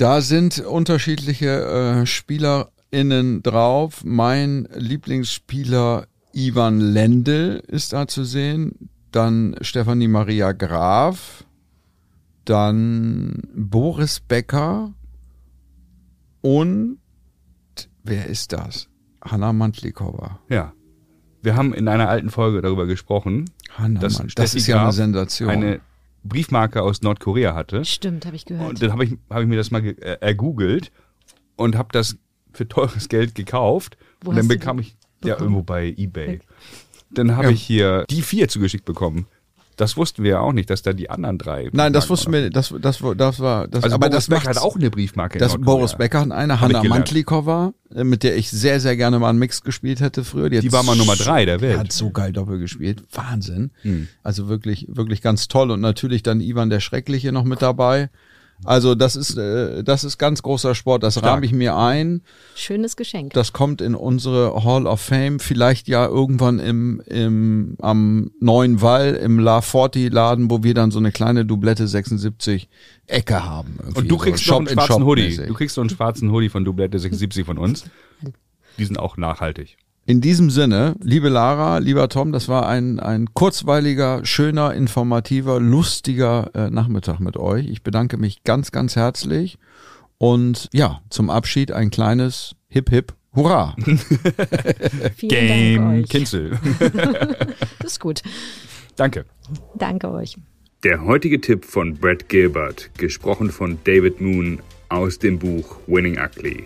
Da 0.00 0.22
sind 0.22 0.60
unterschiedliche 0.60 2.00
äh, 2.02 2.06
SpielerInnen 2.06 3.42
drauf. 3.42 4.02
Mein 4.02 4.66
Lieblingsspieler 4.74 6.06
Ivan 6.32 6.80
Lendl 6.80 7.62
ist 7.66 7.92
da 7.92 8.06
zu 8.06 8.24
sehen. 8.24 8.88
Dann 9.12 9.56
Stefanie 9.60 10.08
Maria 10.08 10.52
Graf. 10.52 11.44
Dann 12.46 13.42
Boris 13.54 14.20
Becker. 14.20 14.94
Und 16.40 16.98
wer 18.02 18.26
ist 18.26 18.52
das? 18.52 18.88
Hanna 19.22 19.52
Mantlikova. 19.52 20.40
Ja. 20.48 20.72
Wir 21.42 21.56
haben 21.56 21.74
in 21.74 21.88
einer 21.88 22.08
alten 22.08 22.30
Folge 22.30 22.62
darüber 22.62 22.86
gesprochen, 22.86 23.50
Hanna 23.76 24.00
dass 24.00 24.18
Mant- 24.18 24.38
das 24.38 24.54
ist 24.54 24.66
ja 24.66 24.82
eine 24.82 24.92
Sensation. 24.92 25.50
eine 25.50 25.80
Briefmarke 26.22 26.82
aus 26.82 27.02
Nordkorea 27.02 27.54
hatte. 27.54 27.84
Stimmt, 27.84 28.26
habe 28.26 28.36
ich 28.36 28.44
gehört. 28.44 28.68
Und 28.70 28.82
dann 28.82 28.92
habe 28.92 29.04
ich, 29.04 29.12
hab 29.30 29.40
ich 29.40 29.46
mir 29.48 29.56
das 29.56 29.70
mal 29.70 29.82
ge- 29.82 29.96
äh, 30.00 30.18
ergoogelt 30.20 30.90
und 31.56 31.76
habe 31.76 31.88
das 31.92 32.16
für 32.52 32.68
teures 32.68 33.08
Geld 33.08 33.34
gekauft. 33.34 33.96
Wo 34.22 34.30
und 34.30 34.36
dann 34.36 34.48
bekam 34.48 34.78
ich, 34.78 34.96
ja, 35.24 35.34
bekommen? 35.34 35.40
irgendwo 35.40 35.62
bei 35.62 35.94
Ebay. 35.96 36.40
Dann 37.10 37.36
habe 37.36 37.48
Ja. 37.48 37.50
ich 37.52 37.62
hier 37.62 38.04
die 38.10 38.22
vier 38.22 38.48
zugeschickt 38.48 38.84
bekommen. 38.84 39.26
Das 39.80 39.96
wussten 39.96 40.22
wir 40.22 40.30
ja 40.32 40.40
auch 40.40 40.52
nicht, 40.52 40.68
dass 40.68 40.82
da 40.82 40.92
die 40.92 41.08
anderen 41.08 41.38
drei. 41.38 41.70
Nein, 41.72 41.92
das 41.92 42.10
wussten 42.10 42.32
wir, 42.32 42.50
das, 42.50 42.74
das, 42.80 43.02
das 43.16 43.40
war, 43.40 43.66
das, 43.66 43.82
Also 43.82 43.94
aber 43.94 44.10
Boris 44.10 44.26
das 44.26 44.28
Becker 44.28 44.50
hat 44.50 44.58
auch 44.58 44.76
eine 44.76 44.90
Briefmarke. 44.90 45.38
Das. 45.38 45.56
Boris 45.56 45.94
Becker 45.94 46.20
hat 46.20 46.30
eine, 46.32 46.60
Hanna. 46.60 46.82
Mantlikova, 46.82 47.72
äh, 47.94 48.04
mit 48.04 48.22
der 48.22 48.36
ich 48.36 48.50
sehr, 48.50 48.78
sehr 48.80 48.96
gerne 48.96 49.18
mal 49.18 49.30
einen 49.30 49.38
Mix 49.38 49.62
gespielt 49.62 50.00
hätte 50.00 50.22
früher. 50.22 50.50
Die 50.50 50.58
hat 50.58 50.72
war 50.72 50.82
mal 50.82 50.96
Nummer 50.96 51.16
drei 51.16 51.46
der 51.46 51.60
Welt. 51.62 51.78
Hat 51.78 51.92
so 51.92 52.10
geil 52.10 52.32
Doppel 52.32 52.58
gespielt. 52.58 53.02
Wahnsinn. 53.12 53.70
Hm. 53.82 54.08
Also 54.22 54.48
wirklich, 54.48 54.86
wirklich 54.88 55.22
ganz 55.22 55.48
toll. 55.48 55.70
Und 55.70 55.80
natürlich 55.80 56.22
dann 56.22 56.40
Ivan 56.40 56.68
der 56.68 56.80
Schreckliche 56.80 57.32
noch 57.32 57.44
mit 57.44 57.62
dabei. 57.62 58.10
Also 58.64 58.94
das 58.94 59.16
ist, 59.16 59.36
äh, 59.38 59.82
das 59.82 60.04
ist 60.04 60.18
ganz 60.18 60.42
großer 60.42 60.74
Sport. 60.74 61.02
Das 61.02 61.22
rahme 61.22 61.46
ich 61.46 61.52
mir 61.52 61.76
ein. 61.76 62.22
Schönes 62.54 62.96
Geschenk. 62.96 63.32
Das 63.32 63.52
kommt 63.52 63.80
in 63.80 63.94
unsere 63.94 64.64
Hall 64.64 64.86
of 64.86 65.00
Fame. 65.00 65.40
Vielleicht 65.40 65.88
ja 65.88 66.06
irgendwann 66.06 66.58
im, 66.58 67.00
im 67.06 67.76
am 67.80 68.30
neuen 68.40 68.82
Wall 68.82 69.14
im 69.14 69.38
La 69.38 69.62
Forti 69.62 70.08
Laden, 70.08 70.50
wo 70.50 70.62
wir 70.62 70.74
dann 70.74 70.90
so 70.90 70.98
eine 70.98 71.10
kleine 71.12 71.46
Doublette 71.46 71.88
76 71.88 72.68
Ecke 73.06 73.44
haben. 73.44 73.76
irgendwie. 73.78 73.98
Und 74.00 74.08
du 74.10 74.16
So 74.16 74.22
kriegst 74.22 74.46
noch 74.48 74.58
einen 74.58 74.68
schwarzen 74.68 75.04
Hoodie. 75.04 75.36
Du 75.36 75.54
kriegst 75.54 75.76
noch 75.76 75.82
einen 75.84 75.90
schwarzen 75.90 76.30
Hoodie 76.30 76.48
von 76.50 76.64
Doublette 76.64 76.98
76 76.98 77.46
von 77.46 77.58
uns. 77.58 77.84
Die 78.78 78.84
sind 78.84 78.98
auch 78.98 79.16
nachhaltig. 79.16 79.76
In 80.06 80.20
diesem 80.20 80.50
Sinne, 80.50 80.96
liebe 81.00 81.28
Lara, 81.28 81.78
lieber 81.78 82.08
Tom, 82.08 82.32
das 82.32 82.48
war 82.48 82.66
ein, 82.66 82.98
ein 82.98 83.32
kurzweiliger, 83.34 84.24
schöner, 84.24 84.74
informativer, 84.74 85.60
lustiger 85.60 86.50
äh, 86.54 86.70
Nachmittag 86.70 87.20
mit 87.20 87.36
euch. 87.36 87.66
Ich 87.66 87.82
bedanke 87.82 88.16
mich 88.16 88.42
ganz, 88.42 88.72
ganz 88.72 88.96
herzlich. 88.96 89.58
Und 90.18 90.68
ja, 90.72 91.00
zum 91.10 91.30
Abschied 91.30 91.70
ein 91.72 91.90
kleines 91.90 92.56
Hip 92.68 92.90
Hip 92.90 93.14
Hurra. 93.34 93.76
Vielen 95.16 95.78
Dank 95.78 96.04
euch. 96.04 96.08
Kinzel. 96.08 96.58
Das 97.78 97.92
ist 97.92 98.00
gut. 98.00 98.22
Danke. 98.96 99.24
Danke 99.76 100.10
euch. 100.10 100.36
Der 100.84 101.04
heutige 101.04 101.40
Tipp 101.40 101.64
von 101.64 101.94
Brad 101.94 102.28
Gilbert, 102.28 102.90
gesprochen 102.96 103.50
von 103.50 103.78
David 103.84 104.20
Moon 104.20 104.60
aus 104.88 105.18
dem 105.18 105.38
Buch 105.38 105.76
Winning 105.86 106.18
Ugly, 106.18 106.64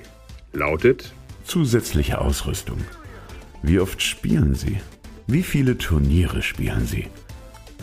lautet 0.53 1.13
Zusätzliche 1.45 2.21
Ausrüstung. 2.21 2.79
Wie 3.67 3.81
oft 3.81 4.03
spielen 4.03 4.55
Sie? 4.55 4.77
Wie 5.27 5.43
viele 5.43 5.79
Turniere 5.79 6.43
spielen 6.43 6.87
Sie? 6.87 7.07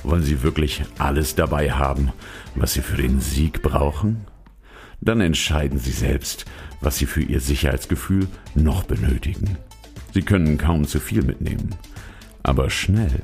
Wollen 0.04 0.22
Sie 0.22 0.44
wirklich 0.44 0.84
alles 1.00 1.34
dabei 1.34 1.72
haben, 1.72 2.12
was 2.54 2.74
Sie 2.74 2.82
für 2.82 2.98
den 2.98 3.20
Sieg 3.20 3.64
brauchen? 3.64 4.28
Dann 5.02 5.22
entscheiden 5.22 5.80
Sie 5.80 5.92
selbst, 5.92 6.46
was 6.82 7.00
Sie 7.00 7.08
für 7.08 7.24
Ihr 7.24 7.40
Sicherheitsgefühl 7.40 8.28
noch 8.54 8.84
benötigen. 8.84 9.58
Sie 10.14 10.22
können 10.22 10.60
kaum 10.60 10.86
zu 10.86 11.00
viel 11.00 11.24
mitnehmen, 11.24 11.74
aber 12.44 12.70
schnell 12.70 13.24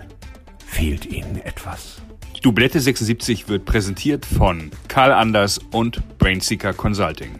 fehlt 0.65 1.05
Ihnen 1.05 1.39
etwas. 1.43 2.01
Doublette 2.41 2.79
76 2.79 3.49
wird 3.49 3.65
präsentiert 3.65 4.25
von 4.25 4.71
Karl 4.87 5.11
Anders 5.11 5.59
und 5.59 6.01
Brainseeker 6.17 6.73
Consulting. 6.73 7.39